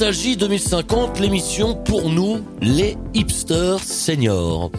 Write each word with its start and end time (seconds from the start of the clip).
Nostalgie 0.00 0.38
2050, 0.38 1.20
l'émission 1.20 1.74
pour 1.74 2.08
nous, 2.08 2.40
les 2.62 2.96
hipsters 3.12 3.80
seniors. 3.80 4.70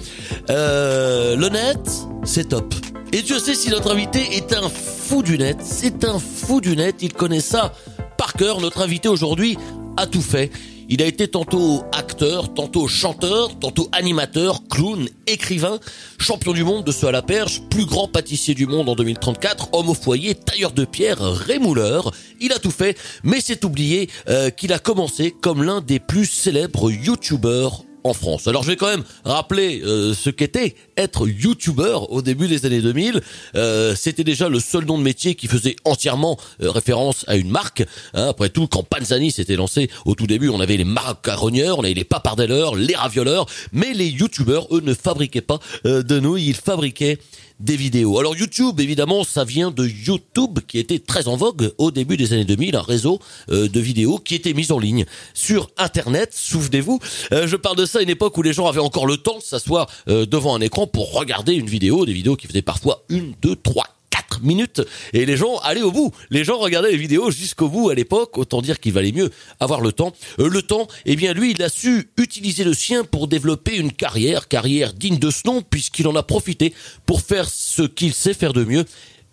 Euh, 0.49 1.35
le 1.35 1.47
net, 1.49 1.77
c'est 2.23 2.49
top. 2.49 2.73
Et 3.13 3.21
Dieu 3.21 3.37
sait 3.37 3.53
si 3.53 3.69
notre 3.69 3.91
invité 3.91 4.35
est 4.35 4.51
un 4.51 4.67
fou 4.67 5.21
du 5.21 5.37
net. 5.37 5.57
C'est 5.61 6.05
un 6.05 6.17
fou 6.17 6.59
du 6.59 6.75
net, 6.75 6.95
il 7.01 7.13
connaît 7.13 7.39
ça 7.39 7.71
par 8.17 8.33
cœur. 8.33 8.61
Notre 8.61 8.81
invité 8.81 9.09
aujourd'hui 9.09 9.59
a 9.95 10.07
tout 10.07 10.23
fait. 10.23 10.49
Il 10.89 11.03
a 11.03 11.05
été 11.05 11.27
tantôt 11.27 11.83
tantôt 12.21 12.87
chanteur, 12.87 13.57
tantôt 13.59 13.89
animateur, 13.91 14.61
clown, 14.69 15.07
écrivain, 15.25 15.79
champion 16.19 16.53
du 16.53 16.63
monde 16.63 16.83
de 16.85 16.91
ce 16.91 17.07
à 17.07 17.11
la 17.11 17.23
perche, 17.23 17.61
plus 17.69 17.85
grand 17.85 18.07
pâtissier 18.07 18.53
du 18.53 18.67
monde 18.67 18.89
en 18.89 18.95
2034, 18.95 19.69
homme 19.73 19.89
au 19.89 19.93
foyer, 19.95 20.35
tailleur 20.35 20.71
de 20.71 20.85
pierre, 20.85 21.19
rémouleur. 21.19 22.11
Il 22.39 22.51
a 22.53 22.59
tout 22.59 22.71
fait, 22.71 22.97
mais 23.23 23.41
c'est 23.41 23.65
oublié 23.65 24.09
euh, 24.29 24.51
qu'il 24.51 24.71
a 24.71 24.79
commencé 24.79 25.31
comme 25.31 25.63
l'un 25.63 25.81
des 25.81 25.99
plus 25.99 26.27
célèbres 26.27 26.91
youtubeurs 26.91 27.85
en 28.03 28.13
France. 28.13 28.47
Alors 28.47 28.63
je 28.63 28.69
vais 28.69 28.75
quand 28.75 28.89
même 28.89 29.03
rappeler 29.25 29.81
euh, 29.83 30.13
ce 30.13 30.29
qu'était 30.29 30.75
être 30.97 31.27
youtubeur 31.27 32.11
au 32.11 32.21
début 32.21 32.47
des 32.47 32.65
années 32.65 32.81
2000. 32.81 33.21
Euh, 33.55 33.95
C'était 33.95 34.23
déjà 34.23 34.49
le 34.49 34.59
seul 34.59 34.85
nom 34.85 34.97
de 34.97 35.03
métier 35.03 35.35
qui 35.35 35.47
faisait 35.47 35.75
entièrement 35.85 36.37
euh, 36.61 36.71
référence 36.71 37.25
à 37.27 37.35
une 37.35 37.49
marque. 37.49 37.83
Hein, 38.13 38.27
après 38.29 38.49
tout, 38.49 38.67
quand 38.67 38.83
Panzani 38.83 39.31
s'était 39.31 39.55
lancé 39.55 39.89
au 40.05 40.15
tout 40.15 40.27
début, 40.27 40.49
on 40.49 40.59
avait 40.59 40.77
les 40.77 40.83
macaronieurs, 40.83 41.79
on 41.79 41.83
avait 41.83 41.93
les 41.93 42.03
papardelleurs, 42.03 42.75
les 42.75 42.95
ravioleurs, 42.95 43.45
mais 43.71 43.93
les 43.93 44.07
youtubeurs, 44.07 44.67
eux, 44.71 44.81
ne 44.81 44.93
fabriquaient 44.93 45.41
pas 45.41 45.59
euh, 45.85 46.03
de 46.03 46.19
nouilles, 46.19 46.47
ils 46.47 46.55
fabriquaient 46.55 47.17
des 47.61 47.75
vidéos. 47.75 48.19
Alors 48.19 48.35
YouTube, 48.35 48.79
évidemment, 48.79 49.23
ça 49.23 49.43
vient 49.43 49.71
de 49.71 49.85
YouTube, 49.85 50.59
qui 50.67 50.79
était 50.79 50.99
très 50.99 51.27
en 51.27 51.37
vogue 51.37 51.73
au 51.77 51.91
début 51.91 52.17
des 52.17 52.33
années 52.33 52.45
2000, 52.45 52.75
un 52.75 52.81
réseau 52.81 53.19
euh, 53.49 53.67
de 53.67 53.79
vidéos 53.79 54.17
qui 54.17 54.35
était 54.35 54.53
mis 54.53 54.71
en 54.71 54.79
ligne 54.79 55.05
sur 55.33 55.69
Internet. 55.77 56.31
Souvenez-vous, 56.33 56.99
euh, 57.31 57.47
je 57.47 57.55
parle 57.55 57.77
de 57.77 57.85
ça 57.85 57.99
à 57.99 58.01
une 58.01 58.09
époque 58.09 58.37
où 58.37 58.41
les 58.41 58.53
gens 58.53 58.67
avaient 58.67 58.79
encore 58.79 59.05
le 59.05 59.17
temps 59.17 59.37
de 59.37 59.43
s'asseoir 59.43 59.87
euh, 60.07 60.25
devant 60.25 60.55
un 60.55 60.61
écran 60.61 60.87
pour 60.87 61.13
regarder 61.13 61.53
une 61.53 61.67
vidéo, 61.67 62.05
des 62.05 62.13
vidéos 62.13 62.35
qui 62.35 62.47
faisaient 62.47 62.61
parfois 62.61 63.03
une, 63.09 63.33
deux, 63.41 63.55
trois, 63.55 63.87
quatre 64.11 64.41
minutes 64.43 64.81
et 65.13 65.25
les 65.25 65.37
gens 65.37 65.57
allaient 65.59 65.81
au 65.81 65.91
bout. 65.91 66.11
Les 66.29 66.43
gens 66.43 66.59
regardaient 66.59 66.91
les 66.91 66.97
vidéos 66.97 67.31
jusqu'au 67.31 67.69
bout 67.69 67.89
à 67.89 67.95
l'époque. 67.95 68.37
Autant 68.37 68.61
dire 68.61 68.79
qu'il 68.79 68.93
valait 68.93 69.11
mieux 69.11 69.31
avoir 69.59 69.81
le 69.81 69.91
temps. 69.91 70.13
Euh, 70.39 70.47
le 70.47 70.61
temps, 70.61 70.87
eh 71.05 71.15
bien 71.15 71.33
lui, 71.33 71.51
il 71.51 71.63
a 71.63 71.69
su 71.69 72.11
utiliser 72.17 72.63
le 72.63 72.75
sien 72.75 73.03
pour 73.03 73.27
développer 73.27 73.75
une 73.75 73.91
carrière, 73.91 74.47
carrière 74.47 74.93
digne 74.93 75.17
de 75.17 75.31
ce 75.31 75.47
nom 75.47 75.63
puisqu'il 75.63 76.07
en 76.07 76.15
a 76.15 76.23
profité 76.23 76.73
pour 77.07 77.21
faire 77.21 77.49
ce 77.49 77.83
qu'il 77.83 78.13
sait 78.13 78.35
faire 78.35 78.53
de 78.53 78.63
mieux. 78.63 78.85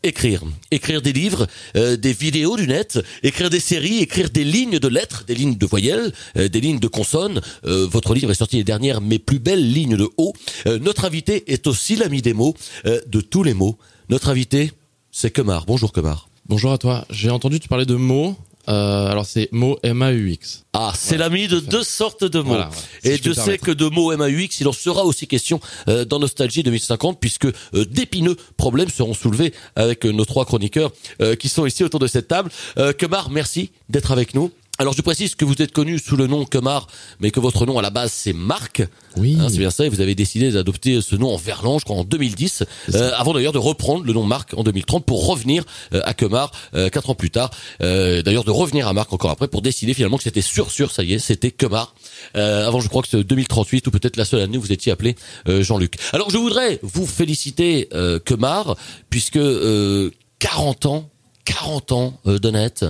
Écrire, 0.05 0.45
écrire 0.71 1.03
des 1.03 1.12
livres, 1.12 1.49
euh, 1.75 1.97
des 1.97 2.12
vidéos 2.12 2.56
du 2.56 2.69
net, 2.69 3.01
écrire 3.25 3.51
des 3.51 3.59
séries, 3.59 3.99
écrire 3.99 4.31
des 4.31 4.45
lignes 4.45 4.79
de 4.79 4.87
lettres, 4.87 5.25
des 5.27 5.34
lignes 5.34 5.56
de 5.56 5.67
voyelles, 5.67 6.12
euh, 6.37 6.47
des 6.49 6.61
lignes 6.61 6.79
de 6.79 6.87
consonnes. 6.87 7.41
Votre 7.65 8.15
livre 8.15 8.31
est 8.31 8.37
sorti 8.37 8.59
les 8.59 8.65
dernières, 8.65 9.01
mes 9.01 9.19
plus 9.19 9.41
belles 9.41 9.73
lignes 9.73 9.97
de 9.97 10.09
haut. 10.17 10.34
Notre 10.67 11.05
invité 11.05 11.53
est 11.53 11.67
aussi 11.67 11.97
l'ami 11.97 12.23
des 12.23 12.33
mots, 12.33 12.55
de 12.84 13.21
tous 13.21 13.43
les 13.43 13.55
mots. 13.55 13.77
Notre 14.11 14.31
invité, 14.31 14.73
c'est 15.11 15.31
Kemar. 15.31 15.67
Bonjour 15.67 15.93
Kemar. 15.93 16.31
Bonjour 16.47 16.72
à 16.72 16.78
toi. 16.78 17.05
J'ai 17.10 17.28
entendu 17.28 17.60
tu 17.60 17.69
parler 17.69 17.84
de 17.84 17.94
mots. 17.94 18.37
Euh, 18.66 19.06
alors 19.06 19.27
c'est 19.27 19.50
mots 19.53 19.78
M-A-U-X. 19.83 20.65
Ah, 20.72 20.93
c'est 20.97 21.19
l'ami 21.19 21.47
de 21.47 21.60
deux 21.60 21.83
sortes 21.83 22.25
de 22.25 22.38
mots. 22.38 22.55
Voilà. 22.55 22.71
Si 23.03 23.10
Et 23.10 23.21
je 23.22 23.33
sais 23.33 23.59
que 23.59 23.71
de 23.71 23.87
mots 23.87 24.16
MAUX, 24.16 24.60
il 24.60 24.69
en 24.69 24.72
sera 24.72 25.05
aussi 25.05 25.27
question 25.27 25.60
euh, 25.88 26.06
dans 26.06 26.19
Nostalgie 26.19 26.62
2050, 26.62 27.21
puisque 27.21 27.47
euh, 27.47 27.53
d'épineux 27.84 28.37
problèmes 28.56 28.88
seront 28.88 29.12
soulevés 29.12 29.53
avec 29.77 30.06
nos 30.06 30.25
trois 30.25 30.47
chroniqueurs 30.47 30.91
qui 31.38 31.50
sont 31.50 31.66
ici 31.66 31.84
autour 31.84 32.00
de 32.00 32.06
cette 32.06 32.28
table. 32.28 32.50
Kemar, 32.97 33.28
merci 33.31 33.71
d'être 33.91 34.10
avec 34.10 34.34
nous. 34.34 34.50
Alors 34.81 34.93
je 34.93 35.03
précise 35.03 35.34
que 35.34 35.44
vous 35.44 35.61
êtes 35.61 35.72
connu 35.72 35.99
sous 35.99 36.16
le 36.16 36.28
nom 36.28 36.44
Kemar, 36.44 36.87
mais 37.19 37.33
que 37.33 37.41
votre 37.41 37.66
nom 37.66 37.81
à 37.81 37.83
la 37.83 37.91
base 37.91 38.12
c'est 38.12 38.33
Marc. 38.33 38.81
Oui. 39.16 39.37
Hein, 39.41 39.49
c'est 39.50 39.59
bien 39.59 39.71
ça, 39.71 39.84
et 39.84 39.89
vous 39.89 40.00
avez 40.00 40.15
décidé 40.15 40.53
d'adopter 40.53 41.00
ce 41.00 41.16
nom 41.16 41.34
en 41.34 41.37
verlan, 41.37 41.81
je 41.81 41.84
crois, 41.84 41.97
en 41.97 42.05
2010, 42.05 42.62
euh, 42.94 43.11
avant 43.16 43.33
d'ailleurs 43.33 43.53
de 43.53 43.59
reprendre 43.59 44.05
le 44.05 44.12
nom 44.12 44.22
Marc 44.22 44.55
en 44.56 44.62
2030 44.62 45.05
pour 45.05 45.27
revenir 45.27 45.65
euh, 45.94 46.00
à 46.05 46.15
Kemar 46.15 46.53
euh, 46.75 46.91
quatre 46.91 47.11
ans 47.11 47.16
plus 47.16 47.31
tard. 47.31 47.50
Euh, 47.83 48.22
d'ailleurs 48.22 48.44
de 48.44 48.53
revenir 48.53 48.87
à 48.87 48.93
Marc 48.93 49.12
encore 49.12 49.33
après 49.33 49.49
pour 49.49 49.62
décider 49.62 49.94
finalement 49.94 50.16
que 50.16 50.22
c'était 50.22 50.43
sûr, 50.43 50.71
sûr, 50.71 50.93
ça 50.93 51.03
y 51.03 51.15
est, 51.15 51.19
c'était 51.19 51.50
Kemar. 51.50 51.93
Euh, 52.37 52.69
avant, 52.69 52.78
je 52.81 52.87
crois 52.87 53.03
que 53.03 53.09
c'est 53.09 53.25
2038 53.25 53.89
ou 53.89 53.91
peut-être 53.91 54.16
la 54.16 54.25
seule 54.25 54.43
année 54.43 54.59
où 54.59 54.60
vous 54.60 54.72
étiez 54.72 54.93
appelé 54.93 55.16
euh, 55.49 55.60
Jean-Luc. 55.60 55.97
Alors, 56.12 56.31
je 56.31 56.37
voudrais 56.37 56.78
vous 56.83 57.05
féliciter 57.05 57.89
euh, 57.95 58.21
Kemar, 58.21 58.77
puisque 59.10 59.39
euh, 59.39 60.12
40 60.39 60.87
ans, 60.87 61.10
40 61.47 61.91
ans 61.91 62.21
euh, 62.28 62.39
net. 62.53 62.84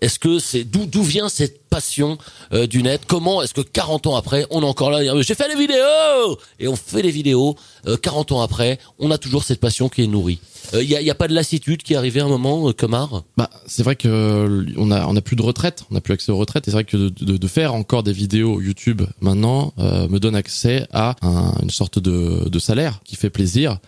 Est-ce 0.00 0.18
que 0.18 0.38
c'est 0.38 0.64
d'où 0.64 0.86
d'où 0.86 1.02
vient 1.02 1.28
cette 1.28 1.68
passion 1.68 2.18
euh, 2.52 2.66
du 2.66 2.82
net? 2.82 3.02
Comment 3.06 3.42
est-ce 3.42 3.54
que 3.54 3.60
40 3.60 4.06
ans 4.06 4.16
après, 4.16 4.46
on 4.50 4.62
est 4.62 4.66
encore 4.66 4.90
là? 4.90 5.00
J'ai 5.22 5.34
fait 5.34 5.48
des 5.48 5.60
vidéos 5.60 6.38
et 6.58 6.68
on 6.68 6.76
fait 6.76 7.02
des 7.02 7.10
vidéos. 7.10 7.56
euh, 7.86 7.96
40 7.96 8.32
ans 8.32 8.40
après, 8.42 8.78
on 8.98 9.10
a 9.10 9.18
toujours 9.18 9.44
cette 9.44 9.60
passion 9.60 9.88
qui 9.88 10.02
est 10.02 10.06
nourrie. 10.06 10.40
Il 10.74 10.82
y, 10.82 10.94
a, 10.94 11.02
y 11.02 11.10
a 11.10 11.14
pas 11.14 11.26
de 11.26 11.34
lassitude 11.34 11.82
qui 11.82 11.94
est 11.94 11.96
arrivée 11.96 12.20
à 12.20 12.26
un 12.26 12.28
moment, 12.28 12.68
euh, 12.68 12.72
Kemar 12.72 13.24
Bah 13.36 13.50
c'est 13.66 13.82
vrai 13.82 13.96
que 13.96 14.06
euh, 14.08 14.64
on 14.76 14.90
a 14.92 15.06
on 15.06 15.16
a 15.16 15.20
plus 15.20 15.34
de 15.36 15.42
retraite, 15.42 15.84
on 15.90 15.94
n'a 15.94 16.00
plus 16.00 16.14
accès 16.14 16.30
aux 16.30 16.36
retraites. 16.36 16.68
Et 16.68 16.70
c'est 16.70 16.76
vrai 16.76 16.84
que 16.84 16.96
de, 16.96 17.08
de, 17.08 17.36
de 17.36 17.48
faire 17.48 17.74
encore 17.74 18.02
des 18.02 18.12
vidéos 18.12 18.60
YouTube 18.60 19.02
maintenant 19.20 19.72
euh, 19.78 20.06
me 20.08 20.18
donne 20.20 20.36
accès 20.36 20.86
à 20.92 21.16
un- 21.22 21.54
une 21.62 21.70
sorte 21.70 21.98
de, 21.98 22.48
de 22.48 22.58
salaire 22.58 23.00
qui 23.04 23.16
fait 23.16 23.30
plaisir. 23.30 23.78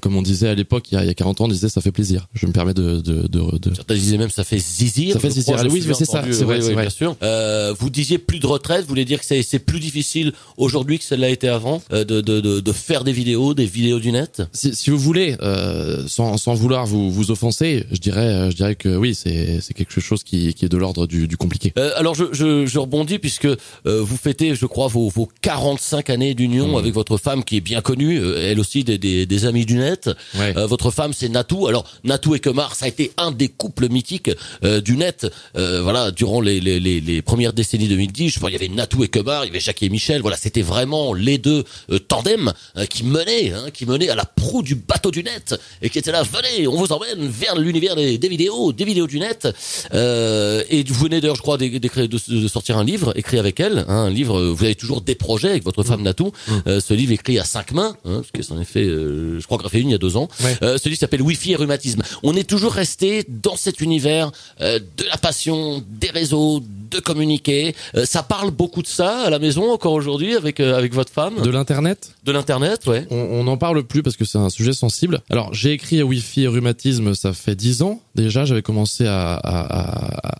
Comme 0.00 0.16
on 0.16 0.22
disait 0.22 0.48
à 0.48 0.54
l'époque, 0.54 0.86
il, 0.90 0.94
y 0.94 0.98
a- 0.98 1.04
il 1.04 1.06
y 1.06 1.10
a 1.10 1.14
40 1.14 1.40
ans, 1.40 1.44
on 1.44 1.48
disait 1.48 1.68
ça 1.68 1.80
fait 1.80 1.92
plaisir. 1.92 2.26
Je 2.34 2.46
me 2.46 2.52
permets 2.52 2.74
de 2.74 3.00
de, 3.00 3.26
de, 3.28 3.58
de- 3.58 3.74
Certains 3.74 3.94
disaient 3.94 4.18
même 4.18 4.30
ça 4.30 4.44
fait 4.44 4.58
zizir. 4.58 5.12
Ça 5.14 5.20
fait 5.20 5.30
zizir. 5.30 5.54
crois, 5.56 5.68
je 5.68 5.72
Oui, 5.72 5.82
c'est 5.94 6.04
ça, 6.04 6.22
c'est 6.30 6.44
vrai, 6.44 6.58
oui, 6.64 6.72
vrai. 6.72 6.82
bien 6.82 6.90
sûr. 6.90 7.16
Euh, 7.22 7.74
vous 7.78 7.90
disiez 7.90 8.18
plus 8.18 8.38
de 8.40 8.46
retraite, 8.46 8.82
vous 8.82 8.88
voulez 8.88 9.04
dire 9.04 9.20
que 9.20 9.26
c'est 9.26 9.58
plus 9.58 9.80
difficile 9.80 10.32
aujourd'hui 10.56 10.98
que 10.98 11.04
ça 11.04 11.16
l'a 11.16 11.28
été 11.30 11.48
avant 11.48 11.82
euh, 11.92 12.04
de, 12.04 12.20
de, 12.20 12.40
de, 12.40 12.60
de 12.60 12.72
faire 12.72 13.04
des 13.04 13.12
vidéos, 13.12 13.54
des 13.54 13.66
vidéos 13.66 13.98
du 14.00 14.10
net? 14.12 14.42
Si, 14.52 14.74
si 14.74 14.90
vous 14.90 14.98
voulez, 14.98 15.36
euh, 15.42 16.04
sans, 16.08 16.36
sans 16.38 16.54
vouloir 16.54 16.86
vous, 16.86 17.10
vous 17.10 17.30
offenser, 17.30 17.84
je 17.92 17.98
dirais, 17.98 18.20
euh, 18.26 18.50
je 18.50 18.56
dirais 18.56 18.74
que 18.74 18.96
oui, 18.96 19.14
c'est 19.14 19.60
quelque 19.74 20.00
chose 20.00 20.22
qui, 20.24 20.54
qui 20.54 20.64
est 20.64 20.68
de 20.68 20.76
l'ordre 20.76 21.06
du, 21.06 21.28
du 21.28 21.36
compliqué. 21.36 21.72
Euh, 21.78 21.90
alors 21.96 22.14
je, 22.14 22.24
je, 22.32 22.66
je 22.66 22.78
rebondis 22.78 23.18
puisque 23.18 23.44
euh, 23.46 23.56
vous 23.84 24.16
fêtez, 24.16 24.54
je 24.54 24.66
crois, 24.66 24.88
vos, 24.88 25.08
vos 25.08 25.28
45 25.42 26.10
années 26.10 26.34
d'union 26.34 26.58
Mmh. 26.58 26.76
avec 26.76 26.94
votre 26.94 27.18
femme 27.18 27.44
qui 27.44 27.56
est 27.56 27.60
bien 27.60 27.80
connue, 27.82 28.20
elle 28.36 28.58
aussi 28.58 28.82
des, 28.82 28.98
des, 28.98 29.26
des 29.26 29.44
amis 29.46 29.57
du 29.64 29.76
net. 29.76 30.10
Ouais. 30.36 30.56
Euh, 30.56 30.66
votre 30.66 30.90
femme 30.90 31.12
c'est 31.12 31.28
Natou. 31.28 31.66
Alors 31.66 31.84
Natou 32.04 32.34
et 32.34 32.40
Kemar, 32.40 32.74
ça 32.74 32.86
a 32.86 32.88
été 32.88 33.12
un 33.16 33.30
des 33.30 33.48
couples 33.48 33.88
mythiques 33.88 34.30
euh, 34.64 34.80
du 34.80 34.96
net. 34.96 35.26
Euh, 35.56 35.82
voilà, 35.82 36.10
durant 36.10 36.40
les, 36.40 36.60
les, 36.60 36.80
les, 36.80 37.00
les 37.00 37.22
premières 37.22 37.52
décennies 37.52 37.88
2010, 37.88 38.30
je 38.30 38.38
crois 38.38 38.50
il 38.50 38.54
y 38.54 38.56
avait 38.56 38.68
Natou 38.68 39.04
et 39.04 39.08
Kemar, 39.08 39.44
il 39.44 39.48
y 39.48 39.50
avait 39.50 39.60
Jackie 39.60 39.86
et 39.86 39.90
Michel. 39.90 40.20
Voilà, 40.22 40.36
c'était 40.36 40.62
vraiment 40.62 41.12
les 41.14 41.38
deux 41.38 41.64
tandems 42.08 42.52
euh, 42.76 42.86
qui 42.86 43.04
menaient, 43.04 43.52
hein, 43.52 43.66
qui 43.72 43.86
menaient 43.86 44.08
à 44.08 44.14
la 44.14 44.24
proue 44.24 44.62
du 44.62 44.74
bateau 44.74 45.10
du 45.10 45.22
net 45.22 45.54
et 45.82 45.90
qui 45.90 45.98
étaient 45.98 46.12
là. 46.12 46.22
Venez, 46.22 46.66
on 46.68 46.76
vous 46.76 46.92
emmène 46.92 47.26
vers 47.28 47.56
l'univers 47.56 47.96
des, 47.96 48.18
des 48.18 48.28
vidéos, 48.28 48.72
des 48.72 48.84
vidéos 48.84 49.06
du 49.06 49.18
net. 49.20 49.48
Et 49.92 50.84
vous 50.86 51.04
venez 51.04 51.20
d'ailleurs, 51.20 51.36
je 51.36 51.42
crois, 51.42 51.56
de, 51.58 51.68
de 51.68 52.48
sortir 52.48 52.78
un 52.78 52.84
livre 52.84 53.12
écrit 53.16 53.38
avec 53.38 53.60
elle. 53.60 53.84
Hein, 53.88 54.04
un 54.04 54.10
livre. 54.10 54.40
Vous 54.42 54.64
avez 54.64 54.74
toujours 54.74 55.00
des 55.00 55.14
projets 55.14 55.50
avec 55.50 55.64
votre 55.64 55.82
femme 55.82 56.02
Natou. 56.02 56.32
Euh, 56.66 56.80
ce 56.80 56.94
livre 56.94 57.12
écrit 57.12 57.38
à 57.38 57.44
cinq 57.44 57.72
mains, 57.72 57.96
hein, 58.04 58.16
parce 58.20 58.30
que 58.32 58.42
c'en 58.42 58.60
est 58.60 58.64
fait, 58.64 58.84
euh, 58.84 59.40
je 59.40 59.46
crois 59.56 59.68
fait 59.68 59.80
une 59.80 59.88
il 59.88 59.92
y 59.92 59.94
a 59.94 59.98
deux 59.98 60.16
ans. 60.16 60.28
Ouais. 60.42 60.56
Euh, 60.62 60.78
ce 60.78 60.88
livre 60.88 60.98
s'appelle 61.00 61.22
Wi-Fi 61.22 61.52
et 61.52 61.56
rhumatisme. 61.56 62.02
On 62.22 62.34
est 62.36 62.48
toujours 62.48 62.72
resté 62.72 63.24
dans 63.28 63.56
cet 63.56 63.80
univers 63.80 64.30
euh, 64.60 64.78
de 64.78 65.04
la 65.04 65.16
passion, 65.16 65.82
des 65.88 66.10
réseaux, 66.10 66.62
de 66.90 67.00
communiquer. 67.00 67.74
Euh, 67.94 68.04
ça 68.04 68.22
parle 68.22 68.50
beaucoup 68.50 68.82
de 68.82 68.86
ça 68.86 69.20
à 69.22 69.30
la 69.30 69.38
maison 69.38 69.70
encore 69.72 69.92
aujourd'hui 69.92 70.34
avec 70.34 70.60
euh, 70.60 70.76
avec 70.76 70.94
votre 70.94 71.12
femme. 71.12 71.42
De 71.42 71.50
l'internet, 71.50 72.14
De 72.24 72.32
l'internet, 72.32 72.86
ouais. 72.86 73.06
on 73.10 73.44
n'en 73.44 73.56
parle 73.56 73.82
plus 73.84 74.02
parce 74.02 74.16
que 74.16 74.24
c'est 74.24 74.38
un 74.38 74.50
sujet 74.50 74.72
sensible. 74.72 75.20
Alors 75.30 75.52
j'ai 75.54 75.72
écrit 75.72 76.00
à 76.00 76.04
Wi-Fi 76.04 76.44
et 76.44 76.48
rhumatisme, 76.48 77.14
ça 77.14 77.32
fait 77.32 77.54
10 77.54 77.82
ans 77.82 78.00
déjà. 78.22 78.44
J'avais 78.44 78.62
commencé 78.62 79.06
à, 79.06 79.34
à, 79.34 79.60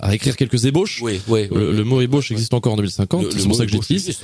à, 0.04 0.08
à 0.08 0.14
écrire 0.14 0.36
quelques 0.36 0.64
ébauches. 0.64 1.00
Oui, 1.02 1.20
oui. 1.28 1.48
Le, 1.52 1.72
le 1.72 1.84
mot 1.84 2.00
ébauche 2.00 2.30
existe 2.30 2.54
encore 2.54 2.72
en 2.74 2.76
2050, 2.76 3.22
Le- 3.22 3.30
c'est 3.30 3.38
pour 3.38 3.48
mot 3.48 3.54
ça 3.54 3.64
que 3.66 3.72
j'utilise. 3.72 4.18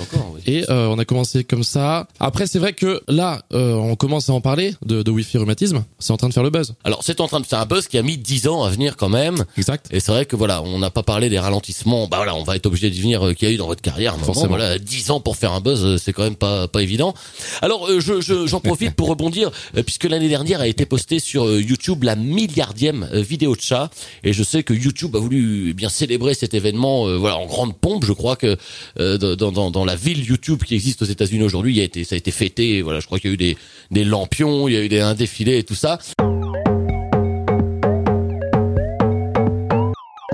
Et 0.45 0.63
euh, 0.69 0.87
on 0.87 0.97
a 0.99 1.05
commencé 1.05 1.43
comme 1.43 1.63
ça. 1.63 2.07
Après, 2.19 2.47
c'est 2.47 2.59
vrai 2.59 2.73
que 2.73 3.01
là, 3.07 3.41
euh, 3.53 3.73
on 3.73 3.95
commence 3.95 4.29
à 4.29 4.33
en 4.33 4.41
parler 4.41 4.75
de, 4.85 5.01
de 5.03 5.11
Wi-Fi 5.11 5.37
rhumatisme. 5.39 5.83
C'est 5.99 6.11
en 6.11 6.17
train 6.17 6.29
de 6.29 6.33
faire 6.33 6.43
le 6.43 6.49
buzz. 6.49 6.73
Alors 6.83 7.01
c'est 7.03 7.19
en 7.21 7.27
train 7.27 7.39
de 7.39 7.45
faire 7.45 7.59
un 7.59 7.65
buzz 7.65 7.87
qui 7.87 7.97
a 7.97 8.03
mis 8.03 8.17
10 8.17 8.47
ans 8.47 8.63
à 8.63 8.69
venir 8.69 8.95
quand 8.97 9.09
même. 9.09 9.45
Exact. 9.57 9.87
Et 9.91 9.99
c'est 9.99 10.11
vrai 10.11 10.25
que 10.25 10.35
voilà, 10.35 10.61
on 10.63 10.79
n'a 10.79 10.89
pas 10.89 11.03
parlé 11.03 11.29
des 11.29 11.39
ralentissements. 11.39 12.07
Bah 12.07 12.17
voilà, 12.17 12.35
on 12.35 12.43
va 12.43 12.55
être 12.55 12.65
obligé 12.65 12.89
d'y 12.89 13.01
venir 13.01 13.25
euh, 13.27 13.33
qu'il 13.33 13.47
y 13.47 13.51
a 13.51 13.53
eu 13.53 13.57
dans 13.57 13.67
votre 13.67 13.81
carrière. 13.81 14.11
à 14.13 14.15
un 14.15 14.19
moment. 14.19 14.33
Forcément. 14.33 14.49
Voilà, 14.55 14.77
10 14.79 15.11
ans 15.11 15.19
pour 15.19 15.35
faire 15.37 15.53
un 15.53 15.61
buzz, 15.61 16.01
c'est 16.01 16.13
quand 16.13 16.23
même 16.23 16.35
pas 16.35 16.67
pas 16.67 16.81
évident. 16.83 17.13
Alors 17.61 17.87
je 17.99 18.21
je- 18.21 18.47
j'en 18.47 18.59
profite 18.59 18.95
pour 18.95 19.07
rebondir 19.09 19.51
puisque 19.85 20.05
l'année 20.05 20.29
dernière 20.29 20.59
a 20.61 20.67
été 20.67 20.85
postée 20.85 21.19
sur 21.19 21.49
YouTube 21.59 22.03
la 22.03 22.15
milliardième 22.15 23.07
euh, 23.13 23.21
vidéo 23.45 23.55
chats. 23.59 23.89
Et 24.23 24.33
je 24.33 24.43
sais 24.43 24.63
que 24.63 24.73
YouTube 24.73 25.15
a 25.15 25.19
voulu 25.19 25.69
eh 25.69 25.73
bien 25.73 25.89
célébrer 25.89 26.33
cet 26.33 26.53
événement, 26.53 27.07
euh, 27.07 27.17
voilà, 27.17 27.37
en 27.37 27.45
grande 27.45 27.77
pompe. 27.77 28.05
Je 28.05 28.13
crois 28.13 28.35
que 28.35 28.57
euh, 28.99 29.17
dans, 29.17 29.51
dans, 29.51 29.71
dans 29.71 29.85
la 29.85 29.95
ville 29.95 30.23
YouTube 30.23 30.63
qui 30.63 30.75
existe 30.75 31.01
aux 31.01 31.05
États-Unis 31.05 31.43
aujourd'hui, 31.43 31.73
il 31.73 31.77
y 31.77 31.81
a 31.81 31.83
été, 31.83 32.03
ça 32.03 32.15
a 32.15 32.17
été 32.17 32.31
fêté. 32.31 32.81
Voilà, 32.81 32.99
je 32.99 33.05
crois 33.05 33.19
qu'il 33.19 33.29
y 33.29 33.33
a 33.33 33.35
eu 33.35 33.37
des, 33.37 33.57
des 33.91 34.03
lampions, 34.03 34.67
il 34.67 34.73
y 34.73 34.77
a 34.77 34.81
eu 34.81 34.89
des, 34.89 34.99
un 34.99 35.13
défilé 35.13 35.57
et 35.57 35.63
tout 35.63 35.75
ça. 35.75 35.99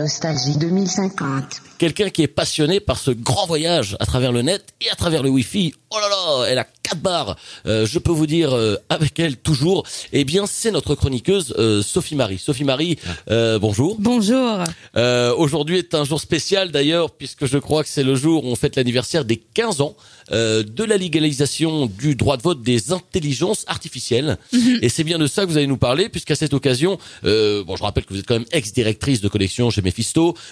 Nostalgie 0.01 0.57
2050. 0.57 1.61
Quelqu'un 1.77 2.09
qui 2.09 2.23
est 2.23 2.27
passionné 2.27 2.79
par 2.79 2.97
ce 2.97 3.11
grand 3.11 3.45
voyage 3.45 3.95
à 3.99 4.07
travers 4.07 4.31
le 4.31 4.41
net 4.41 4.63
et 4.81 4.89
à 4.89 4.95
travers 4.95 5.21
le 5.21 5.29
Wi-Fi. 5.29 5.73
Oh 5.91 5.97
là 5.99 6.09
là, 6.09 6.45
elle 6.47 6.57
a 6.59 6.63
quatre 6.63 7.01
barres. 7.01 7.37
Euh, 7.65 7.85
je 7.85 7.99
peux 7.99 8.11
vous 8.11 8.25
dire 8.27 8.55
euh, 8.55 8.77
avec 8.89 9.19
elle 9.19 9.37
toujours. 9.37 9.83
Eh 10.13 10.23
bien, 10.23 10.45
c'est 10.47 10.71
notre 10.71 10.95
chroniqueuse 10.95 11.53
euh, 11.59 11.81
Sophie 11.83 12.15
Marie. 12.15 12.39
Sophie 12.39 12.63
Marie, 12.63 12.97
euh, 13.29 13.59
bonjour. 13.59 13.97
Bonjour. 13.99 14.63
Euh, 14.95 15.35
Aujourd'hui 15.35 15.77
est 15.77 15.93
un 15.93 16.03
jour 16.03 16.19
spécial 16.21 16.71
d'ailleurs 16.71 17.11
puisque 17.11 17.45
je 17.45 17.57
crois 17.59 17.83
que 17.83 17.89
c'est 17.89 18.03
le 18.03 18.15
jour 18.15 18.45
où 18.45 18.47
on 18.47 18.55
fête 18.55 18.75
l'anniversaire 18.75 19.25
des 19.25 19.37
15 19.37 19.81
ans 19.81 19.95
euh, 20.31 20.63
de 20.63 20.83
la 20.83 20.97
légalisation 20.97 21.87
du 21.87 22.15
droit 22.15 22.37
de 22.37 22.41
vote 22.43 22.61
des 22.61 22.91
intelligences 22.91 23.65
artificielles. 23.67 24.37
Et 24.81 24.89
c'est 24.89 25.03
bien 25.03 25.17
de 25.19 25.27
ça 25.27 25.43
que 25.43 25.49
vous 25.49 25.57
allez 25.57 25.67
nous 25.67 25.77
parler 25.77 26.09
puisqu'à 26.09 26.35
cette 26.35 26.53
occasion, 26.53 26.97
euh, 27.25 27.63
bon, 27.63 27.75
je 27.75 27.83
rappelle 27.83 28.05
que 28.05 28.13
vous 28.13 28.19
êtes 28.19 28.27
quand 28.27 28.35
même 28.35 28.45
ex-directrice 28.51 29.19
de 29.21 29.27
collection 29.27 29.69
chez 29.71 29.81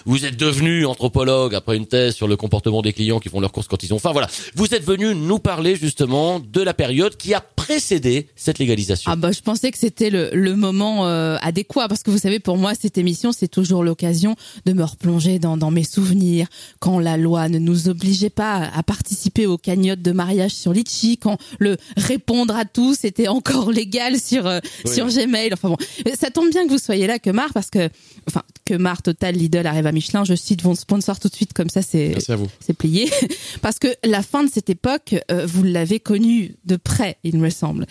Vous 0.06 0.24
êtes 0.24 0.36
devenue 0.36 0.86
anthropologue 0.86 1.54
après 1.54 1.76
une 1.76 1.86
thèse 1.86 2.14
sur 2.14 2.28
le 2.28 2.36
comportement 2.36 2.82
des 2.82 2.92
clients 2.92 3.18
qui 3.20 3.28
font 3.28 3.40
leurs 3.40 3.52
courses 3.52 3.68
quand 3.68 3.82
ils 3.82 3.92
ont 3.94 3.98
faim. 3.98 4.12
Voilà, 4.12 4.28
vous 4.54 4.74
êtes 4.74 4.84
venu 4.84 5.14
nous 5.14 5.38
parler 5.38 5.76
justement 5.76 6.40
de 6.40 6.60
la 6.62 6.74
période 6.74 7.16
qui 7.16 7.34
a 7.34 7.40
précédé 7.40 8.28
cette 8.36 8.58
légalisation. 8.58 9.10
Ah 9.12 9.16
bah 9.16 9.32
je 9.32 9.40
pensais 9.40 9.70
que 9.70 9.78
c'était 9.78 10.10
le, 10.10 10.30
le 10.32 10.56
moment 10.56 11.06
euh, 11.06 11.36
adéquat 11.42 11.88
parce 11.88 12.02
que 12.02 12.10
vous 12.10 12.18
savez 12.18 12.40
pour 12.40 12.56
moi 12.56 12.72
cette 12.74 12.98
émission 12.98 13.32
c'est 13.32 13.48
toujours 13.48 13.84
l'occasion 13.84 14.34
de 14.66 14.72
me 14.72 14.82
replonger 14.84 15.38
dans, 15.38 15.56
dans 15.56 15.70
mes 15.70 15.84
souvenirs 15.84 16.46
quand 16.80 16.98
la 16.98 17.16
loi 17.16 17.48
ne 17.48 17.58
nous 17.58 17.88
obligeait 17.88 18.30
pas 18.30 18.68
à 18.74 18.82
participer 18.82 19.46
aux 19.46 19.58
cagnottes 19.58 20.02
de 20.02 20.12
mariage 20.12 20.52
sur 20.52 20.72
Litchi 20.72 21.18
quand 21.18 21.38
le 21.58 21.76
répondre 21.96 22.56
à 22.56 22.64
tous 22.64 23.04
était 23.04 23.28
encore 23.28 23.70
légal 23.80 24.18
sur 24.18 24.46
euh, 24.46 24.60
Oui. 24.84 24.94
sur 24.94 25.06
Gmail 25.08 25.52
enfin 25.52 25.68
bon 25.68 25.76
ça 26.18 26.30
tombe 26.30 26.50
bien 26.50 26.66
que 26.66 26.70
vous 26.72 26.78
soyez 26.78 27.06
là 27.06 27.18
que 27.18 27.30
Mar 27.30 27.50
parce 27.54 27.70
que 27.70 27.88
enfin 28.26 28.42
que 28.64 28.74
Mar 28.74 29.02
Total 29.02 29.29
Lidl 29.36 29.66
arrive 29.66 29.86
à 29.86 29.92
Michelin 29.92 30.24
je 30.24 30.34
cite 30.34 30.62
vos 30.62 30.74
sponsors 30.74 31.18
tout 31.20 31.28
de 31.28 31.34
suite 31.34 31.52
comme 31.52 31.68
ça 31.70 31.82
c'est 31.82 32.14
c'est 32.60 32.72
plié. 32.74 33.10
Parce 33.62 33.78
que 33.78 33.88
la 34.04 34.22
fin 34.22 34.44
de 34.44 34.50
cette 34.50 34.70
époque, 34.70 35.14
euh, 35.30 35.46
vous 35.46 35.62
l'avez 35.62 36.00
connue 36.00 36.56
de 36.64 36.76
près, 36.76 37.18
il 37.24 37.38
me 37.38 37.50
semble. 37.50 37.86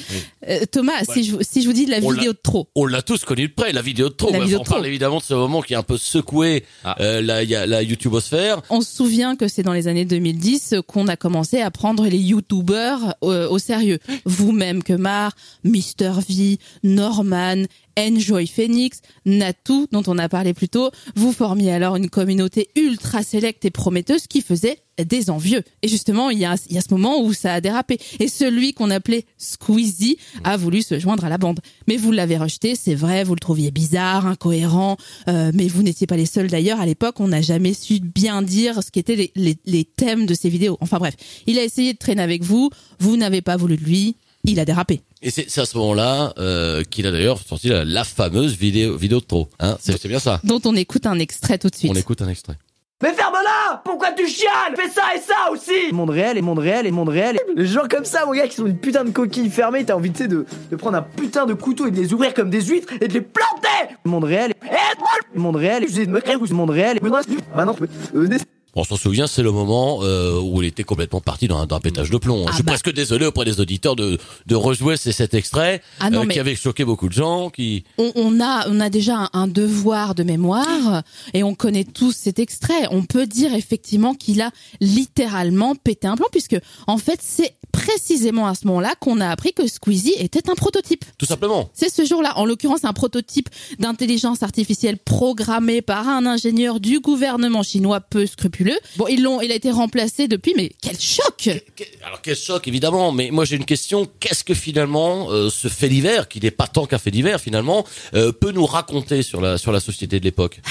Euh, 0.47 0.59
Thomas, 0.71 1.03
si, 1.11 1.23
je, 1.23 1.31
vous- 1.33 1.39
si 1.41 1.61
je 1.61 1.67
vous 1.67 1.73
dis 1.73 1.85
de 1.85 1.91
la 1.91 1.97
On 2.01 2.11
vidéo 2.11 2.33
de 2.33 2.39
trop, 2.41 2.69
On 2.75 2.85
l'a 2.85 3.01
tous 3.01 3.23
connu 3.25 3.47
de 3.47 3.53
près, 3.53 3.71
la 3.73 3.81
vidéo 3.81 4.09
de 4.09 4.13
trop. 4.13 4.31
La 4.31 4.39
Bah, 4.39 4.43
vidéo 4.45 4.59
on 4.59 4.63
de 4.63 4.67
parle 4.67 4.81
trop. 4.81 4.87
évidemment 4.87 5.17
de 5.17 5.23
ce 5.23 5.33
moment 5.33 5.61
qui 5.61 5.75
a 5.75 5.79
un 5.79 5.83
peu 5.83 5.97
secoué 5.97 6.63
Ah. 6.83 6.95
euh, 7.01 7.21
la, 7.21 7.43
y 7.43 7.55
a- 7.55 7.65
la 7.65 7.83
YouTubeosphère. 7.83 8.61
on 8.69 8.81
se 8.81 8.95
souvient 8.95 9.35
que 9.35 9.47
c'est 9.47 9.63
dans 9.63 9.73
les 9.73 9.87
années 9.87 10.05
2010 10.05 10.75
qu'on 10.87 11.07
a 11.07 11.15
commencé 11.15 11.59
à 11.61 11.71
prendre 11.71 12.07
les 12.07 12.17
youtubeurs 12.17 13.15
euh, 13.23 13.47
au 13.49 13.59
sérieux. 13.59 13.99
Vous-même, 14.25 14.83
Kemar, 14.83 15.33
Mister 15.63 16.13
V, 16.27 16.57
Norman, 16.83 17.63
Enjoy 17.97 18.47
Phoenix, 18.47 19.01
Natu, 19.25 19.87
dont 19.91 20.03
on 20.07 20.17
a 20.17 20.29
parlé 20.29 20.53
plus 20.53 20.69
tôt, 20.69 20.89
vous 21.15 21.28
formiez 21.31 21.71
alors 21.71 21.95
une 21.95 22.09
communauté 22.09 22.69
ultra 22.75 23.23
sélecte 23.23 23.65
et 23.65 23.71
prometteuse 23.71 24.27
qui 24.27 24.41
faisait 24.41 24.79
des 25.03 25.29
envieux. 25.29 25.63
Et 25.81 25.87
justement, 25.87 26.29
il 26.29 26.39
y 26.39 26.45
a, 26.45 26.55
il 26.69 26.75
y 26.75 26.77
a 26.77 26.81
ce 26.81 26.93
moment 26.93 27.21
où 27.21 27.33
ça 27.33 27.53
a 27.53 27.61
dérapé. 27.61 27.97
Et 28.19 28.27
celui 28.27 28.73
qu'on 28.73 28.89
appelait 28.89 29.25
Squeezie 29.37 30.17
a 30.43 30.57
voulu 30.57 30.81
se 30.81 30.99
joindre 30.99 31.25
à 31.25 31.29
la 31.29 31.37
bande. 31.37 31.59
Mais 31.87 31.97
vous 31.97 32.11
l'avez 32.11 32.37
rejeté, 32.37 32.75
c'est 32.75 32.95
vrai, 32.95 33.23
vous 33.23 33.35
le 33.35 33.39
trouviez 33.39 33.71
bizarre, 33.71 34.25
incohérent, 34.25 34.97
euh, 35.27 35.51
mais 35.53 35.67
vous 35.67 35.83
n'étiez 35.83 36.07
pas 36.07 36.17
les 36.17 36.25
seuls 36.25 36.47
d'ailleurs. 36.47 36.79
À 36.79 36.85
l'époque, 36.85 37.19
on 37.19 37.29
n'a 37.29 37.41
jamais 37.41 37.73
su 37.73 37.99
bien 37.99 38.41
dire 38.41 38.83
ce 38.83 38.91
qu'étaient 38.91 39.15
les, 39.15 39.31
les, 39.35 39.57
les 39.65 39.85
thèmes 39.85 40.25
de 40.25 40.33
ces 40.33 40.49
vidéos. 40.49 40.77
Enfin 40.81 40.97
bref, 40.97 41.15
il 41.47 41.57
a 41.59 41.63
essayé 41.63 41.93
de 41.93 41.97
traîner 41.97 42.21
avec 42.21 42.43
vous, 42.43 42.69
vous 42.99 43.17
n'avez 43.17 43.41
pas 43.41 43.57
voulu 43.57 43.77
de 43.77 43.83
lui, 43.83 44.15
il 44.43 44.59
a 44.59 44.65
dérapé. 44.65 45.01
Et 45.21 45.31
c'est 45.31 45.49
c'est 45.49 45.61
à 45.61 45.65
ce 45.65 45.77
moment-là 45.77 46.33
euh, 46.37 46.83
qu'il 46.83 47.05
a 47.05 47.11
d'ailleurs 47.11 47.39
sorti 47.39 47.67
la, 47.69 47.83
la 47.83 48.03
fameuse 48.03 48.55
vidéo, 48.55 48.95
vidéo 48.95 49.19
de 49.19 49.25
trop. 49.25 49.49
Hein 49.59 49.77
c'est 49.81 49.99
c'est 50.01 50.07
bien 50.07 50.19
ça. 50.19 50.39
Dont 50.43 50.61
on 50.65 50.75
écoute 50.75 51.05
un 51.05 51.19
extrait 51.19 51.57
tout 51.57 51.69
de 51.69 51.75
suite. 51.75 51.91
On 51.91 51.95
écoute 51.95 52.21
un 52.21 52.29
extrait. 52.29 52.55
Mais 53.01 53.13
ferme-la 53.13 53.81
Pourquoi 53.85 54.11
tu 54.11 54.27
chiales? 54.27 54.75
Fais 54.75 54.89
ça 54.89 55.03
et 55.15 55.19
ça 55.19 55.51
aussi 55.51 55.93
Monde 55.93 56.09
réel 56.09 56.37
et 56.37 56.41
monde 56.41 56.59
réel 56.59 56.85
et 56.85 56.91
monde 56.91 57.09
réel. 57.09 57.37
Les 57.55 57.65
gens 57.65 57.87
comme 57.89 58.03
ça, 58.03 58.25
mon 58.25 58.33
gars, 58.33 58.47
qui 58.47 58.55
sont 58.55 58.65
une 58.65 58.77
putain 58.77 59.05
de 59.05 59.11
coquille 59.11 59.49
fermée, 59.49 59.85
t'as 59.85 59.95
envie 59.95 60.11
tu 60.11 60.19
sais, 60.19 60.27
de, 60.27 60.45
de 60.69 60.75
prendre 60.75 60.97
un 60.97 61.01
putain 61.01 61.45
de 61.45 61.53
couteau 61.53 61.87
et 61.87 61.91
de 61.91 61.97
les 61.97 62.13
ouvrir 62.13 62.33
comme 62.33 62.49
des 62.49 62.61
huîtres 62.61 62.91
et 62.99 63.07
de 63.07 63.13
les 63.13 63.21
planter 63.21 63.95
Monde 64.03 64.25
réel 64.25 64.51
et... 64.51 65.37
Monde 65.39 65.55
réel 65.55 65.83
et 65.85 65.87
je 65.87 65.93
dis 65.93 66.07
de 66.07 66.11
me 66.11 66.19
créer 66.19 66.35
monde 66.37 66.69
réel 66.71 66.97
et... 66.97 66.99
Bah 66.99 67.65
non, 67.65 67.75
euh, 68.15 68.27
On 68.75 68.83
s'en 68.83 68.97
souvient, 68.97 69.27
c'est 69.27 69.41
le 69.43 69.51
moment 69.51 69.99
euh, 70.03 70.39
où 70.39 70.61
il 70.61 70.67
était 70.67 70.83
complètement 70.83 71.21
parti 71.21 71.47
dans 71.47 71.57
un, 71.59 71.65
dans 71.65 71.75
un 71.77 71.79
pétage 71.79 72.09
de 72.11 72.17
plomb. 72.17 72.45
Ah 72.47 72.51
Je 72.51 72.55
suis 72.55 72.63
bah. 72.63 72.73
presque 72.73 72.93
désolé 72.93 73.25
auprès 73.25 73.43
des 73.45 73.59
auditeurs 73.59 73.95
de, 73.95 74.17
de 74.45 74.55
rejouer 74.55 74.95
ces- 74.97 75.11
cet 75.11 75.33
extrait 75.33 75.81
Ah 75.99 76.09
non, 76.09 76.21
euh, 76.21 76.25
mais- 76.27 76.33
qui 76.35 76.39
avait 76.39 76.55
choqué 76.55 76.85
beaucoup 76.85 77.07
de 77.07 77.13
gens. 77.13 77.49
Qui 77.49 77.83
on, 77.97 78.11
on 78.15 78.39
a 78.39 78.67
on 78.69 78.79
a 78.79 78.89
déjà 78.89 79.17
un, 79.17 79.29
un 79.33 79.47
devoir 79.47 80.13
de 80.15 80.23
mémoire 80.23 81.03
et 81.33 81.43
on 81.43 81.55
connaît 81.55 81.83
tous 81.83 82.11
cet 82.15 82.37
extrait. 82.39 82.87
On 82.91 83.03
peut 83.03 83.25
dire 83.25 83.53
effectivement 83.53 84.13
qu'il 84.13 84.41
a 84.41 84.51
littéralement 84.81 85.75
pété 85.75 86.07
un 86.07 86.15
plomb 86.15 86.27
puisque 86.31 86.57
en 86.87 86.97
fait 86.97 87.19
c'est 87.23 87.55
précisément 87.71 88.47
à 88.47 88.55
ce 88.55 88.65
moment-là 88.67 88.93
qu'on 88.99 89.21
a 89.21 89.29
appris 89.29 89.53
que 89.53 89.67
Squeezie 89.67 90.15
était 90.17 90.49
un 90.49 90.55
prototype. 90.55 91.05
tout 91.17 91.25
simplement. 91.27 91.69
C'est 91.73 91.93
ce 91.93 92.03
jour-là, 92.03 92.37
en 92.37 92.45
l'occurrence 92.45 92.83
un 92.83 92.93
prototype 92.93 93.47
d'intelligence 93.77 94.41
artificielle 94.43 94.97
programmé 94.97 95.81
par 95.83 96.07
un 96.07 96.25
ingénieur 96.25 96.79
du 96.79 96.99
gouvernement 96.99 97.61
chinois 97.63 98.01
peu 98.01 98.25
scrupuleux. 98.25 98.58
Bon, 98.97 99.07
ils 99.07 99.21
l'ont, 99.21 99.41
il 99.41 99.51
a 99.51 99.55
été 99.55 99.71
remplacé 99.71 100.27
depuis, 100.27 100.53
mais 100.55 100.71
quel 100.81 100.99
choc 100.99 101.35
Que- 101.43 101.83
Alors 102.05 102.21
quel 102.21 102.35
choc 102.35 102.67
évidemment, 102.67 103.11
mais 103.11 103.29
moi 103.31 103.45
j'ai 103.45 103.55
une 103.55 103.65
question. 103.65 104.07
Qu'est-ce 104.19 104.43
que 104.43 104.53
finalement 104.53 105.31
euh, 105.31 105.49
ce 105.49 105.67
fait 105.67 105.89
divers, 105.89 106.27
qui 106.27 106.39
n'est 106.39 106.51
pas 106.51 106.67
tant 106.67 106.85
qu'un 106.85 106.97
fait 106.97 107.11
divers 107.11 107.39
finalement, 107.39 107.85
euh, 108.13 108.31
peut 108.31 108.51
nous 108.51 108.65
raconter 108.65 109.21
sur 109.23 109.41
la 109.41 109.57
sur 109.57 109.71
la 109.71 109.79
société 109.79 110.19
de 110.19 110.25
l'époque? 110.25 110.61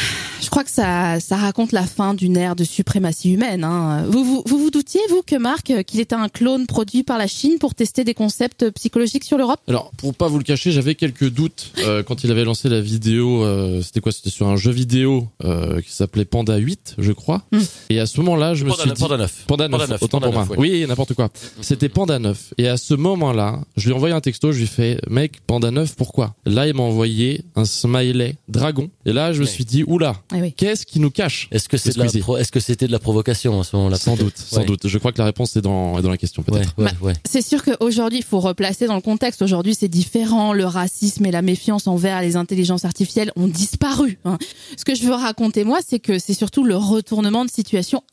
Je 0.43 0.49
crois 0.50 0.64
que 0.64 0.70
ça, 0.70 1.20
ça 1.20 1.37
raconte 1.37 1.73
la 1.73 1.87
fin 1.87 2.14
d'une 2.14 2.37
ère 2.37 2.56
de 2.56 2.64
suprématie 2.64 3.32
humaine. 3.32 3.64
Hein. 3.64 4.05
Vous, 4.08 4.25
vous, 4.25 4.43
vous 4.46 4.58
vous 4.58 4.70
doutiez, 4.70 5.00
vous, 5.11 5.23
que 5.23 5.37
Marc, 5.37 5.70
euh, 5.70 5.82
qu'il 5.82 6.00
était 6.00 6.14
un 6.14 6.29
clone 6.29 6.67
produit 6.67 7.02
par 7.02 7.19
la 7.19 7.26
Chine 7.26 7.58
pour 7.58 7.74
tester 7.74 8.05
des 8.05 8.15
concepts 8.15 8.70
psychologiques 8.70 9.24
sur 9.24 9.36
l'Europe? 9.39 9.60
Alors, 9.69 9.91
pour 9.96 10.15
pas 10.15 10.29
vous 10.29 10.39
le 10.39 10.44
cacher, 10.44 10.70
j'avais 10.72 10.94
quelques 10.94 11.29
doutes 11.31 11.72
euh, 11.79 12.03
quand 12.06 12.24
il 12.24 12.31
avait 12.31 12.44
lancé 12.44 12.69
la 12.69 12.81
vidéo. 12.81 13.44
euh, 13.44 13.82
C'était 13.82 14.01
quoi? 14.01 14.13
C'était 14.13 14.31
sur 14.31 14.46
un 14.48 14.56
jeu 14.56 14.70
vidéo 14.70 15.27
euh, 15.44 15.81
qui 15.81 15.93
s'appelait 15.93 16.24
Panda 16.24 16.56
8, 16.56 16.94
je 16.98 17.13
crois. 17.13 17.44
Hmm. 17.53 17.60
Et 17.91 18.01
à 18.01 18.06
ce 18.06 18.20
moment-là, 18.20 18.55
je 18.55 18.65
me 18.65 18.70
suis 18.70 18.91
dit 18.91 19.01
Panda 19.01 19.17
neuf. 19.17 19.44
Panda 19.47 19.69
9, 19.69 19.79
Panda 19.81 19.87
neuf, 19.93 20.03
autant 20.03 20.20
Panda 20.20 20.32
pour 20.32 20.47
moi. 20.47 20.56
ouais. 20.56 20.56
Oui, 20.58 20.87
n'importe 20.87 21.15
quoi. 21.15 21.29
C'était 21.61 21.89
Panda 21.89 22.19
9. 22.19 22.55
Et 22.58 22.69
à 22.69 22.77
ce 22.77 22.94
moment-là, 22.94 23.61
je 23.77 23.85
lui 23.87 23.93
ai 23.93 23.94
envoyé 23.94 24.15
un 24.15 24.20
texto, 24.20 24.53
je 24.53 24.58
lui 24.58 24.65
ai 24.65 24.67
fait, 24.67 25.01
mec, 25.08 25.41
Panda 25.47 25.70
9, 25.70 25.94
pourquoi? 25.97 26.35
Là, 26.47 26.67
il 26.67 26.75
m'a 26.75 26.82
envoyé 26.82 27.43
un 27.56 27.65
smiley 27.65 28.37
dragon. 28.49 28.91
Et 29.06 29.13
là, 29.13 29.32
je 29.32 29.41
me 29.41 29.44
Ouais. 29.47 29.51
suis 29.51 29.65
dit, 29.65 29.85
oula, 29.87 30.17
Ah 30.32 30.37
oui. 30.41 30.53
qu'est-ce 30.53 30.85
qui 30.87 31.01
nous 31.01 31.11
cache? 31.11 31.49
Est-ce 31.51 31.69
que 31.69 31.77
c'est 31.77 31.94
de 31.94 31.99
la 31.99 32.05
Squeezie. 32.08 32.20
pro- 32.20 32.37
est-ce 32.37 32.53
que 32.53 32.61
c'était 32.61 32.87
de 32.87 32.93
la 32.93 32.99
provocation 32.99 33.61
à 33.61 33.65
ce 33.65 33.77
moment-là? 33.77 33.97
Sans 33.97 34.17
doute, 34.17 34.37
sans 34.37 34.58
Ouais. 34.58 34.65
doute. 34.67 34.87
Je 34.87 34.99
crois 34.99 35.13
que 35.13 35.19
la 35.19 35.25
réponse 35.25 35.56
est 35.56 35.61
dans, 35.63 35.99
est 35.99 36.03
dans 36.03 36.11
la 36.11 36.17
question, 36.19 36.43
Ouais, 36.49 36.58
peut-être. 36.61 36.75
ouais, 36.79 36.85
Bah, 36.87 36.91
ouais. 37.03 37.15
C'est 37.29 37.43
sûr 37.43 37.63
qu'aujourd'hui, 37.63 38.19
il 38.19 38.25
faut 38.25 38.41
replacer 38.41 38.87
dans 38.87 38.94
le 38.94 39.01
contexte. 39.01 39.43
Aujourd'hui, 39.43 39.75
c'est 39.75 39.89
différent. 39.89 40.53
Le 40.53 40.65
racisme 40.67 41.25
et 41.27 41.31
la 41.31 41.43
méfiance 41.43 41.87
envers 41.87 42.20
les 42.20 42.37
intelligences 42.37 42.85
artificielles 42.85 43.32
ont 43.37 43.47
disparu. 43.49 44.19
hein. 44.25 44.39
Ce 44.77 44.85
que 44.85 44.94
je 44.94 45.03
veux 45.05 45.15
raconter, 45.15 45.65
moi, 45.65 45.79
c'est 45.87 45.99
que 45.99 46.19
c'est 46.19 46.35
surtout 46.35 46.65
le 46.65 46.77
retournement 46.77 47.44
de 47.44 47.51
situation 47.51 47.68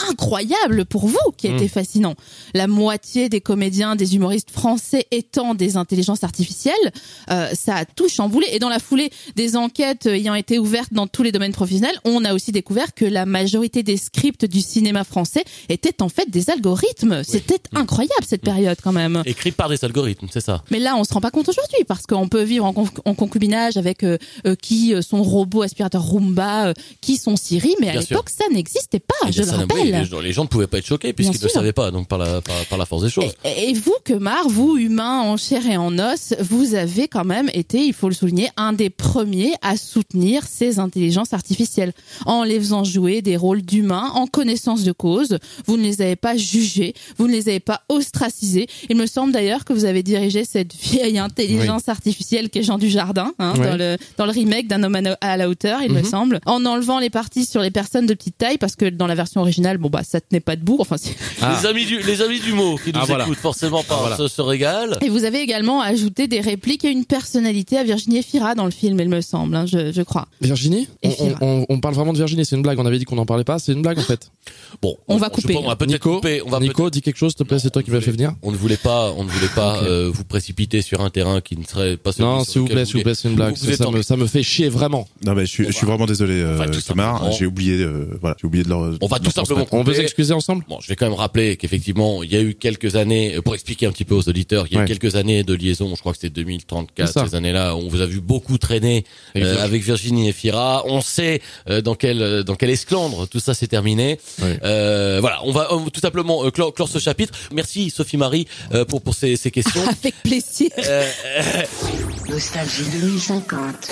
incroyable 0.09 0.85
pour 0.85 1.07
vous 1.07 1.17
qui 1.37 1.47
a 1.47 1.51
Mm. 1.51 1.55
été 1.55 1.67
fascinant. 1.67 2.15
La 2.53 2.67
moitié 2.67 3.29
des 3.29 3.41
comédiens, 3.41 3.95
des 3.95 4.15
humoristes 4.15 4.51
français 4.51 5.05
étant 5.11 5.53
des 5.55 5.77
intelligences 5.77 6.23
artificielles, 6.23 6.73
euh, 7.31 7.49
ça 7.53 7.75
a 7.75 7.85
tout 7.85 8.09
chamboulé. 8.09 8.47
Et 8.51 8.59
dans 8.59 8.69
la 8.69 8.79
foulée 8.79 9.11
des 9.35 9.55
enquêtes 9.55 10.05
ayant 10.07 10.35
été 10.35 10.59
ouvertes 10.59 10.93
dans 10.93 11.07
tous 11.07 11.23
les 11.23 11.31
domaines 11.31 11.51
professionnels, 11.53 11.97
on 12.05 12.25
a 12.25 12.33
aussi 12.33 12.51
découvert 12.51 12.93
que 12.93 13.05
la 13.05 13.25
majorité 13.25 13.83
des 13.83 13.97
scripts 13.97 14.45
du 14.45 14.61
cinéma 14.61 15.03
français 15.03 15.43
étaient 15.69 16.01
en 16.01 16.09
fait 16.09 16.29
des 16.29 16.49
algorithmes. 16.49 17.23
C'était 17.23 17.59
incroyable 17.73 18.25
cette 18.27 18.41
période 18.41 18.77
quand 18.83 18.91
même. 18.91 19.21
Écrit 19.25 19.51
par 19.51 19.69
des 19.69 19.83
algorithmes, 19.85 20.27
c'est 20.31 20.41
ça. 20.41 20.63
Mais 20.71 20.79
là, 20.79 20.95
on 20.97 21.03
se 21.03 21.13
rend 21.13 21.21
pas 21.21 21.31
compte 21.31 21.49
aujourd'hui 21.49 21.83
parce 21.87 22.05
qu'on 22.05 22.27
peut 22.27 22.43
vivre 22.43 22.65
en, 22.65 22.73
conc- 22.73 22.99
en 23.05 23.13
concubinage 23.13 23.77
avec 23.77 24.03
euh, 24.03 24.17
euh, 24.45 24.55
qui 24.55 24.93
euh, 24.93 25.01
son 25.01 25.23
robot 25.23 25.61
aspirateur 25.63 26.03
Roomba, 26.03 26.67
euh, 26.67 26.73
qui 27.01 27.17
son 27.17 27.35
Siri, 27.35 27.75
mais 27.79 27.89
à 27.89 27.91
Bien 27.93 28.01
l'époque 28.01 28.29
ça 28.29 28.45
n'existait 28.51 28.99
pas. 28.99 29.31
Je 29.45 29.51
le 29.51 29.51
ça 29.51 29.57
n'a- 29.57 29.73
rappelle. 29.73 29.77
oui, 29.85 29.91
les, 29.91 30.05
gens, 30.05 30.19
les 30.19 30.33
gens 30.33 30.43
ne 30.43 30.47
pouvaient 30.49 30.67
pas 30.67 30.77
être 30.79 30.85
choqués 30.85 31.13
puisqu'ils 31.13 31.43
ne 31.43 31.47
savaient 31.49 31.73
pas, 31.73 31.91
donc 31.91 32.07
par 32.07 32.17
la, 32.19 32.41
par, 32.41 32.55
par 32.69 32.77
la 32.77 32.85
force 32.85 33.03
des 33.03 33.09
choses. 33.09 33.33
Et, 33.43 33.69
et 33.69 33.73
vous, 33.73 33.95
Kemar, 34.03 34.47
vous, 34.49 34.77
humain 34.77 35.21
en 35.21 35.37
chair 35.37 35.65
et 35.67 35.77
en 35.77 35.97
os, 35.99 36.33
vous 36.39 36.75
avez 36.75 37.07
quand 37.07 37.25
même 37.25 37.49
été, 37.53 37.79
il 37.85 37.93
faut 37.93 38.09
le 38.09 38.15
souligner, 38.15 38.49
un 38.57 38.73
des 38.73 38.89
premiers 38.89 39.53
à 39.61 39.77
soutenir 39.77 40.43
ces 40.47 40.79
intelligences 40.79 41.33
artificielles. 41.33 41.93
En 42.25 42.43
les 42.43 42.59
faisant 42.59 42.83
jouer 42.83 43.21
des 43.21 43.37
rôles 43.37 43.61
d'humains, 43.61 44.11
en 44.13 44.27
connaissance 44.27 44.83
de 44.83 44.91
cause. 44.91 45.37
Vous 45.65 45.77
ne 45.77 45.83
les 45.83 46.01
avez 46.01 46.15
pas 46.15 46.35
jugés, 46.37 46.93
vous 47.17 47.27
ne 47.27 47.31
les 47.33 47.49
avez 47.49 47.59
pas 47.59 47.81
ostracisés. 47.89 48.67
Il 48.89 48.95
me 48.97 49.05
semble 49.07 49.31
d'ailleurs 49.33 49.65
que 49.65 49.73
vous 49.73 49.85
avez 49.85 50.03
dirigé 50.03 50.45
cette 50.45 50.73
vieille 50.75 51.17
intelligence 51.19 51.89
artificielle 51.89 52.49
qui 52.49 52.59
est 52.59 52.63
Jean 52.63 52.77
du 52.77 52.89
Jardin, 52.89 53.33
hein, 53.39 53.53
dans, 53.55 53.75
le, 53.77 53.97
dans 54.17 54.25
le 54.25 54.31
remake 54.31 54.67
d'un 54.67 54.83
homme 54.83 54.95
à 54.95 55.01
la- 55.01 55.17
à 55.21 55.37
la 55.37 55.49
hauteur, 55.49 55.81
il 55.83 55.91
me 55.91 55.99
Mhm. 55.99 56.05
semble. 56.05 56.39
En 56.45 56.65
enlevant 56.65 56.99
les 56.99 57.09
parties 57.09 57.45
sur 57.45 57.61
les 57.61 57.71
personnes 57.71 58.05
de 58.05 58.13
petite 58.13 58.37
taille, 58.37 58.57
parce 58.57 58.75
que 58.75 58.85
dans 58.89 59.07
la 59.07 59.15
version 59.15 59.34
originale, 59.41 59.77
bon 59.77 59.89
bah 59.89 60.01
ça 60.03 60.21
tenait 60.21 60.39
pas 60.39 60.55
debout. 60.55 60.77
Enfin, 60.79 60.97
c'est- 60.97 61.15
Ah. 61.41 61.57
Les 61.61 61.67
amis 61.67 61.85
du, 61.85 61.99
les 62.01 62.21
amis 62.21 62.39
du 62.39 62.53
mot 62.53 62.77
qui 62.77 62.91
nous 62.91 62.99
Ah, 63.01 63.05
voilà. 63.05 63.25
écoutent 63.25 63.37
forcément 63.37 63.83
par 63.83 63.97
Ah, 63.97 64.01
voilà. 64.01 64.17
ce, 64.17 64.27
ce 64.27 64.41
régal. 64.41 64.97
Et 65.01 65.09
vous 65.09 65.23
avez 65.25 65.39
également 65.41 65.81
ajouté 65.81 66.27
des 66.27 66.39
répliques 66.41 66.83
et 66.85 66.89
une 66.91 67.05
personnalité 67.05 67.77
à 67.77 67.83
Virginie 67.83 68.17
Efira 68.19 68.55
dans 68.55 68.65
le 68.65 68.71
film, 68.71 68.99
il 68.99 69.09
me 69.09 69.21
semble, 69.21 69.55
hein, 69.55 69.65
je, 69.65 69.91
je 69.91 70.01
crois. 70.01 70.27
Virginie? 70.41 70.87
Et 71.03 71.09
on, 71.09 71.11
Fira. 71.27 71.37
on, 71.41 71.65
on 71.69 71.79
parle 71.79 71.93
vraiment 71.95 72.13
de 72.13 72.17
Virginie, 72.17 72.45
c'est 72.45 72.55
une 72.55 72.61
blague. 72.61 72.79
On 72.79 72.85
avait 72.85 72.97
dit 72.99 73.05
qu'on 73.05 73.15
n'en 73.15 73.25
parlait 73.25 73.43
pas, 73.43 73.59
c'est 73.59 73.73
une 73.73 73.81
blague 73.81 73.99
en 73.99 74.03
fait. 74.03 74.29
Bon, 74.81 74.97
On 75.07 75.17
va 75.17 75.29
couper. 75.29 75.53
pas, 75.53 75.59
on 75.61 75.67
va 75.67 75.75
peut-être 75.77 75.91
Nico, 75.91 76.15
couper. 76.15 76.41
On 76.45 76.49
va 76.49 76.57
peut-être- 76.59 76.69
Nico, 76.69 76.89
dis 76.89 77.01
quelque 77.01 77.15
chose, 77.17 77.31
s'il 77.31 77.37
te 77.37 77.43
plaît, 77.43 77.59
c'est 77.59 77.69
toi 77.69 77.81
qui 77.81 77.91
m'as 77.91 78.01
fait 78.01 78.11
venir. 78.11 78.33
On 78.43 78.51
ne 78.51 78.57
voulait 78.57 78.75
pas, 78.77 79.11
on 79.15 79.23
ne 79.23 79.29
voulait 79.29 79.47
pas 79.55 79.81
euh, 79.83 80.11
vous 80.13 80.25
précipiter 80.25 80.81
sur 80.81 81.01
un 81.01 81.09
terrain 81.09 81.39
qui 81.39 81.57
ne 81.57 81.63
serait 81.63 81.95
pas 81.97 82.11
celui 82.11 82.25
Non, 82.27 82.43
s'il 82.43 82.61
vous 82.61 82.67
plaît, 82.67 82.83
s'il 82.85 82.97
vous 82.97 83.03
plaît, 83.03 83.15
c'est 83.15 83.29
une 83.29 83.35
blague. 83.35 83.55
Ça 83.55 83.87
en- 83.87 83.91
me, 83.91 84.01
ça 84.01 84.17
me 84.17 84.27
fait 84.27 84.43
chier 84.43 84.67
vraiment. 84.69 85.07
Non, 85.25 85.33
mais 85.33 85.45
je 85.45 85.51
suis, 85.51 85.65
je 85.65 85.71
suis 85.71 85.85
vraiment 85.85 86.05
désolé, 86.05 86.41
euh, 86.41 86.57
Thomas. 86.85 87.21
J'ai 87.39 87.45
oublié, 87.45 87.81
euh, 87.81 88.17
voilà, 88.19 88.35
j'ai 88.39 88.45
oublié 88.47 88.63
de 88.65 88.69
leur. 88.69 88.91
On 89.01 89.07
va 89.07 89.19
tout 89.25 89.31
simplement. 89.31 89.65
On 89.71 89.83
veut 89.83 89.93
s'excuser 89.93 90.33
ensemble 90.33 90.63
Bon, 90.67 90.79
je 90.81 90.87
vais 90.87 90.95
quand 90.95 91.05
même 91.05 91.13
rappeler 91.17 91.57
qu'effectivement, 91.57 92.23
il 92.23 92.31
y 92.31 92.35
a 92.35 92.41
eu 92.41 92.55
quelques 92.55 92.95
années, 92.95 93.35
euh, 93.35 93.41
pour 93.41 93.53
expliquer 93.55 93.85
un 93.85 93.91
petit 93.91 94.05
peu 94.05 94.15
aux 94.15 94.27
auditeurs, 94.29 94.65
il 94.69 94.73
y 94.73 94.75
a 94.77 94.79
eu 94.79 94.83
Ouais. 94.83 94.87
quelques 94.87 95.15
années 95.15 95.43
de 95.43 95.53
liaison, 95.53 95.93
je 95.95 95.99
crois 95.99 96.11
que 96.13 96.17
c'était 96.19 96.29
2034, 96.33 97.07
C'est 97.07 97.13
ça. 97.13 97.25
ces 97.27 97.35
années-là, 97.35 97.75
on 97.75 97.87
vous 97.87 98.01
a 98.01 98.05
vu 98.05 98.21
beaucoup 98.21 98.57
traîner 98.57 99.05
Avec 99.33 99.43
euh, 99.43 99.49
Virginie. 99.49 99.63
avec 99.65 99.83
Virginie 99.83 100.29
Efira. 100.29 100.83
On 100.85 101.01
sait 101.01 101.41
euh, 101.69 101.81
dans 101.81 101.95
quel 101.95 102.43
dans 102.43 102.55
quel 102.55 102.69
esclandre 102.69 103.27
tout 103.27 103.39
ça 103.39 103.53
s'est 103.53 103.67
terminé. 103.67 104.19
Ouais. 104.41 104.59
Euh, 104.63 105.17
voilà, 105.21 105.39
on 105.43 105.51
va 105.51 105.71
euh, 105.71 105.89
tout 105.91 105.99
simplement 106.01 106.45
euh, 106.45 106.51
clore, 106.51 106.73
clore 106.73 106.89
ce 106.89 106.99
chapitre. 106.99 107.33
Merci 107.53 107.89
Sophie 107.89 108.17
Marie 108.17 108.47
euh, 108.73 108.85
pour 108.85 109.01
pour 109.01 109.13
ces, 109.15 109.35
ces 109.35 109.51
questions. 109.51 109.81
Avec 109.87 110.15
plaisir. 110.23 110.69
Euh, 110.79 111.05
Nostalgie 112.29 112.83
2050. 113.01 113.89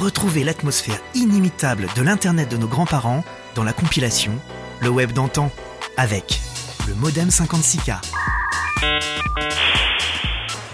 Retrouvez 0.00 0.44
l'atmosphère 0.44 0.98
inimitable 1.14 1.86
de 1.96 2.02
l'Internet 2.02 2.50
de 2.50 2.56
nos 2.56 2.68
grands-parents 2.68 3.22
dans 3.54 3.64
la 3.64 3.72
compilation 3.72 4.32
Le 4.80 4.88
Web 4.88 5.12
d'antan 5.12 5.50
avec 5.96 6.40
le 6.88 6.94
modem 6.94 7.28
56K. 7.28 7.96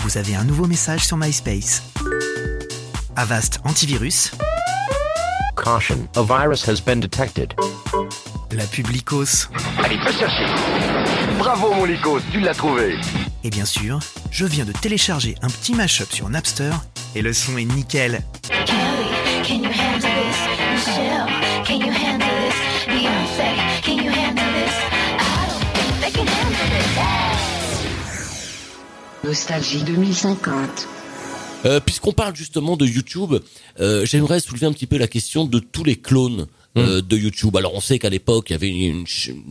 Vous 0.00 0.18
avez 0.18 0.36
un 0.36 0.44
nouveau 0.44 0.66
message 0.66 1.04
sur 1.04 1.16
MySpace. 1.16 1.82
Avast 3.16 3.60
Antivirus, 3.64 4.30
Caution, 5.56 6.06
a 6.16 6.22
virus 6.22 6.68
has 6.68 6.80
been 6.80 7.00
detected. 7.00 7.54
la 8.52 8.64
Publicos 8.66 9.48
Allez, 9.82 9.96
va 9.96 10.12
chercher. 10.12 10.46
Bravo, 11.38 11.72
mon 11.74 11.84
Lycos, 11.86 12.20
tu 12.30 12.40
l'as 12.40 12.54
trouvé. 12.54 12.98
et 13.42 13.50
bien 13.50 13.64
sûr, 13.64 13.98
je 14.30 14.44
viens 14.44 14.64
de 14.64 14.72
télécharger 14.72 15.34
un 15.42 15.48
petit 15.48 15.74
mashup 15.74 16.12
sur 16.12 16.28
Napster 16.28 16.70
et 17.14 17.22
le 17.22 17.32
son 17.32 17.56
est 17.56 17.64
nickel. 17.64 18.22
Kelly, 18.48 19.42
can 19.44 19.54
you 19.62 19.70
handle 19.70 20.00
this? 20.00 20.86
Michelle, 20.86 21.26
can 21.64 21.80
you 21.80 21.92
handle 21.92 22.35
Nostalgie 29.26 29.82
2050. 29.82 30.88
Euh, 31.64 31.80
Puisqu'on 31.80 32.12
parle 32.12 32.36
justement 32.36 32.76
de 32.76 32.86
YouTube, 32.86 33.34
euh, 33.80 34.06
j'aimerais 34.06 34.38
soulever 34.38 34.66
un 34.66 34.72
petit 34.72 34.86
peu 34.86 34.98
la 34.98 35.08
question 35.08 35.44
de 35.44 35.58
tous 35.58 35.82
les 35.82 35.96
clones 35.96 36.46
euh, 36.76 37.02
de 37.02 37.16
YouTube. 37.16 37.56
Alors 37.56 37.74
on 37.74 37.80
sait 37.80 37.98
qu'à 37.98 38.08
l'époque 38.08 38.50
il 38.50 38.52
y 38.52 38.56
avait 38.56 38.68
une, 38.68 39.04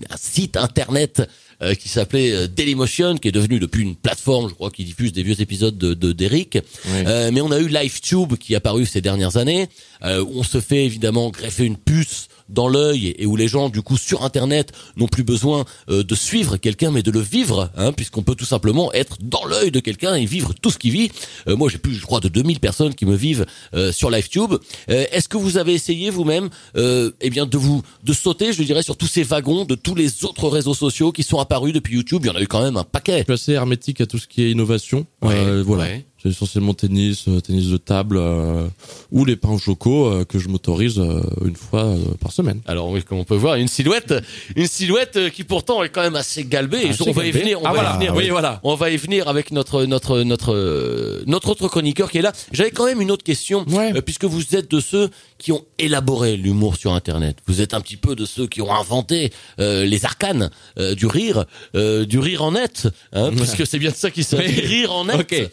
un 0.10 0.18
site 0.18 0.56
internet 0.56 1.24
euh, 1.62 1.74
qui 1.76 1.90
s'appelait 1.90 2.32
euh, 2.32 2.48
Dailymotion, 2.48 3.18
qui 3.18 3.28
est 3.28 3.32
devenu 3.32 3.60
depuis 3.60 3.84
une 3.84 3.96
plateforme, 3.96 4.50
je 4.50 4.54
crois, 4.54 4.72
qui 4.72 4.84
diffuse 4.84 5.14
des 5.14 5.24
vieux 5.24 5.40
épisodes 5.42 5.78
de 5.78 5.94
de- 5.94 6.12
d'Eric. 6.12 6.58
Oui. 6.86 6.92
Euh, 7.06 7.32
mais 7.34 7.42
on 7.42 7.52
a 7.52 7.60
eu 7.60 7.68
LiveTube 7.68 8.36
qui 8.36 8.54
est 8.54 8.58
apparu 8.58 8.86
ces 8.86 9.02
dernières 9.02 9.38
années, 9.38 9.68
euh, 10.04 10.22
où 10.24 10.40
on 10.40 10.44
se 10.44 10.60
fait 10.62 10.86
évidemment 10.86 11.30
greffer 11.30 11.66
une 11.66 11.78
puce 11.78 12.28
dans 12.48 12.68
l'œil 12.68 13.16
et 13.18 13.26
où 13.26 13.36
les 13.36 13.48
gens 13.48 13.70
du 13.70 13.82
coup 13.82 13.98
sur 13.98 14.24
internet 14.24 14.72
n'ont 14.98 15.08
plus 15.08 15.24
besoin 15.24 15.66
euh, 15.90 16.04
de 16.04 16.14
suivre 16.14 16.58
quelqu'un 16.58 16.92
mais 16.92 17.02
de 17.02 17.10
le 17.10 17.20
vivre 17.20 17.72
hein, 17.76 17.92
puisqu'on 17.92 18.22
peut 18.22 18.36
tout 18.36 18.46
simplement 18.46 18.94
être 18.94 19.18
dans 19.20 19.46
l'œil 19.46 19.72
de 19.72 19.80
quelqu'un 19.80 20.14
et 20.14 20.26
vivre 20.26 20.54
tout 20.62 20.70
ce 20.70 20.78
qu'il 20.78 20.92
vit 20.92 21.10
Euh, 21.48 21.56
moi 21.56 21.70
j'ai 21.72 21.80
plus 21.80 21.96
je 21.96 22.04
crois 22.04 22.20
de 22.20 22.28
2000 22.30 22.60
personnes 22.60 22.94
qui 22.94 23.08
me 23.08 23.16
vivent 23.16 23.48
euh, 23.74 23.92
sur 23.92 24.12
LiveTube 24.12 24.54
Euh, 24.92 25.06
est-ce 25.12 25.28
que 25.28 25.38
vous 25.38 25.58
avez 25.58 25.74
essayé 25.74 26.12
vous-même 26.12 26.50
euh, 26.78 27.10
eh 27.20 27.32
bien 27.32 27.48
de 27.48 27.58
vous 27.58 27.82
de 28.04 28.14
sauter 28.14 28.54
je 28.54 28.62
dirais 28.62 28.84
sur 28.84 28.96
tous 28.96 29.08
ces 29.08 29.24
wagons 29.24 29.66
de 29.66 29.74
tous 29.74 29.96
les 29.96 30.24
autres 30.24 30.48
réseaux 30.48 30.76
sociaux 30.76 31.12
qui 31.12 31.24
sont 31.24 31.40
apparus 31.46 31.74
depuis 31.74 31.96
YouTube 31.96 32.22
il 32.24 32.28
y 32.28 32.30
en 32.30 32.36
a 32.36 32.42
eu 32.42 32.48
quand 32.48 32.64
même 32.64 32.78
un 32.78 32.84
paquet 32.84 33.20
Je 33.20 33.24
suis 33.24 33.34
assez 33.34 33.52
hermétique 33.54 34.02
à 34.02 34.06
tout 34.06 34.18
ce 34.18 34.28
qui 34.28 34.44
est 34.44 34.52
innovation. 34.52 35.06
Euh, 35.24 35.64
voilà. 35.66 35.84
ouais. 35.84 36.06
C'est 36.26 36.32
essentiellement 36.32 36.74
tennis, 36.74 37.26
euh, 37.28 37.40
tennis 37.40 37.68
de 37.68 37.78
table 37.78 38.18
euh, 38.18 38.68
ou 39.12 39.26
les 39.26 39.36
pains 39.36 39.50
au 39.52 39.60
choco 39.60 40.08
euh, 40.08 40.26
que 40.26 40.40
je 40.40 40.48
m'autorise 40.50 40.98
euh, 40.98 41.22
une 41.46 41.56
fois 41.56 41.94
par 42.20 42.32
semaine. 42.32 42.62
Alors 42.66 42.90
oui, 42.90 43.04
comme 43.04 43.20
on 43.20 43.24
peut 43.24 43.36
voir, 43.36 43.56
une 43.58 43.68
silhouette, 43.68 44.12
une 44.56 44.66
silhouette 44.66 45.30
qui 45.30 45.44
pourtant 45.44 45.84
est 45.84 45.90
quand 45.90 46.02
même 46.02 46.16
assez 46.16 46.44
galbée. 46.44 46.82
Et 46.88 46.92
on 47.08 47.12
va 47.12 47.28
y 47.28 47.32
venir. 47.32 47.62
On 47.62 47.66
Ah, 47.66 47.74
va 47.74 47.74
voilà. 47.76 47.90
y 47.92 47.98
venir. 47.98 48.16
Oui, 48.16 48.24
oui, 48.24 48.30
voilà. 48.32 48.60
On 48.64 48.74
va 48.74 48.90
y 48.90 48.98
venir 48.98 49.28
avec 49.28 49.52
notre 49.52 49.86
notre 49.86 50.24
notre 50.24 51.24
notre 51.28 51.50
autre 51.50 51.68
chroniqueur 51.68 52.10
qui 52.10 52.18
est 52.18 52.22
là. 52.24 52.32
J'avais 52.52 52.72
quand 52.72 52.86
même 52.88 53.02
une 53.02 53.12
autre 53.12 53.24
question, 53.24 53.64
Ouais. 53.68 53.94
puisque 54.02 54.26
vous 54.26 54.56
êtes 54.56 54.72
de 54.72 54.80
ceux 54.80 55.12
qui 55.38 55.52
ont 55.52 55.64
élaboré 55.78 56.38
l'humour 56.38 56.76
sur 56.76 56.94
Internet. 56.94 57.38
Vous 57.46 57.62
êtes 57.62 57.76
un 57.76 57.82
petit 57.82 57.98
peu 57.98 58.16
de 58.16 58.26
ceux 58.26 58.48
qui 58.48 58.64
ont 58.64 58.74
inventé 58.74 59.32
les 59.60 60.06
arcanes 60.06 60.50
du 60.98 61.06
rire, 61.06 61.46
du 61.76 62.18
rire 62.18 62.42
en 62.44 62.54
net, 62.54 62.88
hein, 63.14 63.30
parce 63.38 63.54
que 63.54 63.64
c'est 63.64 63.78
bien 63.78 63.92
de 63.92 63.96
ça 63.96 64.10
qu'il 64.10 64.24
s'agit. 64.24 64.60
Rire 64.62 64.92
en 64.92 65.06
net. 65.06 65.18
Ok. 65.20 65.50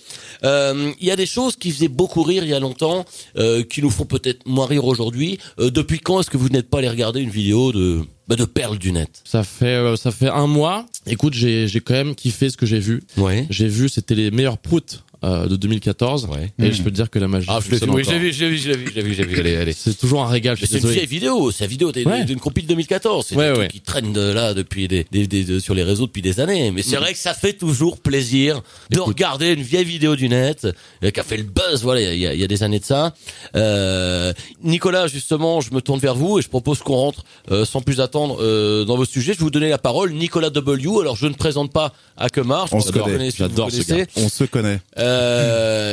Euh, 0.62 0.92
Il 1.00 1.06
y 1.06 1.10
a 1.10 1.16
des 1.16 1.26
choses 1.26 1.56
qui 1.56 1.70
faisaient 1.72 1.88
beaucoup 1.88 2.22
rire 2.22 2.42
il 2.44 2.50
y 2.50 2.54
a 2.54 2.60
longtemps, 2.60 3.04
euh, 3.36 3.62
qui 3.62 3.82
nous 3.82 3.90
font 3.90 4.04
peut-être 4.04 4.46
moins 4.46 4.66
rire 4.66 4.84
aujourd'hui. 4.84 5.38
Euh, 5.58 5.70
depuis 5.70 5.98
quand 5.98 6.20
est-ce 6.20 6.30
que 6.30 6.36
vous 6.36 6.48
n'êtes 6.48 6.68
pas 6.70 6.78
allé 6.78 6.88
regarder 6.88 7.20
une 7.20 7.30
vidéo 7.30 7.72
de 7.72 8.00
bah, 8.28 8.36
de 8.36 8.44
perles 8.44 8.78
du 8.78 8.92
net? 8.92 9.10
Ça 9.24 9.42
fait 9.44 9.66
euh, 9.66 9.96
ça 9.96 10.10
fait 10.10 10.28
un 10.28 10.46
mois. 10.46 10.86
Écoute, 11.06 11.34
j'ai 11.34 11.68
j'ai 11.68 11.80
quand 11.80 11.94
même 11.94 12.14
kiffé 12.14 12.50
ce 12.50 12.56
que 12.56 12.66
j'ai 12.66 12.78
vu. 12.78 13.02
Ouais. 13.16 13.46
J'ai 13.50 13.68
vu, 13.68 13.88
c'était 13.88 14.14
les 14.14 14.30
meilleurs 14.30 14.58
proutes 14.58 15.04
euh, 15.24 15.46
de 15.46 15.56
2014. 15.56 16.26
Ouais. 16.26 16.52
Et 16.62 16.72
je 16.72 16.82
peux 16.82 16.90
te 16.90 16.96
dire 16.96 17.10
que 17.10 17.18
la 17.18 17.28
magie. 17.28 17.46
Ah, 17.48 17.60
je 17.64 17.70
l'ai 17.70 17.78
vu, 17.78 17.86
oui, 17.90 18.04
je 18.04 18.10
l'ai 18.10 18.16
encore. 18.16 18.20
vu, 18.22 18.32
je 18.32 18.44
l'ai 18.44 18.50
vu, 18.50 18.58
je 18.58 18.68
l'ai 18.70 18.76
vu, 18.76 18.90
je 18.90 18.94
l'ai 18.96 19.02
vu, 19.02 19.14
je 19.14 19.22
l'ai 19.22 19.28
vu, 19.28 19.40
allez, 19.40 19.56
allez. 19.56 19.72
C'est 19.72 19.94
toujours 19.98 20.22
un 20.22 20.28
régal. 20.28 20.56
Je 20.56 20.62
Mais 20.62 20.66
suis 20.66 20.80
c'est 20.80 20.86
une 20.86 20.92
vieille 20.94 21.06
vidéo, 21.06 21.50
c'est 21.50 21.64
la 21.64 21.68
vidéo 21.68 21.92
d'une 21.92 22.08
Ouais. 22.08 22.34
compil 22.40 22.66
2014. 22.66 23.26
C'est 23.28 23.36
Ouais, 23.36 23.44
des 23.46 23.50
ouais. 23.50 23.56
trucs 23.68 23.70
qui 23.72 23.80
traînent 23.80 24.12
de 24.12 24.32
là 24.32 24.54
depuis 24.54 24.88
des, 24.88 25.06
des, 25.10 25.26
des- 25.26 25.44
de- 25.44 25.58
sur 25.58 25.74
les 25.74 25.82
réseaux 25.82 26.06
depuis 26.06 26.22
des 26.22 26.40
années. 26.40 26.70
Mais 26.70 26.82
c'est 26.82 26.96
vrai 26.96 27.12
que 27.12 27.18
ça 27.18 27.34
fait 27.34 27.52
toujours 27.52 27.98
plaisir 27.98 28.62
de 28.90 28.96
Écoute. 28.96 29.06
regarder 29.08 29.52
une 29.52 29.62
vieille 29.62 29.84
vidéo 29.84 30.16
du 30.16 30.28
net 30.28 30.66
euh, 31.04 31.10
qui 31.10 31.20
a 31.20 31.22
fait 31.22 31.36
le 31.36 31.44
buzz. 31.44 31.82
Voilà, 31.82 32.00
il 32.12 32.18
y 32.18 32.26
a, 32.26 32.34
il 32.34 32.40
y 32.40 32.44
a 32.44 32.48
des 32.48 32.62
années 32.62 32.80
de 32.80 32.84
ça. 32.84 33.14
Euh, 33.56 34.32
Nicolas, 34.62 35.06
justement, 35.06 35.60
je 35.60 35.72
me 35.74 35.80
tourne 35.80 36.00
vers 36.00 36.14
vous 36.14 36.38
et 36.38 36.42
je 36.42 36.48
propose 36.48 36.78
qu'on 36.80 36.96
rentre 36.96 37.24
euh, 37.50 37.64
sans 37.64 37.80
plus 37.80 38.00
attendre 38.00 38.38
euh, 38.40 38.84
dans 38.84 38.96
vos 38.96 39.04
sujets. 39.04 39.32
Je 39.34 39.38
vais 39.38 39.44
vous 39.44 39.50
donner 39.50 39.68
la 39.68 39.78
parole, 39.78 40.12
Nicolas 40.12 40.50
W. 40.50 41.00
Alors 41.00 41.16
je 41.16 41.26
ne 41.26 41.34
présente 41.34 41.72
pas 41.72 41.92
Akemar. 42.16 42.66
je 42.66 42.74
On 42.74 42.78
pense 42.78 42.86
se 42.86 42.92
que 42.92 42.98
vous 42.98 43.04
connaît. 43.04 43.30
J'adore 43.30 43.70
ce 43.70 43.82
connaissez. 43.82 44.06
On 44.16 44.28
se 44.28 44.44
connaît. 44.44 44.80
Euh, 44.98 45.11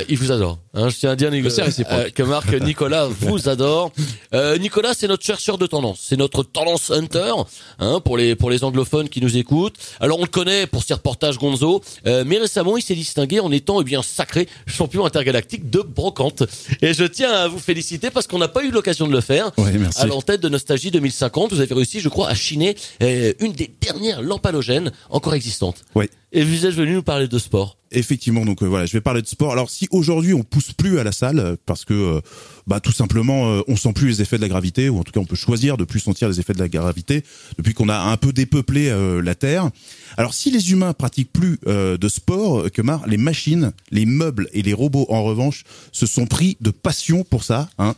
il 0.10 0.18
vous 0.18 0.32
adore. 0.32 0.60
Hein, 0.74 0.90
je 0.90 0.98
tiens 0.98 1.12
à 1.12 1.16
dire 1.16 1.32
Nicolas, 1.32 1.68
euh, 1.92 2.10
que 2.12 2.24
Marc 2.24 2.54
Nicolas 2.54 3.08
vous 3.20 3.50
adore. 3.50 3.92
Euh, 4.34 4.58
Nicolas, 4.58 4.94
c'est 4.94 5.08
notre 5.08 5.26
chercheur 5.26 5.58
de 5.58 5.66
tendance. 5.66 6.00
C'est 6.02 6.18
notre 6.18 6.44
tendance 6.44 6.92
hunter 6.92 7.34
hein, 7.80 8.00
pour 8.04 8.18
les 8.18 8.36
pour 8.36 8.52
les 8.52 8.64
anglophones 8.64 9.10
qui 9.10 9.20
nous 9.20 9.36
écoutent. 9.36 9.76
Alors 10.00 10.20
on 10.20 10.24
le 10.24 10.28
connaît 10.30 10.68
pour 10.68 10.84
ses 10.84 10.94
reportages 10.94 11.40
Gonzo, 11.40 11.82
euh, 12.06 12.24
mais 12.26 12.38
récemment 12.38 12.78
il 12.78 12.84
s'est 12.84 12.96
distingué 12.96 13.40
en 13.40 13.52
étant 13.52 13.82
eh 13.82 13.84
bien 13.84 14.04
sacré 14.04 14.48
champion 14.68 15.06
intergalactique 15.06 15.70
de 15.70 15.80
brocante. 15.80 16.44
Et 16.82 16.94
je 16.94 17.04
tiens 17.04 17.32
à 17.32 17.48
vous 17.48 17.60
féliciter 17.60 18.12
parce 18.12 18.28
qu'on 18.28 18.38
n'a 18.38 18.48
pas 18.48 18.64
eu 18.64 18.70
l'occasion 18.70 19.08
de 19.08 19.12
le 19.12 19.22
faire. 19.22 19.52
Ouais, 19.58 19.72
merci. 19.74 20.00
À 20.00 20.06
l'entête 20.06 20.42
de 20.42 20.50
Nostalgie 20.50 20.92
2050, 20.92 21.52
vous 21.54 21.62
avez 21.62 21.74
réussi, 21.74 22.00
je 22.00 22.10
crois, 22.10 22.30
à 22.30 22.36
chiner 22.36 22.76
euh, 23.02 23.34
une 23.40 23.54
des 23.54 23.72
dernières 23.82 24.22
lampes 24.22 24.46
halogènes 24.46 24.92
encore 25.10 25.34
existantes. 25.34 25.84
Ouais. 25.96 26.10
Et 26.32 26.44
vous 26.44 26.66
êtes 26.66 26.76
venu 26.76 26.94
nous 26.94 27.04
parler 27.04 27.28
de 27.28 27.40
sport. 27.40 27.78
Effectivement, 27.92 28.46
donc 28.46 28.62
euh, 28.62 28.68
voilà, 28.68 28.86
je 28.86 28.94
vais 28.94 29.02
parler 29.02 29.24
de 29.24 29.28
sport. 29.28 29.52
Alors 29.52 29.72
si 29.72 29.88
aujourd'hui 29.90 30.36
on 30.36 30.44
pousse 30.44 30.74
plus 30.74 31.00
à 31.00 31.04
la 31.04 31.12
salle 31.12 31.40
euh, 31.40 31.56
parce 31.66 31.86
que 31.86 31.94
euh, 31.94 32.22
Bah 32.68 32.80
tout 32.80 32.92
simplement, 32.92 33.64
on 33.68 33.76
sent 33.76 33.94
plus 33.94 34.08
les 34.08 34.22
effets 34.22 34.36
de 34.36 34.44
la 34.44 34.48
gravité, 34.48 34.90
ou 34.90 35.00
en 35.00 35.04
tout 35.04 35.12
cas 35.12 35.20
on 35.20 35.26
peut 35.26 35.36
choisir 35.36 35.76
de 35.76 35.86
plus 35.86 36.00
sentir 36.00 36.30
les 36.30 36.40
effets 36.40 36.54
de 36.54 36.60
la 36.60 36.70
gravité 36.70 37.24
depuis 37.58 37.74
qu'on 37.74 37.90
a 37.90 37.98
un 37.98 38.16
peu 38.16 38.32
dépeuplé 38.32 38.94
la 39.24 39.34
Terre. 39.34 39.72
Alors 40.18 40.36
si 40.36 40.52
les 40.52 40.72
humains 40.72 40.94
pratiquent 40.94 41.34
plus 41.34 41.58
de 41.66 42.08
sport, 42.08 42.70
que 42.70 42.84
mar, 42.84 43.08
les 43.08 43.18
machines, 43.18 43.72
les 43.90 44.06
meubles 44.06 44.50
et 44.54 44.62
les 44.62 44.74
robots 44.74 45.08
en 45.10 45.24
revanche 45.24 45.64
se 45.92 46.06
sont 46.06 46.28
pris 46.28 46.58
de 46.62 46.70
passion 46.70 47.24
pour 47.24 47.44
ça. 47.44 47.70
Hein. 47.80 47.96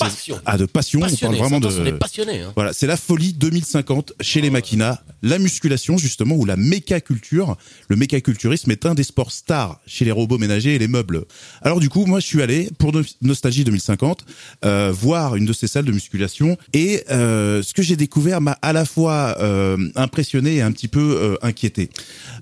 Passion. 0.00 0.40
Ah 0.44 0.58
de 0.58 0.66
passion, 0.66 1.00
on 1.00 1.16
parle 1.16 1.36
vraiment 1.36 1.60
ça, 1.70 1.78
on 1.80 1.86
est 1.86 1.92
de. 1.92 1.96
passionné. 1.96 2.40
Hein. 2.40 2.52
Voilà, 2.56 2.72
c'est 2.72 2.88
la 2.88 2.96
folie 2.96 3.32
2050 3.32 4.14
chez 4.20 4.40
les 4.40 4.50
maquinas, 4.50 4.98
la 5.22 5.38
musculation 5.38 5.96
justement 5.96 6.34
ou 6.34 6.44
la 6.44 6.56
mécaculture. 6.56 7.56
Le 7.88 7.94
mécaculturisme 7.94 8.70
est 8.72 8.84
un 8.84 8.94
des 8.94 9.04
sports 9.04 9.30
stars 9.30 9.80
chez 9.86 10.04
les 10.04 10.10
robots 10.10 10.38
ménagers 10.38 10.74
et 10.74 10.78
les 10.78 10.88
meubles. 10.88 11.24
Alors 11.62 11.78
du 11.78 11.88
coup, 11.88 12.04
moi 12.04 12.18
je 12.18 12.26
suis 12.26 12.42
allé 12.42 12.68
pour 12.78 12.92
No- 12.92 13.02
Nostalgie 13.22 13.62
2050 13.64 14.24
euh, 14.64 14.92
voir 14.92 15.36
une 15.36 15.46
de 15.46 15.52
ces 15.52 15.68
salles 15.68 15.84
de 15.84 15.92
musculation 15.92 16.56
et 16.72 17.04
euh, 17.10 17.62
ce 17.62 17.72
que 17.72 17.82
j'ai 17.82 17.96
découvert 17.96 18.40
m'a 18.40 18.58
à 18.62 18.72
la 18.72 18.84
fois 18.84 19.36
euh, 19.40 19.76
impressionné 19.94 20.56
et 20.56 20.62
un 20.62 20.72
petit 20.72 20.88
peu 20.88 21.38
inquiété. 21.42 21.90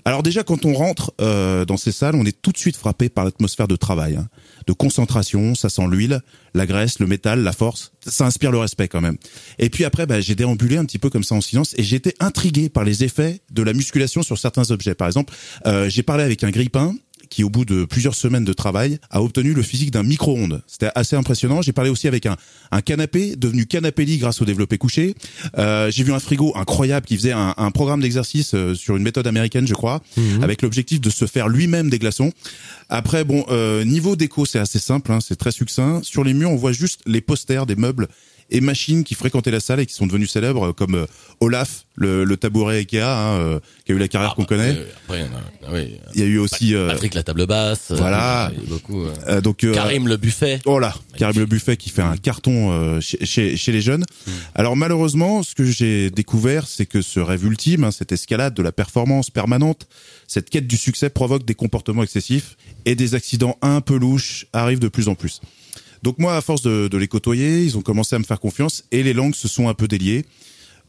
Alors 0.03 0.23
déjà 0.23 0.43
quand 0.43 0.65
on 0.65 0.73
rentre 0.73 1.13
dans 1.19 1.77
ces 1.77 1.91
salles, 1.91 2.15
on 2.15 2.25
est 2.25 2.41
tout 2.41 2.51
de 2.51 2.57
suite 2.57 2.75
frappé 2.75 3.09
par 3.09 3.23
l'atmosphère 3.25 3.67
de 3.67 3.75
travail, 3.75 4.15
hein, 4.15 4.27
de 4.67 4.73
concentration, 4.73 5.53
ça 5.53 5.69
sent 5.69 5.85
l'huile, 5.89 6.21
la 6.53 6.65
graisse, 6.65 6.99
le 6.99 7.07
métal, 7.07 7.34
la 7.41 7.53
force, 7.53 7.91
ça 8.05 8.25
inspire 8.25 8.51
le 8.51 8.57
respect 8.57 8.87
quand 8.87 9.01
même. 9.01 9.17
Et 9.59 9.69
puis 9.69 9.85
après, 9.85 10.05
bah, 10.05 10.21
j'ai 10.21 10.35
déambulé 10.35 10.77
un 10.77 10.85
petit 10.85 10.99
peu 10.99 11.09
comme 11.09 11.23
ça 11.23 11.35
en 11.35 11.41
silence 11.41 11.73
et 11.77 11.83
été 11.95 12.13
intrigué 12.19 12.69
par 12.69 12.83
les 12.83 13.03
effets 13.03 13.41
de 13.51 13.63
la 13.63 13.73
musculation 13.73 14.21
sur 14.21 14.37
certains 14.37 14.69
objets. 14.71 14.95
Par 14.95 15.07
exemple, 15.07 15.33
euh, 15.65 15.89
j'ai 15.89 16.03
parlé 16.03 16.23
avec 16.23 16.43
un 16.43 16.51
grippin 16.51 16.93
qui, 17.35 17.43
au 17.43 17.49
bout 17.49 17.65
de 17.65 17.83
plusieurs 17.83 18.15
semaines 18.15 18.45
de 18.45 18.53
travail, 18.53 18.97
a 19.09 19.21
obtenu 19.21 19.53
le 19.53 19.61
physique 19.61 19.91
d'un 19.91 20.03
micro-ondes. 20.03 20.63
C'était 20.67 20.91
assez 20.95 21.17
impressionnant. 21.17 21.61
J'ai 21.61 21.73
parlé 21.73 21.89
aussi 21.89 22.07
avec 22.07 22.25
un, 22.27 22.37
un 22.71 22.79
canapé 22.79 23.35
devenu 23.35 23.65
canapé 23.65 24.05
lit 24.05 24.19
grâce 24.19 24.41
au 24.41 24.45
développé 24.45 24.77
couché. 24.77 25.15
Euh, 25.57 25.91
j'ai 25.91 26.05
vu 26.05 26.13
un 26.13 26.19
frigo 26.19 26.53
incroyable 26.55 27.05
qui 27.05 27.17
faisait 27.17 27.33
un, 27.33 27.53
un 27.57 27.71
programme 27.71 27.99
d'exercice 27.99 28.53
euh, 28.53 28.73
sur 28.73 28.95
une 28.95 29.03
méthode 29.03 29.27
américaine, 29.27 29.67
je 29.67 29.73
crois, 29.73 30.01
avec 30.41 30.61
l'objectif 30.61 31.01
de 31.01 31.09
se 31.09 31.25
faire 31.25 31.49
lui-même 31.49 31.89
des 31.89 31.99
glaçons. 31.99 32.31
Après, 32.87 33.25
bon, 33.25 33.43
euh, 33.49 33.83
niveau 33.83 34.15
déco, 34.15 34.45
c'est 34.45 34.59
assez 34.59 34.79
simple, 34.79 35.11
hein, 35.11 35.19
c'est 35.19 35.35
très 35.35 35.51
succinct. 35.51 35.99
Sur 36.03 36.23
les 36.23 36.33
murs, 36.33 36.51
on 36.51 36.55
voit 36.55 36.71
juste 36.71 37.01
les 37.05 37.19
posters 37.19 37.65
des 37.65 37.75
meubles 37.75 38.07
et 38.51 38.61
machines 38.61 39.03
qui 39.03 39.15
fréquentaient 39.15 39.51
la 39.51 39.59
salle 39.59 39.79
et 39.79 39.85
qui 39.85 39.93
sont 39.95 40.05
devenus 40.05 40.29
célèbres, 40.31 40.71
comme 40.71 40.95
euh, 40.95 41.05
Olaf, 41.39 41.85
le, 41.95 42.23
le 42.23 42.37
tabouret 42.37 42.77
Ikea, 42.77 42.99
hein, 43.01 43.39
euh, 43.39 43.59
qui 43.85 43.91
a 43.91 43.95
eu 43.95 43.97
la 43.97 44.07
carrière 44.07 44.35
qu'on 44.35 44.45
connaît. 44.45 44.75
Euh, 44.77 44.85
après, 45.05 45.19
il 45.19 45.25
y 45.25 45.29
en 45.29 45.35
a- 45.37 45.41
ah 45.67 45.69
oui, 45.73 45.97
Il 46.13 46.19
y 46.19 46.23
a 46.23 46.27
eu 46.27 46.37
aussi 46.37 46.75
euh, 46.75 46.89
Patrick 46.89 47.13
la 47.15 47.23
table 47.23 47.47
basse. 47.47 47.89
euh, 47.91 47.95
Voilà. 47.95 48.51
beaucoup. 48.67 49.01
euh, 49.03 49.13
euh, 49.27 49.41
donc 49.41 49.63
euh, 49.63 49.73
Karim 49.73 50.07
le 50.07 50.17
buffet. 50.17 50.59
Oh 50.65 50.77
là, 50.77 50.93
Karim 51.17 51.39
le 51.39 51.45
buffet 51.47 51.75
qui 51.77 51.89
fait 51.89 52.01
un 52.03 52.17
carton 52.17 52.71
euh, 52.71 53.01
chez, 53.01 53.25
chez, 53.25 53.57
chez 53.57 53.71
les 53.71 53.81
jeunes. 53.81 54.05
Alors 54.53 54.75
malheureusement, 54.75 55.41
ce 55.41 55.55
que 55.55 55.65
j'ai 55.65 56.11
découvert, 56.11 56.67
c'est 56.67 56.85
que 56.85 57.01
ce 57.01 57.19
rêve 57.19 57.45
ultime, 57.45 57.83
hein, 57.85 57.91
cette 57.91 58.11
escalade 58.11 58.53
de 58.53 58.61
la 58.61 58.71
performance 58.71 59.29
permanente, 59.31 59.87
cette 60.27 60.49
quête 60.49 60.67
du 60.67 60.77
succès 60.77 61.09
provoque 61.09 61.45
des 61.45 61.55
comportements 61.55 62.03
excessifs 62.03 62.57
et 62.85 62.95
des 62.95 63.15
accidents 63.15 63.57
un 63.63 63.81
peu 63.81 63.95
louches 63.97 64.45
arrivent 64.53 64.79
de 64.79 64.87
plus 64.87 65.07
en 65.07 65.15
plus. 65.15 65.41
Donc 66.05 66.19
moi, 66.19 66.37
à 66.37 66.41
force 66.41 66.61
de, 66.61 66.87
de 66.87 66.97
les 66.99 67.07
côtoyer, 67.07 67.63
ils 67.63 67.79
ont 67.79 67.81
commencé 67.81 68.15
à 68.15 68.19
me 68.19 68.23
faire 68.23 68.39
confiance 68.39 68.83
et 68.91 69.01
les 69.01 69.13
langues 69.13 69.33
se 69.33 69.47
sont 69.47 69.69
un 69.69 69.73
peu 69.73 69.87
déliées. 69.87 70.23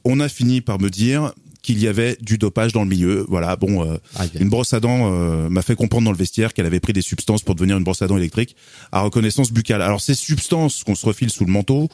On 0.04 0.20
a 0.20 0.28
fini 0.28 0.60
par 0.60 0.78
me 0.78 0.90
dire 0.90 1.32
qu'il 1.62 1.82
y 1.82 1.88
avait 1.88 2.18
du 2.20 2.36
dopage 2.36 2.74
dans 2.74 2.82
le 2.82 2.90
milieu. 2.90 3.24
Voilà, 3.26 3.56
bon, 3.56 3.90
euh, 3.90 3.96
une 4.38 4.50
brosse 4.50 4.74
à 4.74 4.78
dents 4.78 5.10
euh, 5.10 5.48
m'a 5.48 5.62
fait 5.62 5.74
comprendre 5.74 6.04
dans 6.04 6.12
le 6.12 6.18
vestiaire 6.18 6.52
qu'elle 6.52 6.66
avait 6.66 6.80
pris 6.80 6.92
des 6.92 7.00
substances 7.00 7.42
pour 7.42 7.54
devenir 7.54 7.78
une 7.78 7.82
brosse 7.82 8.02
à 8.02 8.08
dents 8.08 8.18
électrique 8.18 8.56
à 8.92 9.00
reconnaissance 9.00 9.50
buccale. 9.52 9.80
Alors 9.80 10.02
ces 10.02 10.14
substances 10.14 10.84
qu'on 10.84 10.94
se 10.94 11.06
refile 11.06 11.30
sous 11.30 11.46
le 11.46 11.50
manteau 11.50 11.88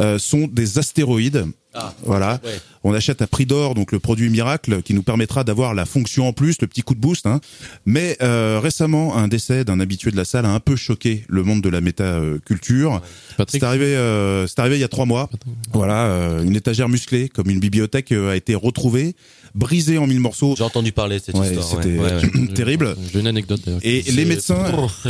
euh, 0.00 0.18
sont 0.18 0.46
des 0.46 0.78
astéroïdes. 0.78 1.44
Ah, 1.74 1.94
Voilà, 2.04 2.38
ouais. 2.44 2.60
on 2.84 2.92
achète 2.92 3.22
à 3.22 3.26
prix 3.26 3.46
d'or 3.46 3.74
donc 3.74 3.92
le 3.92 3.98
produit 3.98 4.28
miracle 4.28 4.82
qui 4.82 4.92
nous 4.94 5.02
permettra 5.02 5.42
d'avoir 5.44 5.74
la 5.74 5.86
fonction 5.86 6.28
en 6.28 6.32
plus, 6.32 6.56
le 6.60 6.66
petit 6.66 6.82
coup 6.82 6.94
de 6.94 7.00
boost. 7.00 7.26
Hein. 7.26 7.40
Mais 7.86 8.16
euh, 8.22 8.60
récemment, 8.62 9.16
un 9.16 9.26
décès 9.28 9.64
d'un 9.64 9.80
habitué 9.80 10.10
de 10.10 10.16
la 10.16 10.24
salle 10.24 10.44
a 10.44 10.50
un 10.50 10.60
peu 10.60 10.76
choqué 10.76 11.24
le 11.28 11.42
monde 11.42 11.62
de 11.62 11.68
la 11.68 11.80
métaculture. 11.80 13.00
Patrick 13.36 13.60
C'est 13.60 13.66
arrivé, 13.66 13.96
euh, 13.96 14.46
c'est 14.46 14.58
arrivé 14.58 14.76
il 14.76 14.80
y 14.80 14.84
a 14.84 14.88
trois 14.88 15.06
mois. 15.06 15.30
Voilà, 15.72 16.04
euh, 16.06 16.42
une 16.42 16.56
étagère 16.56 16.88
musclée 16.88 17.28
comme 17.28 17.48
une 17.48 17.60
bibliothèque 17.60 18.12
euh, 18.12 18.32
a 18.32 18.36
été 18.36 18.54
retrouvée, 18.54 19.14
brisée 19.54 19.98
en 19.98 20.06
mille 20.06 20.20
morceaux. 20.20 20.54
J'ai 20.56 20.64
entendu 20.64 20.92
parler 20.92 21.18
de 21.18 21.24
cette 21.24 21.36
Ouais, 21.36 21.46
histoire. 21.48 21.68
c'était 21.82 21.98
ouais, 21.98 22.48
terrible. 22.54 22.96
J'ai 23.12 23.20
une 23.20 23.26
anecdote 23.26 23.60
d'ailleurs. 23.64 23.80
Et 23.82 24.02
les 24.02 24.24
médecins, 24.24 24.64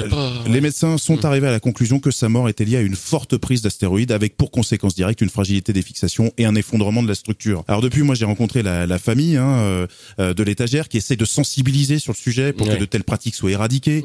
les 0.47 0.61
médecins 0.61 0.99
sont 0.99 1.25
arrivés 1.25 1.47
à 1.49 1.51
la 1.51 1.61
conclusion 1.61 1.99
que 2.01 2.11
sa 2.11 2.29
mort 2.29 2.49
était 2.49 2.65
liée 2.65 2.77
à 2.77 2.81
une 2.81 2.97
forte 2.97 3.37
prise 3.37 3.63
d'astéroïdes 3.63 4.13
avec 4.13 4.37
pour 4.37 4.51
conséquence 4.51 4.95
directe 4.95 5.21
une 5.21 5.31
fragilité 5.31 5.73
des 5.73 5.83
fixations 5.83 6.33
et 6.39 6.45
un 6.45 6.55
effondrement 6.55 7.03
de 7.03 7.09
la 7.09 7.15
structure. 7.15 7.65
Alors 7.69 7.81
depuis, 7.81 8.03
moi 8.03 8.15
j'ai 8.15 8.25
rencontré 8.25 8.63
la, 8.63 8.87
la 8.87 8.99
famille 8.99 9.37
hein, 9.37 9.59
euh, 9.59 9.87
euh, 10.19 10.35
de 10.35 10.43
l'étagère 10.43 10.89
qui 10.89 10.97
essaie 10.97 11.17
de 11.17 11.25
sensibiliser 11.25 11.99
sur 11.99 12.13
le 12.13 12.19
sujet 12.19 12.53
pour 12.53 12.67
Ouais. 12.67 12.75
que 12.77 12.81
de 12.81 12.85
telles 12.85 13.05
pratiques 13.05 13.35
soient 13.35 13.51
éradiquées. 13.51 14.05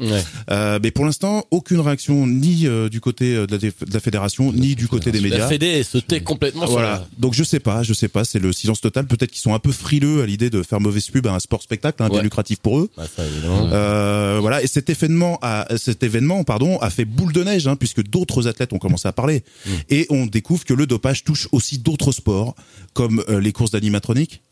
Euh, 0.50 0.78
mais 0.82 0.90
pour 0.90 1.04
l'instant, 1.04 1.44
aucune 1.50 1.80
réaction 1.80 2.26
ni 2.26 2.66
euh, 2.66 2.88
du 2.88 3.00
côté 3.00 3.34
de 3.34 3.46
la, 3.50 3.58
de 3.58 3.72
la 3.92 4.00
fédération 4.00 4.52
ni 4.52 4.74
du 4.74 4.88
côté 4.88 5.12
des 5.12 5.20
médias. 5.20 5.38
La 5.38 5.48
Fédé 5.48 5.82
se 5.84 5.98
tait 5.98 6.20
complètement 6.20 6.62
sur 6.62 6.72
Voilà. 6.72 6.88
la- 6.90 7.08
Donc 7.18 7.34
je 7.34 7.44
sais 7.44 7.60
pas, 7.60 7.82
je 7.82 7.92
sais 7.92 8.08
pas, 8.08 8.24
c'est 8.24 8.38
le 8.38 8.52
silence 8.52 8.80
total. 8.80 9.06
Peut-être 9.06 9.30
qu'ils 9.30 9.40
sont 9.40 9.54
un 9.54 9.58
peu 9.58 9.72
frileux 9.72 10.22
à 10.22 10.26
l'idée 10.28 10.50
de 10.50 10.62
faire 10.62 10.80
mauvaise 10.80 11.08
pub 11.10 11.26
à 11.26 11.34
un 11.34 11.40
sport 11.40 11.62
spectacle, 11.62 12.00
hein, 12.02 12.08
Ouais. 12.10 12.22
lucratif 12.22 12.60
pour 12.60 12.78
eux. 12.78 12.88
Bah, 12.96 13.04
ça. 13.16 13.22
Euh, 13.22 14.38
voilà. 14.40 14.62
Et 14.62 14.66
cet 14.68 14.88
événement, 14.90 15.38
a, 15.42 15.66
cet 15.76 16.02
événement, 16.04 16.44
pardon, 16.44 16.78
a 16.78 16.90
fait 16.90 17.04
boule 17.04 17.32
de 17.32 17.42
neige, 17.42 17.66
hein, 17.66 17.74
puisque 17.76 18.02
d'autres 18.02 18.46
athlètes 18.46 18.72
ont 18.72 18.78
commencé 18.78 19.08
à 19.08 19.12
parler, 19.12 19.42
Mm. 19.66 19.70
et 19.90 20.06
on 20.10 20.26
découvre 20.26 20.64
que 20.64 20.74
le 20.74 20.86
dopage 20.86 21.24
touche 21.24 21.48
aussi 21.52 21.78
d'autres 21.78 22.12
sports, 22.12 22.54
comme 22.92 23.24
euh, 23.28 23.40
les 23.40 23.52
courses 23.52 23.70
d'animatronique. 23.72 24.42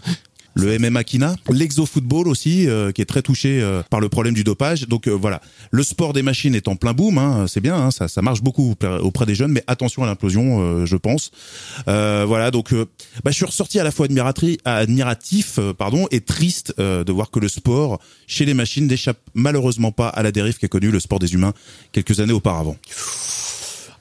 Le 0.59 0.79
MMA 0.79 1.05
Kina, 1.05 1.37
l'exo-football 1.51 2.29
aussi, 2.29 2.67
euh, 2.67 2.91
qui 2.91 3.03
est 3.03 3.07
très 3.07 3.21
touché 3.21 3.61
euh, 3.61 3.83
par 3.91 4.01
le 4.01 4.09
problème 4.09 4.33
du 4.33 4.43
dopage. 4.43 4.89
Donc 4.89 5.07
euh, 5.07 5.11
voilà, 5.11 5.43
le 5.71 5.83
sport 5.83 6.15
des 6.15 6.23
machines 6.23 6.55
est 6.55 6.67
en 6.67 6.77
plein 6.77 6.95
boom, 6.95 7.19
hein, 7.19 7.45
c'est 7.47 7.61
bien, 7.61 7.77
hein, 7.77 7.91
ça, 7.91 8.09
ça 8.09 8.23
marche 8.23 8.41
beaucoup 8.43 8.75
auprès- 9.03 9.27
des 9.27 9.35
jeunes, 9.35 9.53
mais 9.53 9.63
attention 9.67 10.03
à 10.03 10.07
l'implosion, 10.07 10.61
euh, 10.63 10.87
je 10.87 10.97
pense. 10.97 11.31
Euh, 11.89 12.25
voilà, 12.27 12.51
donc 12.51 12.73
euh, 12.73 12.87
bah, 13.23 13.33
je 13.33 13.37
suis 13.37 13.45
ressorti 13.45 13.79
à 13.79 13.85
la 13.85 13.91
fois 13.91 14.07
admiratif, 14.65 15.59
pardon, 15.77 16.07
et 16.11 16.23
triste 16.23 16.73
de 16.79 17.13
voir 17.13 17.31
que 17.31 17.39
le 17.39 17.49
sport 17.49 18.01
chez 18.27 18.47
les 18.47 18.55
machines 18.55 18.87
n'échappe 18.87 19.19
malheureusement 19.35 19.93
pas 19.93 20.09
à 20.09 20.23
la 20.23 20.33
dérive 20.33 20.57
qu'a 20.57 20.69
connue 20.69 20.91
le 20.91 21.01
sport 21.01 21.19
des 21.19 21.35
humains 21.35 21.53
quelques 21.93 22.21
années 22.21 22.33
auparavant. 22.33 22.77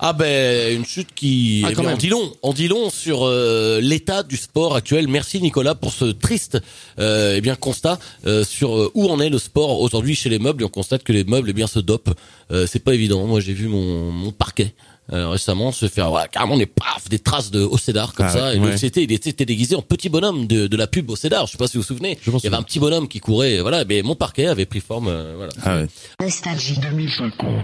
Ah 0.08 0.14
ben 0.14 0.76
une 0.78 0.86
chute 0.86 1.08
qui 1.16 1.64
Ah, 1.66 1.70
eh 1.72 1.74
bien, 1.74 1.84
même. 1.84 1.94
en 1.94 1.98
dit 1.98 2.10
long, 2.10 2.32
en 2.44 2.54
dit 2.54 2.68
long 2.68 2.92
sur 2.92 3.26
euh, 3.26 3.80
l'état 3.82 4.22
du 4.22 4.38
sport 4.38 4.76
actuel. 4.76 5.08
Merci 5.08 5.42
Nicolas 5.42 5.74
pour 5.74 5.92
ce 5.94 6.06
triste 6.06 6.60
euh, 7.00 7.34
eh 7.36 7.42
bien 7.42 7.56
constat 7.56 7.98
euh, 8.28 8.44
sur 8.44 8.78
euh, 8.78 8.92
où 8.94 9.10
en 9.10 9.20
est 9.20 9.30
le 9.30 9.40
sport 9.40 9.80
aujourd'hui 9.82 10.14
chez 10.14 10.30
les 10.30 10.38
meubles. 10.38 10.62
Et 10.62 10.66
on 10.66 10.70
constate 10.70 11.02
que 11.04 11.12
les 11.12 11.24
meubles 11.24 11.50
eh 11.50 11.54
bien 11.54 11.66
se 11.66 11.80
dopent. 11.80 12.14
Euh, 12.52 12.68
c'est 12.68 12.84
pas 12.84 12.94
évident. 12.94 13.26
Moi 13.26 13.40
j'ai 13.40 13.54
vu 13.54 13.68
mon, 13.68 14.12
mon 14.12 14.32
parquet. 14.32 14.76
euh, 15.12 15.30
récemment 15.30 15.72
se 15.72 15.88
faire 15.88 16.10
voilà, 16.12 16.28
carrément 16.28 16.58
des 16.58 16.66
paf 16.68 17.10
des 17.10 17.20
traces 17.20 17.50
de 17.52 17.62
Océdar 17.62 18.14
comme 18.14 18.28
Ah 18.28 18.30
ça 18.32 18.44
ouais. 18.50 18.56
et 18.58 18.60
le 18.60 18.68
Ouais. 18.70 18.76
CT 18.76 18.98
il 19.04 19.12
était, 19.12 19.46
déguisé 19.46 19.76
en 19.76 19.82
petit 19.84 20.10
bonhomme 20.10 20.46
de, 20.48 20.66
de 20.68 20.78
la 20.78 20.88
pub 20.88 21.10
Océdar 21.12 21.46
je 21.46 21.52
sais 21.52 21.58
pas 21.60 21.68
si 21.68 21.78
vous 21.78 21.84
vous 21.84 21.88
souvenez 21.88 22.18
il 22.26 22.44
y 22.44 22.48
avait 22.48 22.56
un 22.56 22.64
petit 22.64 22.80
bonhomme 22.80 23.08
qui 23.08 23.20
courait 23.20 23.60
voilà 23.62 23.86
mais 23.86 24.02
mon 24.02 24.16
parquet 24.16 24.48
avait 24.48 24.66
pris 24.66 24.82
forme 24.82 25.08
euh, 25.10 25.34
voilà 25.38 25.52
Ah 25.64 25.76
ouais. 25.82 25.88
Nostalgie 26.22 26.80
2050. 26.80 27.64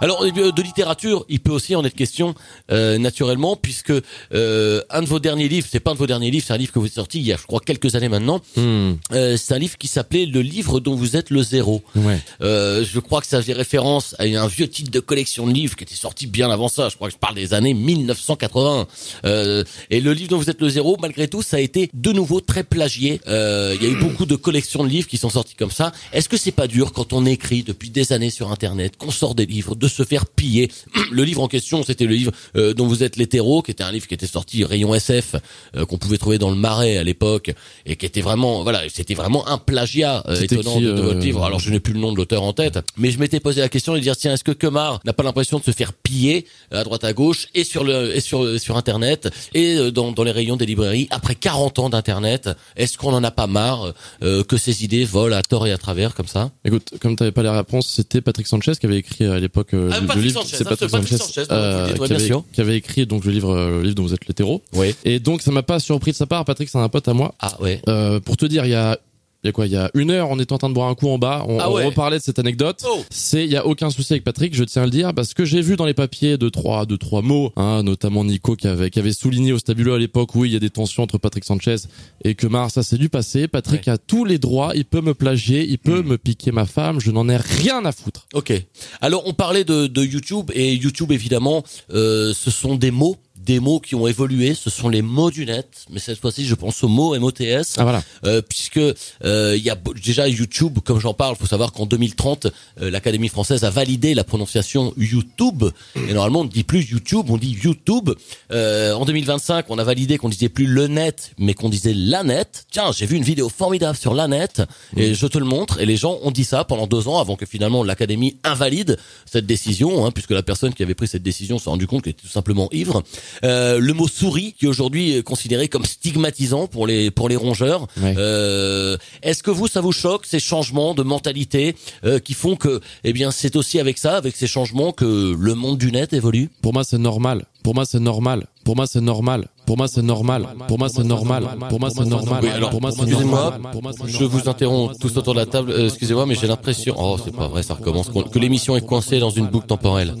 Alors 0.00 0.22
euh, 0.24 0.52
de 0.52 0.62
littérature, 0.62 1.24
il 1.28 1.40
peut 1.40 1.52
aussi 1.52 1.74
en 1.74 1.84
être 1.84 1.94
question 1.94 2.34
euh, 2.70 2.98
naturellement, 2.98 3.56
puisque 3.56 3.92
euh, 4.34 4.82
un 4.90 5.00
de 5.02 5.06
vos 5.06 5.18
derniers 5.18 5.48
livres, 5.48 5.66
c'est 5.70 5.80
pas 5.80 5.92
un 5.92 5.94
de 5.94 5.98
vos 5.98 6.06
derniers 6.06 6.30
livres, 6.30 6.44
c'est 6.46 6.52
un 6.52 6.58
livre 6.58 6.72
que 6.72 6.78
vous 6.78 6.84
avez 6.86 6.94
sorti 6.94 7.18
il 7.18 7.26
y 7.26 7.32
a, 7.32 7.36
je 7.36 7.44
crois, 7.46 7.60
quelques 7.60 7.94
années 7.94 8.08
maintenant. 8.08 8.40
Hmm, 8.56 8.92
Euh, 9.12 9.36
c'est 9.36 9.54
un 9.54 9.58
livre 9.58 9.78
qui 9.78 9.88
s'appelait 9.88 10.26
Le 10.26 10.40
livre 10.42 10.80
dont 10.80 10.94
vous 10.94 11.16
êtes 11.16 11.30
le 11.30 11.42
zéro. 11.42 11.82
ouais. 11.94 12.20
Euh, 12.42 12.84
je 12.84 13.00
crois 13.00 13.20
que 13.20 13.26
ça 13.26 13.40
faisait 13.40 13.52
référence 13.54 14.14
à 14.18 14.24
un 14.24 14.46
vieux 14.46 14.68
titre 14.68 14.90
de 14.90 15.00
collection 15.00 15.46
de 15.46 15.52
livres 15.52 15.76
qui 15.76 15.84
était 15.84 15.94
sorti 15.94 16.26
bien 16.26 16.50
avant 16.50 16.68
ça. 16.68 16.88
Je 16.88 16.96
crois 16.96 17.08
que 17.08 17.14
je 17.14 17.18
parle 17.18 17.34
des 17.34 17.54
années 17.54 17.74
1980. 17.74 18.86
Euh, 19.24 19.64
et 19.90 20.00
le 20.00 20.12
livre 20.12 20.30
dont 20.30 20.38
vous 20.38 20.50
êtes 20.50 20.60
le 20.60 20.68
zéro, 20.68 20.96
malgré 21.00 21.28
tout, 21.28 21.42
ça 21.42 21.56
a 21.56 21.60
été 21.60 21.90
de 21.94 22.12
nouveau 22.12 22.40
très 22.40 22.64
plagié. 22.64 23.20
Euh, 23.28 23.74
Il 23.80 23.82
y 23.82 23.86
a 23.86 23.90
eu 23.90 23.96
beaucoup 24.00 24.26
de 24.26 24.36
collections 24.36 24.84
de 24.84 24.88
livres 24.88 25.08
qui 25.08 25.16
sont 25.16 25.30
sortis 25.30 25.54
comme 25.54 25.70
ça. 25.70 25.92
Est-ce 26.12 26.28
que 26.28 26.36
c'est 26.36 26.52
pas 26.52 26.66
dur 26.66 26.92
quand 26.92 27.12
on 27.12 27.24
écrit 27.24 27.62
depuis 27.62 27.90
des 27.90 28.12
années 28.12 28.30
sur 28.30 28.50
Internet, 28.52 28.96
qu'on 28.98 29.10
sort 29.10 29.34
des 29.34 29.46
livres 29.46 29.74
de 29.74 29.85
de 29.86 29.92
se 29.92 30.04
faire 30.04 30.26
piller. 30.26 30.70
Le 31.10 31.24
livre 31.24 31.42
en 31.42 31.48
question, 31.48 31.82
c'était 31.82 32.04
le 32.04 32.14
livre 32.14 32.32
euh, 32.56 32.74
dont 32.74 32.86
vous 32.86 33.02
êtes 33.02 33.16
l'hétéro, 33.16 33.62
qui 33.62 33.70
était 33.70 33.84
un 33.84 33.92
livre 33.92 34.06
qui 34.06 34.14
était 34.14 34.26
sorti 34.26 34.64
rayon 34.64 34.94
SF, 34.94 35.36
euh, 35.76 35.86
qu'on 35.86 35.98
pouvait 35.98 36.18
trouver 36.18 36.38
dans 36.38 36.50
le 36.50 36.56
Marais 36.56 36.96
à 36.96 37.04
l'époque, 37.04 37.52
et 37.84 37.96
qui 37.96 38.06
était 38.06 38.20
vraiment, 38.20 38.62
voilà, 38.62 38.82
c'était 38.88 39.14
vraiment 39.14 39.46
un 39.48 39.58
plagiat 39.58 40.24
euh, 40.28 40.40
étonnant 40.40 40.76
qui, 40.76 40.82
de, 40.82 40.92
de 40.92 41.00
votre 41.00 41.18
euh, 41.18 41.20
livre. 41.20 41.44
Alors 41.44 41.60
je 41.60 41.70
n'ai 41.70 41.80
plus 41.80 41.92
le 41.92 42.00
nom 42.00 42.12
de 42.12 42.16
l'auteur 42.16 42.42
en 42.42 42.52
tête, 42.52 42.78
mais 42.96 43.10
je 43.10 43.18
m'étais 43.18 43.40
posé 43.40 43.60
la 43.60 43.68
question 43.68 43.94
de 43.94 43.98
dire 43.98 44.16
tiens, 44.16 44.34
est-ce 44.34 44.44
que 44.44 44.52
Kemar 44.52 45.00
n'a 45.04 45.12
pas 45.12 45.22
l'impression 45.22 45.58
de 45.58 45.64
se 45.64 45.70
faire 45.70 45.92
piller 45.92 46.46
à 46.70 46.84
droite 46.84 47.04
à 47.04 47.12
gauche 47.12 47.48
et 47.54 47.64
sur 47.64 47.84
le 47.84 48.16
et 48.16 48.20
sur 48.20 48.58
sur 48.60 48.76
internet 48.76 49.28
et 49.54 49.76
euh, 49.76 49.90
dans 49.90 50.12
dans 50.12 50.24
les 50.24 50.30
rayons 50.32 50.56
des 50.56 50.66
librairies 50.66 51.08
après 51.10 51.34
40 51.34 51.78
ans 51.78 51.88
d'internet, 51.90 52.50
est-ce 52.76 52.98
qu'on 52.98 53.12
en 53.12 53.24
a 53.24 53.30
pas 53.30 53.46
marre 53.46 53.94
euh, 54.22 54.42
que 54.44 54.56
ces 54.56 54.84
idées 54.84 55.04
volent 55.04 55.36
à 55.36 55.42
tort 55.42 55.66
et 55.66 55.72
à 55.72 55.78
travers 55.78 56.14
comme 56.14 56.26
ça? 56.26 56.50
Écoute, 56.64 56.94
comme 57.00 57.16
t'avais 57.16 57.32
pas 57.32 57.42
les 57.42 57.48
réponses, 57.48 57.88
c'était 57.88 58.20
Patrick 58.20 58.46
Sanchez 58.46 58.72
qui 58.80 58.86
avait 58.86 58.98
écrit 58.98 59.24
à 59.24 59.38
l'époque 59.38 59.74
euh, 59.76 59.90
Ah, 59.92 60.14
le, 60.14 60.20
livre. 60.20 60.42
C'est 60.46 60.64
Patrick 60.64 60.90
Sanchez, 60.90 61.16
Sanchez, 61.16 61.44
euh, 61.50 61.92
qui, 61.92 62.12
avait, 62.12 62.42
qui 62.52 62.60
avait 62.60 62.76
écrit 62.76 63.06
donc 63.06 63.24
le 63.24 63.32
livre, 63.32 63.50
euh, 63.50 63.78
le 63.78 63.82
livre 63.82 63.94
dont 63.94 64.02
vous 64.02 64.14
êtes 64.14 64.26
l'hétéro. 64.26 64.62
Oui. 64.74 64.94
Et 65.04 65.20
donc 65.20 65.42
ça 65.42 65.50
m'a 65.50 65.62
pas 65.62 65.78
surpris 65.78 66.12
de 66.12 66.16
sa 66.16 66.26
part. 66.26 66.44
Patrick, 66.44 66.68
c'est 66.68 66.78
un 66.78 66.88
pote 66.88 67.08
à 67.08 67.14
moi. 67.14 67.34
Ah 67.40 67.56
ouais. 67.60 67.80
Euh, 67.88 68.20
pour 68.20 68.36
te 68.36 68.46
dire, 68.46 68.64
il 68.64 68.70
y 68.70 68.74
a 68.74 68.98
il 69.46 69.48
y 69.48 69.50
a 69.50 69.52
quoi? 69.52 69.66
Il 69.66 69.72
y 69.72 69.76
a 69.76 69.90
une 69.94 70.10
heure, 70.10 70.28
on 70.30 70.38
était 70.38 70.52
en 70.52 70.58
train 70.58 70.68
de 70.68 70.74
boire 70.74 70.88
un 70.88 70.94
coup 70.94 71.08
en 71.08 71.18
bas. 71.18 71.44
On, 71.48 71.58
Ah 71.60 71.70
on 71.70 71.74
reparlait 71.74 72.18
de 72.18 72.22
cette 72.22 72.38
anecdote. 72.38 72.82
Oh. 72.88 73.02
C'est, 73.10 73.44
il 73.44 73.50
y 73.50 73.56
a 73.56 73.64
aucun 73.66 73.90
souci 73.90 74.12
avec 74.12 74.24
Patrick. 74.24 74.54
Je 74.54 74.64
tiens 74.64 74.82
à 74.82 74.84
le 74.86 74.90
dire 74.90 75.14
parce 75.14 75.34
que 75.34 75.44
j'ai 75.44 75.60
vu 75.60 75.76
dans 75.76 75.86
les 75.86 75.94
papiers 75.94 76.36
deux 76.38 76.50
trois, 76.50 76.84
deux 76.86 76.98
trois 76.98 77.22
mots, 77.22 77.52
hein, 77.56 77.82
notamment 77.82 78.24
Nico 78.24 78.56
qui 78.56 78.66
avait, 78.68 78.90
qui 78.90 78.98
avait 78.98 79.12
souligné 79.12 79.52
au 79.52 79.58
stabuleux 79.58 79.94
à 79.94 79.98
l'époque, 79.98 80.34
oui, 80.34 80.48
il 80.50 80.52
y 80.52 80.56
a 80.56 80.60
des 80.60 80.70
tensions 80.70 81.02
entre 81.02 81.18
Patrick 81.18 81.44
Sanchez 81.44 81.76
et 82.24 82.34
que 82.34 82.46
Mar, 82.46 82.70
ça 82.70 82.82
c'est 82.82 82.98
du 82.98 83.08
passé. 83.08 83.46
Patrick 83.48 83.86
a 83.88 83.98
tous 83.98 84.24
les 84.24 84.38
droits. 84.38 84.72
Il 84.74 84.84
peut 84.84 85.00
me 85.00 85.14
plagier, 85.14 85.64
il 85.66 85.78
peut 85.78 86.02
Hmm. 86.02 86.08
me 86.08 86.18
piquer 86.18 86.52
ma 86.52 86.66
femme. 86.66 87.00
Je 87.00 87.10
n'en 87.10 87.28
ai 87.28 87.36
rien 87.36 87.84
à 87.84 87.92
foutre. 87.92 88.26
Ok. 88.34 88.52
Alors 89.00 89.22
on 89.26 89.32
parlait 89.32 89.64
de, 89.64 89.86
de 89.86 90.02
YouTube 90.04 90.50
et 90.54 90.74
YouTube 90.74 91.12
évidemment, 91.12 91.62
euh, 91.94 92.32
ce 92.34 92.50
sont 92.50 92.74
des 92.74 92.90
mots, 92.90 93.16
des 93.46 93.60
mots 93.60 93.80
qui 93.80 93.94
ont 93.94 94.06
évolué. 94.06 94.54
Ce 94.54 94.68
sont 94.70 94.88
les 94.88 95.02
mots 95.02 95.30
du 95.30 95.46
net, 95.46 95.68
mais 95.90 96.00
cette 96.00 96.18
fois-ci 96.20 96.44
je 96.46 96.54
pense 96.54 96.82
aux 96.82 96.88
mots 96.88 97.18
MOTS, 97.18 97.74
Ah 97.78 97.82
voilà. 97.84 98.02
euh, 98.24 98.42
puisque 98.42 98.78
euh, 98.78 99.54
il 99.56 99.62
y 99.62 99.70
a 99.70 99.78
déjà 100.04 100.28
YouTube. 100.28 100.78
Comme 100.84 101.00
j'en 101.00 101.14
parle, 101.14 101.36
faut 101.36 101.46
savoir 101.46 101.72
qu'en 101.72 101.86
2030, 101.86 102.46
euh, 102.80 102.90
l'Académie 102.90 103.28
française 103.28 103.64
a 103.64 103.70
validé 103.70 104.14
la 104.14 104.24
prononciation 104.24 104.92
YouTube 104.96 105.64
et 105.96 106.12
normalement 106.12 106.40
on 106.40 106.44
ne 106.44 106.48
dit 106.50 106.64
plus 106.64 106.90
YouTube, 106.90 107.26
on 107.30 107.36
dit 107.38 107.56
YouTube. 107.62 108.10
Euh, 108.52 108.92
en 108.94 109.04
2025, 109.04 109.66
on 109.70 109.78
a 109.78 109.84
validé 109.84 110.18
qu'on 110.18 110.28
disait 110.28 110.48
plus 110.48 110.66
le 110.66 110.88
net, 110.88 111.30
mais 111.38 111.54
qu'on 111.54 111.68
disait 111.68 111.94
la 111.94 112.22
net. 112.24 112.66
Tiens, 112.70 112.90
j'ai 112.92 113.06
vu 113.06 113.16
une 113.16 113.22
vidéo 113.24 113.48
formidable 113.48 113.96
sur 113.96 114.12
la 114.14 114.26
net 114.28 114.62
et 114.96 115.14
je 115.14 115.26
te 115.26 115.38
le 115.38 115.44
montre. 115.44 115.80
Et 115.80 115.86
les 115.86 115.96
gens 115.96 116.18
ont 116.22 116.30
dit 116.32 116.44
ça 116.44 116.64
pendant 116.64 116.86
deux 116.86 117.06
ans 117.08 117.18
avant 117.20 117.36
que 117.36 117.46
finalement 117.46 117.84
l'Académie 117.84 118.36
invalide 118.44 118.98
cette 119.24 119.46
décision, 119.46 120.04
hein, 120.04 120.10
puisque 120.10 120.30
la 120.32 120.42
personne 120.42 120.74
qui 120.74 120.82
avait 120.82 120.94
pris 120.94 121.06
cette 121.06 121.22
décision 121.22 121.58
s'est 121.58 121.70
rendu 121.70 121.86
compte 121.86 122.02
qu'elle 122.02 122.12
était 122.12 122.22
tout 122.22 122.28
simplement 122.32 122.68
ivre. 122.72 123.02
Euh, 123.44 123.78
le 123.78 123.92
mot 123.92 124.08
souris, 124.08 124.54
qui 124.58 124.66
aujourd'hui 124.66 125.16
est 125.16 125.22
considéré 125.22 125.68
comme 125.68 125.84
stigmatisant 125.84 126.66
pour 126.66 126.86
les 126.86 127.10
pour 127.10 127.28
les 127.28 127.36
rongeurs. 127.36 127.86
Ouais. 128.00 128.14
Euh, 128.16 128.96
Est-ce 129.22 129.42
que 129.42 129.50
vous, 129.50 129.68
ça 129.68 129.80
vous 129.80 129.92
choque 129.92 130.26
ces 130.26 130.40
changements 130.40 130.94
de 130.94 131.02
mentalité 131.02 131.74
euh, 132.04 132.18
qui 132.18 132.34
font 132.34 132.56
que, 132.56 132.80
eh 133.04 133.12
bien, 133.12 133.30
c'est 133.30 133.56
aussi 133.56 133.78
avec 133.80 133.98
ça, 133.98 134.16
avec 134.16 134.36
ces 134.36 134.46
changements, 134.46 134.92
que 134.92 135.36
le 135.38 135.54
monde 135.54 135.78
du 135.78 135.92
net 135.92 136.12
évolue? 136.12 136.48
Pour 136.62 136.72
moi, 136.72 136.84
c'est 136.84 136.98
normal. 136.98 137.46
Pour 137.62 137.74
moi, 137.74 137.84
c'est 137.84 138.00
normal. 138.00 138.46
Pour 138.64 138.76
moi, 138.76 138.86
c'est 138.86 139.00
normal. 139.00 139.48
Pour 139.66 139.76
moi, 139.76 139.88
c'est 139.88 140.02
normal. 140.02 140.46
Pour 140.68 140.78
moi, 140.78 140.88
c'est 140.88 141.02
normal. 141.02 141.44
Pour 141.68 141.80
moi, 141.80 141.90
c'est 141.90 142.04
normal. 142.04 142.40
Oui, 142.42 142.50
alors, 142.50 142.72
excusez-moi, 142.72 143.58
Je 144.06 144.24
vous 144.24 144.48
interromps 144.48 144.96
tous 144.98 145.16
autour 145.16 145.34
de 145.34 145.40
la 145.40 145.46
table. 145.46 145.72
Euh, 145.72 145.86
Excusez-moi, 145.88 146.24
mais 146.26 146.36
j'ai 146.36 146.46
l'impression, 146.46 146.94
oh, 146.96 147.16
c'est 147.22 147.34
pas 147.34 147.48
vrai, 147.48 147.62
ça 147.62 147.74
recommence, 147.74 148.08
que 148.32 148.38
l'émission 148.38 148.76
est 148.76 148.86
coincée 148.86 149.18
dans 149.18 149.30
une 149.30 149.46
boucle 149.48 149.66
temporelle. 149.66 150.14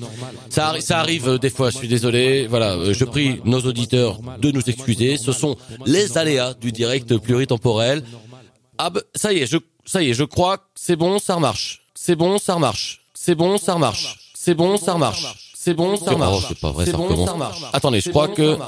Ça, 0.50 0.74
ça 0.80 0.98
arrive 0.98 1.28
euh, 1.28 1.38
des 1.38 1.50
fois. 1.50 1.70
Je 1.70 1.76
suis 1.78 1.88
désolé. 1.88 2.46
Voilà, 2.48 2.72
euh, 2.72 2.92
je 2.92 3.04
prie 3.04 3.40
nos 3.44 3.60
auditeurs 3.60 4.18
de 4.40 4.50
nous 4.50 4.62
excuser. 4.62 5.16
Ce 5.16 5.32
sont 5.32 5.56
les 5.86 6.18
aléas 6.18 6.54
du 6.54 6.72
direct 6.72 7.16
pluritemporel. 7.18 8.02
Ah, 8.78 8.90
bah, 8.90 9.00
ça 9.14 9.32
y 9.32 9.38
est, 9.38 9.46
je, 9.46 9.58
ça 9.84 10.02
y 10.02 10.10
est, 10.10 10.14
je 10.14 10.24
crois 10.24 10.58
que 10.58 10.64
c'est 10.74 10.96
bon, 10.96 11.18
ça 11.18 11.36
remarche. 11.36 11.82
C'est 11.94 12.16
bon, 12.16 12.38
ça 12.38 12.54
remarche. 12.54 13.00
C'est 13.14 13.34
bon, 13.34 13.56
ça 13.58 13.74
remarche. 13.74 14.18
C'est 14.34 14.54
bon, 14.54 14.76
ça 14.76 14.92
remarche. 14.94 15.52
C'est 15.54 15.74
bon, 15.74 15.96
ça 15.96 16.12
remarche. 16.12 16.36
Oh, 16.42 16.46
c'est 16.48 16.60
pas 16.60 16.70
vrai, 16.70 16.86
ça 16.86 16.96
recommence. 16.96 17.30
Attendez, 17.72 18.00
je 18.00 18.10
crois 18.10 18.28
que 18.28 18.58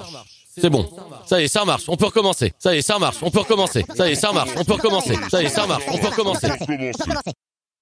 c'est 0.60 0.70
bon. 0.70 0.88
Ça 1.26 1.40
y 1.40 1.44
est, 1.44 1.48
ça 1.48 1.64
marche. 1.64 1.84
On 1.88 1.96
peut 1.96 2.06
recommencer. 2.06 2.52
Ça 2.58 2.74
y 2.74 2.78
est, 2.78 2.82
ça 2.82 2.98
marche. 2.98 3.16
On 3.22 3.30
peut 3.30 3.40
recommencer. 3.40 3.84
Ça 3.96 4.08
y 4.08 4.12
est, 4.12 4.14
ça 4.14 4.32
marche. 4.32 4.50
On 4.56 4.64
peut 4.64 4.72
recommencer. 4.74 5.14
Ça 5.30 5.42
y 5.42 5.46
est, 5.46 5.48
ça 5.48 5.66
marche. 5.66 5.84
On 5.92 5.98
peut 5.98 6.08
recommencer. 6.08 6.48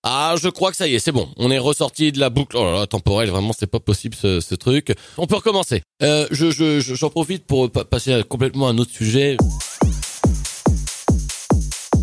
Ah, 0.08 0.34
je 0.40 0.48
crois 0.48 0.70
que 0.70 0.76
ça 0.76 0.86
y 0.86 0.94
est, 0.94 0.98
c'est 1.00 1.10
bon. 1.10 1.28
On 1.36 1.50
est 1.50 1.58
ressorti 1.58 2.12
de 2.12 2.20
la 2.20 2.30
boucle. 2.30 2.56
Oh 2.56 2.64
là 2.64 2.72
là, 2.80 2.86
temporelle, 2.86 3.28
vraiment, 3.30 3.52
c'est 3.58 3.66
pas 3.66 3.80
possible 3.80 4.14
ce, 4.14 4.40
ce 4.40 4.54
truc. 4.54 4.94
On 5.18 5.26
peut 5.26 5.34
recommencer. 5.36 5.82
Euh, 6.02 6.28
je, 6.30 6.50
je, 6.52 6.78
je- 6.78 6.94
j'en 6.94 7.10
profite 7.10 7.44
pour 7.44 7.68
pa- 7.70 7.84
passer 7.84 8.12
à 8.12 8.22
complètement 8.22 8.68
à 8.68 8.70
un 8.70 8.78
autre 8.78 8.92
sujet. 8.92 9.36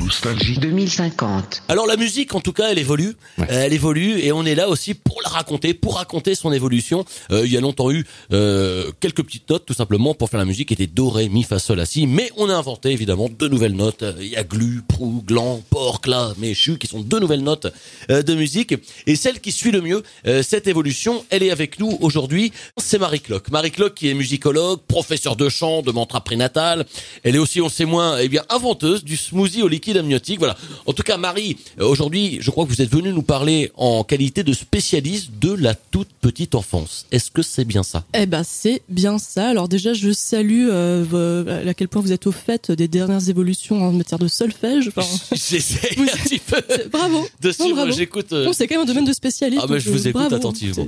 Nostalgie 0.04 0.58
2050. 0.60 1.64
Alors 1.70 1.88
la 1.88 1.96
musique, 1.96 2.36
en 2.36 2.42
tout 2.42 2.52
cas, 2.52 2.70
elle 2.70 2.80
évolue, 2.80 3.14
Ouais. 3.38 3.48
Euh, 3.50 3.66
elle 3.66 3.74
évolue, 3.74 4.20
et 4.20 4.32
on 4.32 4.46
est 4.46 4.54
là 4.56 4.68
aussi 4.70 4.94
pour 4.94 5.22
la 5.24 5.30
raconter, 5.30 5.74
pour 5.74 5.96
raconter 5.96 6.36
son 6.36 6.52
évolution. 6.52 7.06
Euh, 7.32 7.46
il 7.46 7.52
y 7.52 7.58
a 7.58 7.62
longtemps 7.62 7.90
eu 7.90 8.06
euh, 8.32 8.92
quelques 9.00 9.24
petites 9.24 9.50
notes, 9.50 9.66
tout 9.66 9.74
simplement, 9.74 10.14
pour 10.14 10.30
faire 10.30 10.40
la 10.40 10.46
musique, 10.46 10.68
qui 10.68 10.74
étaient 10.74 10.88
do, 10.88 11.10
ré, 11.10 11.30
mi, 11.30 11.44
fa, 11.44 11.58
sol, 11.58 11.78
la, 11.78 11.86
si. 11.86 12.06
Mais 12.06 12.32
on 12.38 12.50
a 12.50 12.54
inventé 12.56 12.92
évidemment 12.92 13.30
deux 13.30 13.48
nouvelles 13.48 13.76
notes. 13.76 14.04
Euh, 14.04 14.14
Il 14.20 14.28
y 14.28 14.36
a 14.36 14.44
glu, 14.44 14.82
prou, 14.88 15.24
gland, 15.26 15.64
porc, 15.70 16.02
la, 16.06 16.34
méchu, 16.38 16.78
qui 16.78 16.88
sont 16.88 17.00
deux 17.02 17.20
nouvelles 17.20 17.44
notes 17.44 17.68
euh, 18.10 18.22
de 18.22 18.36
musique. 18.36 18.76
Et 19.08 19.16
celle 19.16 19.40
qui 19.40 19.52
suit 19.52 19.72
le 19.72 19.82
mieux 19.82 20.04
euh, 20.28 20.44
cette 20.44 20.68
évolution, 20.68 21.26
elle 21.30 21.44
est 21.44 21.52
avec 21.52 21.80
nous 21.80 21.98
aujourd'hui. 22.02 22.52
C'est 22.78 23.00
Marie 23.00 23.22
Clock. 23.22 23.50
Marie 23.52 23.72
Clock, 23.72 23.94
qui 23.94 24.10
est 24.10 24.14
musicologue, 24.14 24.82
professeur 24.88 25.36
de 25.36 25.50
chant, 25.50 25.82
de 25.82 25.92
mantra 25.92 26.22
prénatal. 26.22 26.86
Elle 27.24 27.36
est 27.36 27.40
aussi, 27.40 27.62
on 27.62 27.70
sait 27.70 27.86
moins, 27.86 28.18
eh 28.20 28.28
bien, 28.28 28.44
inventeuse 28.50 29.04
du 29.04 29.18
smoothie 29.18 29.64
au 29.64 29.68
liquide 29.68 29.93
amniotique. 29.98 30.40
Voilà. 30.40 30.56
En 30.86 30.94
tout 30.94 31.04
cas, 31.04 31.18
Marie, 31.18 31.58
euh, 31.80 31.86
aujourd'hui, 31.88 32.38
je 32.42 32.50
crois 32.52 32.66
que 32.66 32.70
vous 32.70 32.82
êtes 32.82 32.92
venue 32.92 33.12
nous 33.14 33.22
parler 33.22 33.72
en 33.76 34.04
qualité 34.04 34.44
de 34.44 34.54
spécialiste 34.54 35.32
de 35.42 35.52
la 35.54 35.76
toute 35.76 36.10
petite 36.22 36.56
enfance. 36.56 37.06
Est-ce 37.12 37.32
que 37.32 37.42
c'est 37.42 37.66
bien 37.66 37.84
ça? 37.84 38.04
Eh 38.14 38.26
ben 38.26 38.44
c'est 38.44 38.82
bien 38.90 39.18
ça. 39.20 39.48
Alors 39.50 39.68
déjà 39.68 39.94
je 39.94 40.12
salue 40.12 40.68
euh, 40.72 41.68
à 41.68 41.74
quel 41.74 41.88
point 41.88 42.02
vous 42.02 42.12
êtes 42.12 42.28
au 42.28 42.32
fait 42.32 42.72
des 42.72 42.88
dernières 42.88 43.30
évolutions 43.30 43.82
en 43.84 43.92
matière 43.92 44.20
de 44.20 44.28
solfège. 44.28 44.90
Enfin, 44.96 45.08
J'essaie 45.32 45.90
Vous- 45.96 46.04
un 46.04 46.06
petit 46.08 46.40
peu 46.40 46.62
bravo. 46.92 47.26
de 47.42 47.52
suivre. 47.52 47.92
J'écoute. 47.92 48.34
euh, 48.34 48.46
Bon, 48.46 48.54
c'est 48.54 48.68
quand 48.68 48.76
même 48.76 48.84
un 48.84 48.86
domaine 48.86 49.06
de 49.06 49.14
spécialiste. 49.14 49.62
Ah 49.64 49.68
donc, 49.68 49.78
je 49.80 49.90
vous 49.90 50.08
écoute 50.08 50.20
bravo. 50.22 50.36
attentivement. 50.36 50.88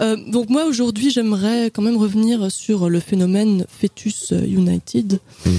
Euh, 0.00 0.16
donc 0.26 0.48
moi 0.48 0.64
aujourd'hui 0.64 1.10
j'aimerais 1.10 1.66
quand 1.70 1.82
même 1.82 1.98
revenir 1.98 2.50
sur 2.50 2.88
le 2.88 2.98
phénomène 3.00 3.66
Fetus 3.80 4.30
United. 4.30 5.18
Hmm. 5.44 5.50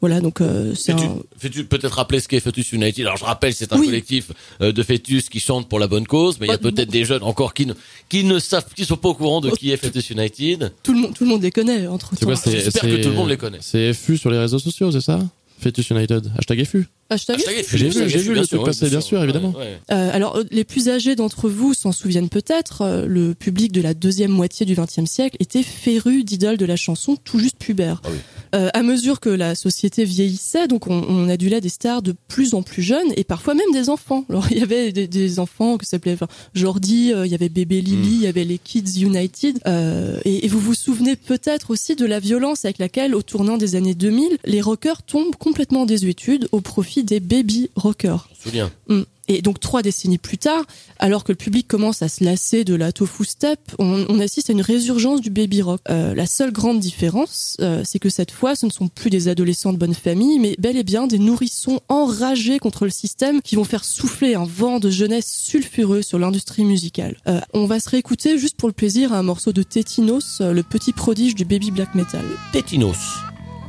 Voilà 0.00 0.20
donc 0.20 0.40
euh, 0.40 0.74
c'est 0.76 0.92
un... 0.92 1.16
fais-tu 1.36 1.64
peut-être 1.64 1.92
rappeler 1.94 2.20
ce 2.20 2.28
qu'est 2.28 2.38
Fetus 2.38 2.70
United 2.72 3.04
Alors 3.04 3.16
je 3.16 3.24
rappelle, 3.24 3.52
c'est 3.52 3.72
un 3.72 3.78
Oui. 3.80 3.86
collectif 3.86 4.30
euh, 4.60 4.70
de 4.70 4.82
fœtus 4.84 5.28
qui 5.28 5.40
chantent 5.40 5.68
pour 5.68 5.80
la 5.80 5.88
bonne 5.88 6.06
cause, 6.06 6.38
mais 6.38 6.46
il 6.46 6.50
y 6.50 6.52
a 6.52 6.58
peut-être 6.58 6.90
des 6.90 7.04
jeunes 7.04 7.22
encore 7.24 7.52
qui 7.52 7.66
ne 7.66 7.74
qui 8.08 8.22
ne 8.22 8.38
savent, 8.38 8.66
qui 8.76 8.84
sont 8.84 8.96
pas 8.96 9.08
au 9.08 9.14
courant 9.14 9.40
de 9.40 9.50
qui 9.50 9.72
est 9.72 9.76
Fetus 9.76 10.10
United. 10.10 10.72
tout 10.84 10.92
le 10.92 11.00
monde 11.00 11.14
tout 11.14 11.24
le 11.24 11.30
monde 11.30 11.42
les 11.42 11.50
connaît 11.50 11.86
entre 11.88 12.10
C'est 12.16 12.24
quoi 12.24 12.34
temps. 12.34 12.40
c'est, 12.44 12.60
J'espère 12.60 12.82
que 12.82 13.02
tout 13.02 13.08
le 13.08 13.14
monde 13.16 13.28
les 13.28 13.36
connaît. 13.36 13.58
C'est 13.60 13.92
FU 13.92 14.16
sur 14.16 14.30
les 14.30 14.38
réseaux 14.38 14.58
sociaux, 14.60 14.92
c'est 14.92 15.00
ça? 15.00 15.18
Fetus 15.60 15.90
United. 15.90 16.30
Hashtag 16.38 16.64
FU. 16.64 16.86
FU, 17.16 17.78
J'ai 17.78 17.88
vu, 17.88 18.08
j'ai 18.08 18.18
vu 18.18 18.34
le 18.34 18.46
truc 18.46 18.64
passer, 18.64 18.88
bien 18.90 19.00
sûr, 19.00 19.22
évidemment. 19.22 19.50
Ouais, 19.50 19.60
ouais. 19.60 19.78
Euh, 19.92 20.10
alors, 20.12 20.36
euh, 20.36 20.44
les 20.50 20.64
plus 20.64 20.88
âgés 20.90 21.16
d'entre 21.16 21.48
vous 21.48 21.72
s'en 21.72 21.90
souviennent 21.92 22.28
peut-être. 22.28 22.82
euh, 22.82 23.06
le 23.06 23.34
public 23.34 23.72
de 23.72 23.80
la 23.80 23.94
deuxième 23.94 24.30
moitié 24.30 24.66
du 24.66 24.74
XXe 24.74 25.06
siècle 25.10 25.36
était 25.40 25.62
féru 25.62 26.22
d'idoles 26.24 26.58
de 26.58 26.66
la 26.66 26.76
chanson 26.76 27.16
tout 27.16 27.38
juste 27.38 27.56
pubère. 27.58 28.02
Ah 28.04 28.08
oui. 28.12 28.18
Euh, 28.54 28.68
à 28.72 28.82
mesure 28.82 29.20
que 29.20 29.28
la 29.28 29.54
société 29.54 30.04
vieillissait, 30.04 30.68
donc 30.68 30.86
on, 30.86 31.02
on 31.08 31.28
adulait 31.28 31.60
des 31.60 31.68
stars 31.68 32.00
de 32.02 32.14
plus 32.28 32.54
en 32.54 32.62
plus 32.62 32.82
jeunes 32.82 33.12
et 33.16 33.24
parfois 33.24 33.54
même 33.54 33.70
des 33.72 33.90
enfants. 33.90 34.24
Alors 34.30 34.46
il 34.50 34.58
y 34.58 34.62
avait 34.62 34.90
des, 34.92 35.06
des 35.06 35.38
enfants 35.38 35.76
qui 35.78 35.84
s'appelaient 35.86 36.14
enfin, 36.14 36.28
Jordi, 36.54 37.12
euh, 37.12 37.26
il 37.26 37.32
y 37.32 37.34
avait 37.34 37.48
Bébé 37.50 37.80
Lily, 37.82 37.96
Hmm. 37.98 38.14
il 38.14 38.22
y 38.22 38.26
avait 38.26 38.44
les 38.44 38.58
Kids 38.58 39.00
United. 39.02 39.58
Euh, 39.66 40.18
et, 40.24 40.44
et 40.46 40.48
vous 40.48 40.60
vous 40.60 40.74
souvenez 40.74 41.14
peut-être 41.16 41.70
aussi 41.70 41.94
de 41.96 42.06
la 42.06 42.20
violence 42.20 42.64
avec 42.64 42.78
laquelle, 42.78 43.14
au 43.14 43.22
tournant 43.22 43.56
des 43.58 43.74
années 43.76 43.94
2000, 43.94 44.38
les 44.46 44.60
rockers 44.62 45.02
tombent 45.02 45.36
complètement 45.36 45.82
en 45.82 45.86
désuétude 45.86 46.48
au 46.52 46.60
profit 46.62 46.97
des 47.02 47.20
baby 47.20 47.70
rockers. 47.76 48.28
Je 48.38 48.42
souviens. 48.44 48.70
Mm. 48.88 49.02
Et 49.28 49.42
donc 49.42 49.60
trois 49.60 49.82
décennies 49.82 50.18
plus 50.18 50.38
tard, 50.38 50.64
alors 50.98 51.22
que 51.22 51.32
le 51.32 51.36
public 51.36 51.68
commence 51.68 52.00
à 52.00 52.08
se 52.08 52.24
lasser 52.24 52.64
de 52.64 52.74
la 52.74 52.92
tofu 52.92 53.24
step, 53.24 53.60
on, 53.78 54.06
on 54.08 54.20
assiste 54.20 54.48
à 54.48 54.54
une 54.54 54.62
résurgence 54.62 55.20
du 55.20 55.28
baby 55.28 55.60
rock. 55.60 55.82
Euh, 55.90 56.14
la 56.14 56.26
seule 56.26 56.50
grande 56.50 56.80
différence, 56.80 57.58
euh, 57.60 57.82
c'est 57.84 57.98
que 57.98 58.08
cette 58.08 58.30
fois, 58.30 58.56
ce 58.56 58.64
ne 58.64 58.70
sont 58.70 58.88
plus 58.88 59.10
des 59.10 59.28
adolescents 59.28 59.74
de 59.74 59.78
bonne 59.78 59.94
famille, 59.94 60.38
mais 60.38 60.56
bel 60.58 60.78
et 60.78 60.82
bien 60.82 61.06
des 61.06 61.18
nourrissons 61.18 61.80
enragés 61.88 62.58
contre 62.58 62.86
le 62.86 62.90
système 62.90 63.42
qui 63.42 63.54
vont 63.56 63.64
faire 63.64 63.84
souffler 63.84 64.34
un 64.34 64.46
vent 64.46 64.80
de 64.80 64.88
jeunesse 64.88 65.30
sulfureux 65.30 66.00
sur 66.00 66.18
l'industrie 66.18 66.64
musicale. 66.64 67.18
Euh, 67.28 67.40
on 67.52 67.66
va 67.66 67.80
se 67.80 67.90
réécouter 67.90 68.38
juste 68.38 68.56
pour 68.56 68.68
le 68.68 68.74
plaisir 68.74 69.12
à 69.12 69.18
un 69.18 69.22
morceau 69.22 69.52
de 69.52 69.62
Tétinos, 69.62 70.40
le 70.40 70.62
petit 70.62 70.94
prodige 70.94 71.34
du 71.34 71.44
baby 71.44 71.70
black 71.70 71.94
metal. 71.94 72.24
Tétinos 72.52 72.96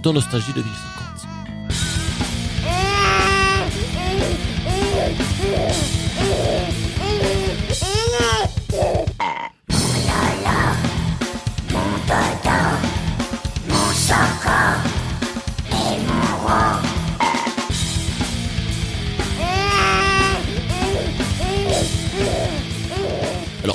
dans 0.03 0.13
Nostalgie 0.13 0.53
2050. 0.55 0.88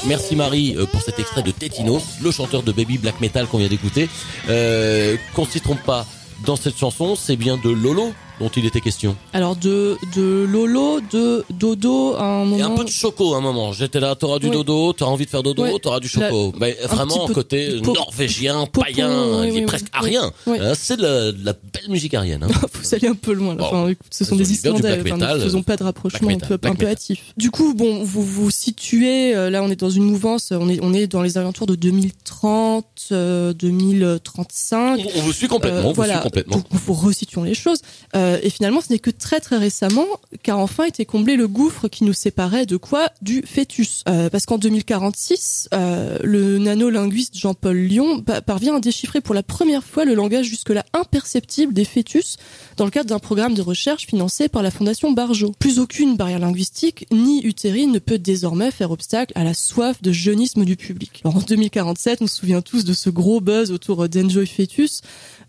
Merci 0.07 0.37
Marie 0.37 0.75
euh, 0.77 0.85
pour 0.85 1.01
cet 1.01 1.19
extrait 1.19 1.43
de 1.43 1.51
Tétinos, 1.51 2.21
le 2.23 2.31
chanteur 2.31 2.63
de 2.63 2.73
Baby 2.73 2.99
Black 2.99 3.21
Metal 3.23 3.47
qu'on 3.47 3.59
vient 3.59 3.69
d'écouter. 3.69 4.11
Euh, 4.51 5.17
qu'on 5.35 5.47
s'y 5.47 5.61
trompe 5.63 5.83
pas, 5.83 6.07
dans 6.45 6.57
cette 6.57 6.77
chanson, 6.77 7.17
c'est 7.17 7.37
bien 7.37 7.57
de 7.57 7.71
Lolo 7.71 8.13
dont 8.41 8.49
il 8.49 8.67
était 8.67 8.81
question. 8.81 9.17
Alors 9.33 9.57
de 9.57 9.97
de 10.15 10.45
Lolo, 10.51 11.01
de 11.13 11.45
Dodo 11.51 12.15
à 12.17 12.25
un 12.25 12.45
moment. 12.45 12.57
Et 12.59 12.63
un 12.63 12.71
peu 12.71 12.85
de 12.85 12.89
choco 12.91 13.35
à 13.35 13.39
un 13.39 13.41
moment. 13.41 13.73
J'étais 13.73 14.01
là, 14.01 14.15
t'auras 14.15 14.39
du 14.39 14.47
Oui. 14.47 14.53
dodo, 14.53 14.93
t'auras 14.93 15.13
envie 15.13 15.25
de 15.25 15.31
faire 15.31 15.43
dodo, 15.43 15.63
Ouais. 15.63 15.79
t'auras 15.81 16.01
du 16.01 16.11
La- 16.19 16.29
choco. 16.29 16.53
Mais 16.59 16.77
vraiment 16.89 17.27
côté 17.29 17.81
norvégien, 17.81 18.67
popon, 18.67 18.83
païen, 18.83 19.41
oui, 19.41 19.49
il 19.49 19.57
est 19.57 19.61
oui, 19.61 19.67
presque 19.67 19.87
oui. 19.87 19.91
arien. 19.93 20.33
Oui. 20.47 20.59
Hein, 20.61 20.73
c'est 20.77 20.97
de 20.97 21.03
la, 21.03 21.33
de 21.33 21.45
la 21.45 21.53
belle 21.53 21.91
musique 21.91 22.15
arienne. 22.15 22.43
Hein. 22.45 22.49
Faut 22.73 22.95
aller 22.95 23.09
un 23.09 23.15
peu 23.15 23.33
loin. 23.33 23.51
Là. 23.55 23.57
Bon. 23.57 23.65
Enfin, 23.67 23.89
écoute, 23.89 24.07
ce 24.11 24.25
sont 24.25 24.37
des 24.37 24.51
Islandais. 24.53 25.01
Enfin, 25.01 25.17
ne 25.37 25.41
faisons 25.41 25.63
pas 25.63 25.77
de 25.77 25.85
rapprochement 25.85 26.29
un 26.29 26.39
peu, 26.39 26.55
un 26.55 26.59
peu 26.59 26.69
metal. 26.71 26.89
hâtif. 26.89 27.33
Du 27.37 27.51
coup, 27.51 27.75
bon, 27.75 28.03
vous 28.03 28.23
vous 28.23 28.51
situez. 28.51 29.35
euh, 29.35 29.51
Là, 29.51 29.63
on 29.63 29.71
est 29.71 29.81
dans 29.81 29.91
une 29.91 30.05
mouvance. 30.05 30.53
On 30.53 30.69
est 30.69 30.79
on 30.83 30.93
est 30.93 31.07
dans 31.07 31.23
les 31.23 31.39
alentours 31.39 31.67
de 31.67 31.75
2030, 31.77 32.85
euh, 33.13 33.53
2035. 33.53 35.01
On 35.17 35.21
vous 35.21 35.33
suit 35.33 35.49
complètement, 35.49 35.81
on 35.81 35.89
vous 35.89 35.95
voilà. 35.95 36.15
suit 36.15 36.23
complètement. 36.23 36.57
Donc, 36.57 36.67
faut 36.81 36.93
resituons 36.95 37.43
les 37.45 37.55
choses. 37.55 37.79
Euh, 38.17 38.24
et 38.43 38.51
finalement, 38.51 38.81
ce 38.81 38.93
n'est 38.93 38.99
que 38.99 39.11
très 39.11 39.41
très 39.41 39.57
récemment 39.57 40.07
qu'a 40.43 40.57
enfin 40.57 40.85
été 40.85 41.05
comblé 41.05 41.37
le 41.37 41.49
gouffre 41.49 41.89
qui 41.89 42.05
nous 42.05 42.13
séparait 42.13 42.67
de 42.67 42.77
quoi 42.77 43.09
Du 43.23 43.43
fœtus. 43.47 44.03
Euh, 44.09 44.29
parce 44.31 44.47
qu'en 44.47 44.59
2046, 44.59 45.69
euh, 45.75 46.19
le 46.23 46.59
nanolinguiste 46.59 47.37
Jean-Paul 47.37 47.77
Lyon 47.77 48.21
pa- 48.23 48.41
parvient 48.43 48.77
à 48.77 48.81
déchiffrer 48.81 49.21
pour 49.21 49.35
la 49.35 49.43
première 49.43 49.83
fois 49.85 50.05
le 50.05 50.15
langage 50.15 50.47
jusque-là 50.47 50.85
imperceptible 50.93 51.73
des 51.73 51.85
fœtus 51.85 52.37
dans 52.77 52.85
le 52.85 52.91
cadre 52.91 53.09
d'un 53.09 53.19
programme 53.19 53.55
de 53.55 53.63
recherche 53.63 54.07
financé 54.07 54.49
par 54.49 54.63
la 54.63 54.71
Fondation 54.71 55.13
Barjot. 55.13 55.53
Plus 55.59 55.79
aucune 55.79 56.17
barrière 56.17 56.39
linguistique 56.39 57.07
ni 57.13 57.43
utérine 57.43 57.93
ne 57.93 57.99
peut 57.99 58.19
désormais 58.19 58.71
faire 58.71 58.91
obstacle 58.91 59.33
à 59.37 59.45
la 59.45 59.55
soif 59.55 60.03
de 60.03 60.13
jeunisme 60.13 60.65
du 60.65 60.77
public. 60.77 61.21
Alors, 61.25 61.37
en 61.37 61.41
2047, 61.41 62.23
on 62.23 62.27
se 62.27 62.37
souvient 62.37 62.63
tous 62.63 62.85
de 62.85 62.93
ce 62.93 63.11
gros 63.11 63.41
buzz 63.41 63.71
autour 63.71 64.09
d'Enjoy 64.09 64.47
Fetus. 64.47 65.03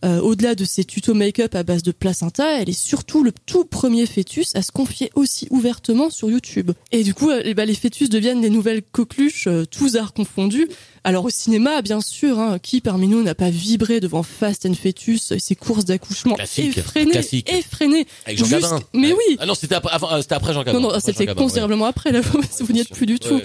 Euh, 0.03 0.19
Au-delà 0.19 0.55
de 0.55 0.65
ses 0.65 0.83
tutos 0.83 1.13
make-up 1.13 1.55
à 1.55 1.63
base 1.63 1.83
de 1.83 1.91
placenta, 1.91 2.61
elle 2.61 2.69
est 2.69 2.79
surtout 2.79 3.23
le 3.23 3.31
tout 3.45 3.65
premier 3.65 4.05
fœtus 4.05 4.55
à 4.55 4.61
se 4.61 4.71
confier 4.71 5.09
aussi 5.15 5.47
ouvertement 5.49 6.09
sur 6.09 6.29
YouTube. 6.29 6.71
Et 6.91 7.03
du 7.03 7.13
coup, 7.13 7.29
euh, 7.29 7.41
eh 7.43 7.53
ben, 7.53 7.65
les 7.65 7.73
fœtus 7.73 8.09
deviennent 8.09 8.41
des 8.41 8.49
nouvelles 8.49 8.83
coqueluches, 8.83 9.47
euh, 9.47 9.65
tous 9.65 9.95
arts 9.95 10.13
confondus. 10.13 10.67
Alors 11.03 11.25
au 11.25 11.29
cinéma, 11.29 11.81
bien 11.81 12.01
sûr, 12.01 12.39
hein, 12.39 12.57
qui 12.59 12.81
parmi 12.81 13.07
nous 13.07 13.21
n'a 13.21 13.35
pas 13.35 13.51
vibré 13.51 13.99
devant 13.99 14.23
Fast 14.23 14.65
and 14.65 14.73
Fetus 14.73 15.31
et 15.31 15.39
ses 15.39 15.55
courses 15.55 15.85
d'accouchement 15.85 16.35
effrénées, 16.57 17.14
classique. 17.21 17.51
effrénées. 17.51 18.05
Avec 18.25 18.37
Jean 18.39 18.47
Gabin. 18.47 18.79
Mais 18.93 19.11
Ouais. 19.11 19.17
oui, 19.29 19.37
Ah 19.39 19.45
non, 19.45 19.55
c'était 19.55 19.75
après, 19.75 19.91
avant, 19.93 20.11
euh, 20.13 20.21
c'était 20.21 20.35
après 20.35 20.53
Jean 20.53 20.63
Gabin. 20.63 20.79
non, 20.79 20.91
non, 20.93 20.99
c'était 20.99 21.27
ouais. 21.27 21.35
considérablement 21.35 21.85
après, 21.85 22.11
là, 22.11 22.21
vous 22.59 22.73
n'y 22.73 22.79
êtes 22.81 22.89
plus 22.89 23.05
du 23.05 23.19
tout. 23.19 23.41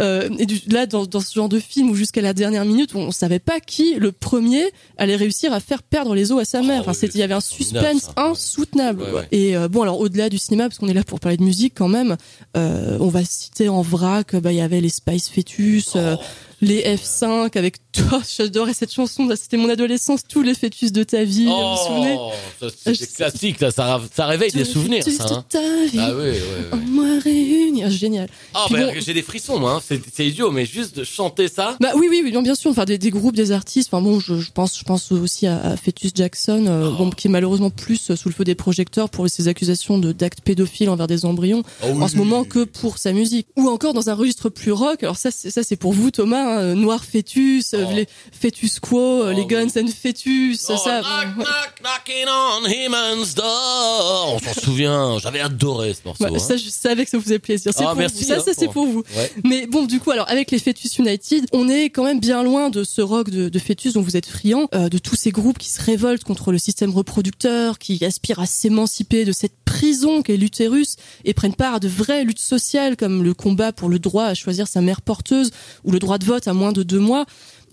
Euh, 0.00 0.28
et 0.38 0.46
du, 0.46 0.60
là, 0.68 0.86
dans, 0.86 1.04
dans 1.06 1.20
ce 1.20 1.34
genre 1.34 1.48
de 1.48 1.58
film 1.60 1.90
où 1.90 1.94
jusqu'à 1.94 2.20
la 2.22 2.32
dernière 2.32 2.64
minute, 2.64 2.94
on, 2.94 3.00
on 3.08 3.10
savait 3.10 3.38
pas 3.38 3.60
qui, 3.60 3.94
le 3.94 4.12
premier, 4.12 4.64
allait 4.98 5.16
réussir 5.16 5.52
à 5.52 5.60
faire 5.60 5.82
perdre 5.82 6.14
les 6.14 6.32
os 6.32 6.40
à 6.40 6.44
sa 6.44 6.62
mère. 6.62 6.80
Enfin, 6.86 6.92
oui, 7.02 7.08
il 7.14 7.20
y 7.20 7.22
avait 7.22 7.34
un 7.34 7.40
suspense 7.40 8.10
insoutenable. 8.16 9.04
Et 9.32 9.56
euh, 9.56 9.68
bon, 9.68 9.82
alors 9.82 10.00
au-delà 10.00 10.28
du 10.28 10.38
cinéma, 10.38 10.64
parce 10.68 10.78
qu'on 10.78 10.88
est 10.88 10.94
là 10.94 11.04
pour 11.04 11.20
parler 11.20 11.36
de 11.36 11.42
musique 11.42 11.74
quand 11.76 11.88
même, 11.88 12.16
euh, 12.56 12.96
on 13.00 13.08
va 13.08 13.24
citer 13.24 13.68
en 13.68 13.82
vrac, 13.82 14.34
bah 14.36 14.52
il 14.52 14.58
y 14.58 14.60
avait 14.60 14.80
les 14.80 14.88
Spice 14.88 15.28
Fetus. 15.28 15.90
euh, 15.96 16.16
Oh. 16.18 16.22
Les 16.60 16.82
F5 16.96 17.56
avec 17.56 17.76
toi, 17.92 18.20
j'adorais 18.36 18.74
cette 18.74 18.92
chanson, 18.92 19.26
là, 19.26 19.36
c'était 19.36 19.56
mon 19.56 19.68
adolescence, 19.68 20.20
tous 20.28 20.42
les 20.42 20.54
fœtus 20.54 20.92
de 20.92 21.02
ta 21.04 21.24
vie, 21.24 21.46
vous 21.46 21.50
vous 21.50 21.76
souvenez 21.86 22.16
Oh, 22.18 22.30
ça, 22.60 22.66
c'est 22.84 23.00
des 23.00 23.06
classiques, 23.06 23.60
là, 23.60 23.70
ça, 23.70 24.00
ça 24.14 24.26
réveille 24.26 24.50
des 24.52 24.62
Tous 24.62 24.66
les 24.66 24.72
souvenirs, 24.72 25.04
fœtus 25.04 25.18
ça. 25.18 25.24
de 25.28 25.32
hein. 25.34 25.44
ta 25.48 25.60
vie, 25.86 25.98
Ah 25.98 26.10
oui, 26.14 26.24
oui, 26.30 26.38
en 26.72 26.76
oui. 26.76 26.82
moi 26.90 27.06
réunis, 27.22 27.84
Ah, 27.84 27.90
génial. 27.90 28.28
Ah, 28.54 28.66
bah, 28.70 28.78
bon- 28.78 28.92
j'ai 28.98 29.14
des 29.14 29.22
frissons, 29.22 29.58
moi, 29.58 29.80
hein. 29.88 29.96
c'est 30.12 30.26
idiot, 30.26 30.50
mais 30.50 30.66
juste 30.66 30.96
de 30.96 31.04
chanter 31.04 31.48
ça. 31.48 31.76
Bah 31.80 31.92
oui, 31.96 32.06
oui, 32.10 32.20
oui, 32.24 32.30
bien, 32.42 32.54
sûr. 32.54 32.70
Enfin, 32.70 32.84
des, 32.84 32.98
des 32.98 33.10
groupes, 33.10 33.36
des 33.36 33.52
artistes. 33.52 33.88
Enfin 33.92 34.02
bon, 34.02 34.20
je, 34.20 34.38
je 34.38 34.50
pense, 34.52 34.78
je 34.78 34.84
pense 34.84 35.12
aussi 35.12 35.46
à, 35.46 35.60
à 35.60 35.76
Fetus 35.76 36.12
Jackson, 36.14 36.64
Oh. 36.66 36.70
euh, 36.70 36.90
bon, 36.90 37.10
qui 37.10 37.28
est 37.28 37.30
malheureusement 37.30 37.70
plus 37.70 38.10
euh, 38.10 38.16
sous 38.16 38.28
le 38.28 38.34
feu 38.34 38.44
des 38.44 38.54
projecteurs 38.54 39.08
pour 39.08 39.28
ses 39.28 39.48
accusations 39.48 39.98
de 39.98 40.12
d'actes 40.12 40.40
pédophiles 40.42 40.88
envers 40.90 41.06
des 41.06 41.24
embryons 41.24 41.62
Oh 41.82 41.86
oui, 41.92 42.02
en 42.02 42.08
ce 42.08 42.16
moment 42.16 42.44
que 42.44 42.64
pour 42.64 42.98
sa 42.98 43.12
musique. 43.12 43.46
Ou 43.56 43.68
encore 43.68 43.94
dans 43.94 44.10
un 44.10 44.14
registre 44.14 44.48
plus 44.50 44.72
rock. 44.72 45.02
Alors 45.02 45.16
ça, 45.16 45.30
ça 45.30 45.62
c'est 45.62 45.76
pour 45.76 45.92
vous, 45.92 46.10
Thomas. 46.10 46.49
Hein, 46.58 46.74
Noir 46.74 47.04
Fetus, 47.04 47.74
euh, 47.74 47.84
Oh. 47.88 47.92
les 47.94 48.06
Fetus 48.32 48.78
Quo, 48.80 49.22
euh, 49.24 49.32
les 49.32 49.42
Oh, 49.42 49.46
Guns 49.46 49.68
and 49.76 49.86
Fetus, 49.88 50.66
Oh, 50.68 50.76
ça. 50.76 51.00
knock, 51.00 51.36
knock, 51.36 51.46
knocking 51.82 52.26
on 52.28 52.66
Heaven's 52.66 53.34
door. 53.34 54.34
On 54.34 54.38
s'en 54.38 54.60
souvient, 54.60 55.18
j'avais 55.18 55.40
adoré 55.40 55.94
ce 55.94 56.00
morceau. 56.04 56.24
Ouais, 56.24 56.30
hein. 56.34 56.38
ça, 56.38 56.56
je 56.56 56.68
savais 56.68 57.04
que 57.04 57.10
ça 57.10 57.16
vous 57.18 57.24
faisait 57.24 57.38
plaisir. 57.38 57.72
C'est 57.76 57.84
Ah, 57.84 57.88
pour 57.88 57.96
merci, 57.96 58.22
vous. 58.24 58.28
Ça, 58.28 58.36
hein, 58.36 58.42
ça, 58.44 58.52
c'est 58.56 58.66
pour- 58.66 58.74
pour 58.74 58.86
vous. 58.86 59.04
Ouais. 59.16 59.32
Mais 59.44 59.66
bon, 59.66 59.84
du 59.86 60.00
coup, 60.00 60.10
alors 60.10 60.28
avec 60.28 60.50
les 60.50 60.58
Fetus 60.58 60.98
United, 60.98 61.46
on 61.52 61.68
est 61.68 61.86
quand 61.90 62.04
même 62.04 62.20
bien 62.20 62.42
loin 62.42 62.70
de 62.70 62.84
ce 62.84 63.00
rock 63.00 63.30
de, 63.30 63.48
de 63.48 63.58
Fetus 63.58 63.94
dont 63.94 64.02
vous 64.02 64.16
êtes 64.16 64.26
friand, 64.26 64.68
euh, 64.74 64.88
de 64.88 64.98
tous 64.98 65.16
ces 65.16 65.30
groupes 65.30 65.58
qui 65.58 65.68
se 65.70 65.80
révoltent 65.82 66.24
contre 66.24 66.52
le 66.52 66.58
système 66.58 66.90
reproducteur, 66.90 67.78
qui 67.78 68.04
aspirent 68.04 68.40
à 68.40 68.46
s'émanciper 68.46 69.24
de 69.24 69.32
cette 69.32 69.52
prison 69.64 70.22
qu'est 70.22 70.36
l'utérus 70.36 70.96
et 71.24 71.32
prennent 71.32 71.54
part 71.54 71.74
à 71.74 71.80
de 71.80 71.86
vraies 71.88 72.24
luttes 72.24 72.40
sociales 72.40 72.96
comme 72.96 73.22
le 73.22 73.34
combat 73.34 73.72
pour 73.72 73.88
le 73.88 73.98
droit 74.00 74.24
à 74.24 74.34
choisir 74.34 74.66
sa 74.66 74.80
mère 74.80 75.00
porteuse 75.00 75.50
ou 75.84 75.92
le 75.92 75.98
droit 76.00 76.18
de 76.18 76.24
vote 76.24 76.39
à 76.48 76.52
moins 76.52 76.72
de 76.72 76.82
deux 76.82 76.98
mois. 76.98 77.26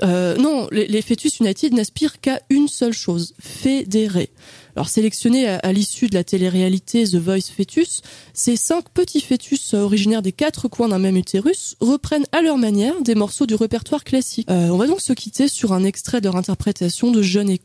Euh, 0.04 0.36
non, 0.38 0.68
les, 0.72 1.02
Fetus 1.02 1.40
United 1.40 1.74
n'aspirent 1.74 2.20
qu'à 2.22 2.40
une 2.50 2.68
seule 2.68 2.94
chose, 2.94 3.34
fédérer. 3.40 4.30
Alors 4.76 4.90
sélectionnés 4.90 5.48
à, 5.48 5.74
l'issue 5.74 6.08
de 6.08 6.14
la 6.14 6.24
télé-réalité 6.24 7.04
The 7.04 7.16
Voice 7.16 7.50
Fetus, 7.52 8.04
ces 8.36 8.56
cinq 8.56 8.90
petits 8.90 9.22
fœtus 9.22 9.74
euh, 9.74 9.80
originaires 9.80 10.22
des 10.22 10.32
quatre 10.32 10.68
coins 10.68 10.88
d'un 10.88 11.00
même 11.00 11.18
utérus 11.18 11.76
reprennent 11.80 12.28
à 12.32 12.44
leur 12.44 12.60
manière 12.60 13.02
des 13.02 13.16
morceaux 13.16 13.48
du 13.48 13.56
répertoire 13.56 14.04
classique. 14.04 14.48
Euh, 14.52 14.70
on 14.70 14.78
va 14.78 14.86
donc 14.86 15.02
se 15.02 15.14
quitter 15.14 15.48
sur 15.48 15.74
un 15.74 15.84
extrait 15.84 16.22
de 16.22 16.26
leur 16.26 16.36
interprétation 16.36 17.10
de 17.10 17.24
Jeunes 17.24 17.50
et 17.50 17.60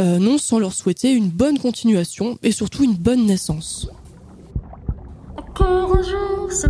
euh, 0.00 0.18
non 0.18 0.38
sans 0.38 0.58
leur 0.58 0.72
souhaiter 0.72 1.12
une 1.12 1.28
bonne 1.28 1.58
continuation 1.58 2.38
et 2.42 2.52
surtout 2.52 2.84
une 2.84 2.94
bonne 2.94 3.26
naissance. 3.26 3.90
Un 5.60 6.02
se 6.50 6.66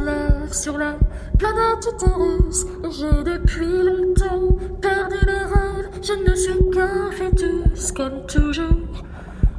sur 0.53 0.76
la 0.76 0.96
planète 1.38 1.88
utérus 1.92 2.66
et 2.85 2.90
j'ai 2.90 3.22
depuis 3.24 3.83
longtemps 3.83 4.57
perdu 4.81 5.16
le 5.26 5.38
rêve. 5.55 5.90
Je 6.03 6.12
ne 6.12 6.35
suis 6.35 6.70
qu'un 6.70 7.11
fœtus 7.12 7.92
comme 7.92 8.26
toujours. 8.26 9.05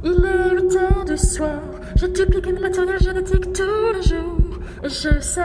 Il 0.04 0.10
est 0.10 0.54
le 0.54 0.68
temps 0.68 1.04
du 1.04 1.16
soir, 1.16 1.60
je 1.96 2.06
duplique 2.06 2.46
le 2.46 2.60
matériel 2.60 3.00
génétique 3.00 3.52
tous 3.52 3.92
les 3.94 4.02
jours 4.02 4.58
et 4.84 4.88
je 4.88 5.20
sais 5.20 5.42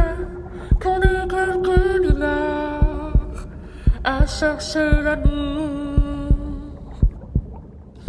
qu'on 0.82 1.00
est 1.02 1.28
quelques 1.30 2.02
milliards 2.02 3.14
à 4.04 4.26
chercher 4.26 5.02
l'amour. 5.04 5.87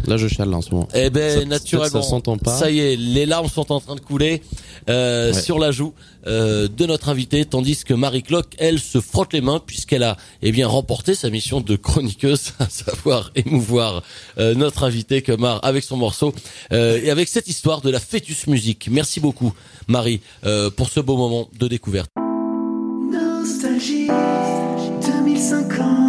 Là, 0.08 0.16
je 0.16 0.28
chiale 0.28 0.52
en 0.54 0.62
ce 0.62 0.70
moment. 0.70 0.88
Eh 0.94 1.10
ben 1.10 1.40
Ça- 1.40 1.44
naturellement, 1.44 2.02
ça 2.02 2.08
s'entend 2.08 2.38
pas. 2.38 2.56
Ça 2.56 2.70
y 2.70 2.80
est, 2.80 2.96
les 2.96 3.26
larmes 3.26 3.48
sont 3.48 3.70
en 3.72 3.80
train 3.80 3.94
de 3.94 4.00
couler 4.00 4.42
euh, 4.88 5.32
Ouais. 5.32 5.40
sur 5.40 5.58
la 5.58 5.70
joue 5.70 5.92
euh, 6.26 6.68
de 6.68 6.86
notre 6.86 7.08
invité, 7.10 7.44
tandis 7.44 7.84
que 7.84 7.94
Marie 7.94 8.22
Clock, 8.22 8.46
elle, 8.58 8.78
se 8.78 9.00
frotte 9.00 9.32
les 9.32 9.40
mains 9.40 9.60
puisqu'elle 9.64 10.02
a 10.02 10.16
eh 10.42 10.52
bien 10.52 10.66
remporté 10.66 11.14
sa 11.14 11.30
mission 11.30 11.60
de 11.60 11.76
chroniqueuse, 11.76 12.52
à 12.58 12.68
savoir 12.68 13.30
émouvoir 13.34 14.02
euh, 14.38 14.54
notre 14.54 14.84
invité 14.84 15.22
Kemar 15.22 15.60
avec 15.64 15.84
son 15.84 15.96
morceau 15.96 16.32
euh, 16.72 17.00
et 17.02 17.10
avec 17.10 17.28
cette 17.28 17.48
histoire 17.48 17.80
de 17.80 17.90
la 17.90 18.00
fœtus 18.00 18.46
musique. 18.46 18.88
Merci 18.90 19.20
beaucoup, 19.20 19.52
Marie, 19.88 20.20
euh, 20.44 20.70
pour 20.70 20.90
ce 20.90 21.00
beau 21.00 21.16
moment 21.16 21.48
de 21.58 21.68
découverte. 21.68 22.10
Nostalgie 23.10 24.08
2050 24.08 26.07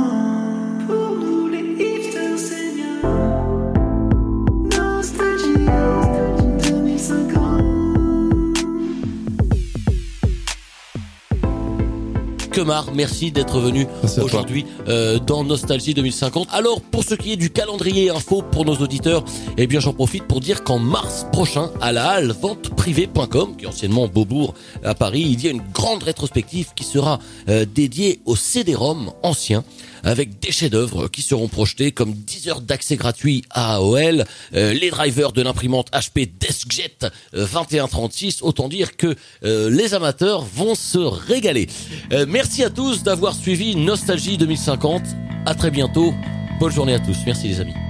Kemar, 12.59 12.87
merci 12.93 13.31
d'être 13.31 13.57
venu 13.61 13.87
aujourd'hui 14.21 14.65
euh, 14.89 15.17
dans 15.17 15.45
Nostalgie 15.45 15.93
2050. 15.93 16.49
Alors, 16.51 16.81
pour 16.81 17.05
ce 17.05 17.15
qui 17.15 17.31
est 17.31 17.37
du 17.37 17.51
calendrier 17.51 18.09
info 18.09 18.41
pour 18.41 18.65
nos 18.65 18.75
auditeurs, 18.75 19.23
eh 19.57 19.65
bien, 19.65 19.79
j'en 19.79 19.93
profite 19.93 20.25
pour 20.25 20.41
dire 20.41 20.65
qu'en 20.65 20.77
mars 20.77 21.25
prochain, 21.31 21.71
à 21.79 21.93
la 21.93 22.09
halle 22.09 22.33
venteprivée.com, 22.33 23.55
qui 23.55 23.63
est 23.63 23.67
anciennement 23.69 24.09
Beaubourg 24.09 24.55
à 24.83 24.93
Paris, 24.93 25.21
il 25.21 25.41
y 25.41 25.47
a 25.47 25.51
une 25.51 25.61
grande 25.73 26.03
rétrospective 26.03 26.73
qui 26.75 26.83
sera 26.83 27.19
euh, 27.47 27.65
dédiée 27.65 28.19
au 28.25 28.35
CD-ROM 28.35 29.13
ancien 29.23 29.63
avec 30.03 30.39
des 30.39 30.51
chefs-d'œuvre 30.51 31.07
qui 31.07 31.21
seront 31.21 31.47
projetés 31.47 31.91
comme 31.91 32.13
10 32.13 32.49
heures 32.49 32.61
d'accès 32.61 32.95
gratuit 32.95 33.43
à 33.49 33.75
AOL, 33.75 34.25
euh, 34.55 34.73
les 34.73 34.89
drivers 34.89 35.31
de 35.31 35.41
l'imprimante 35.41 35.89
HP 35.91 36.29
DeskJet 36.39 37.05
euh, 37.33 37.45
2136, 37.45 38.41
autant 38.41 38.67
dire 38.67 38.97
que 38.97 39.15
euh, 39.43 39.69
les 39.69 39.93
amateurs 39.93 40.41
vont 40.41 40.75
se 40.75 40.99
régaler. 40.99 41.67
Euh, 42.11 42.25
merci 42.27 42.63
à 42.63 42.69
tous 42.69 43.03
d'avoir 43.03 43.35
suivi 43.35 43.75
Nostalgie 43.75 44.37
2050. 44.37 45.01
À 45.45 45.55
très 45.55 45.71
bientôt. 45.71 46.13
Bonne 46.59 46.71
journée 46.71 46.93
à 46.93 46.99
tous. 46.99 47.17
Merci 47.25 47.47
les 47.47 47.61
amis. 47.61 47.88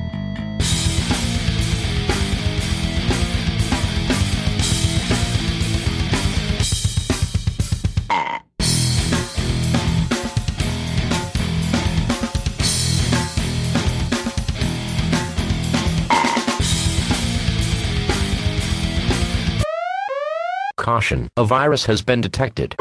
A 21.37 21.45
virus 21.45 21.85
has 21.85 22.01
been 22.01 22.19
detected. 22.19 22.75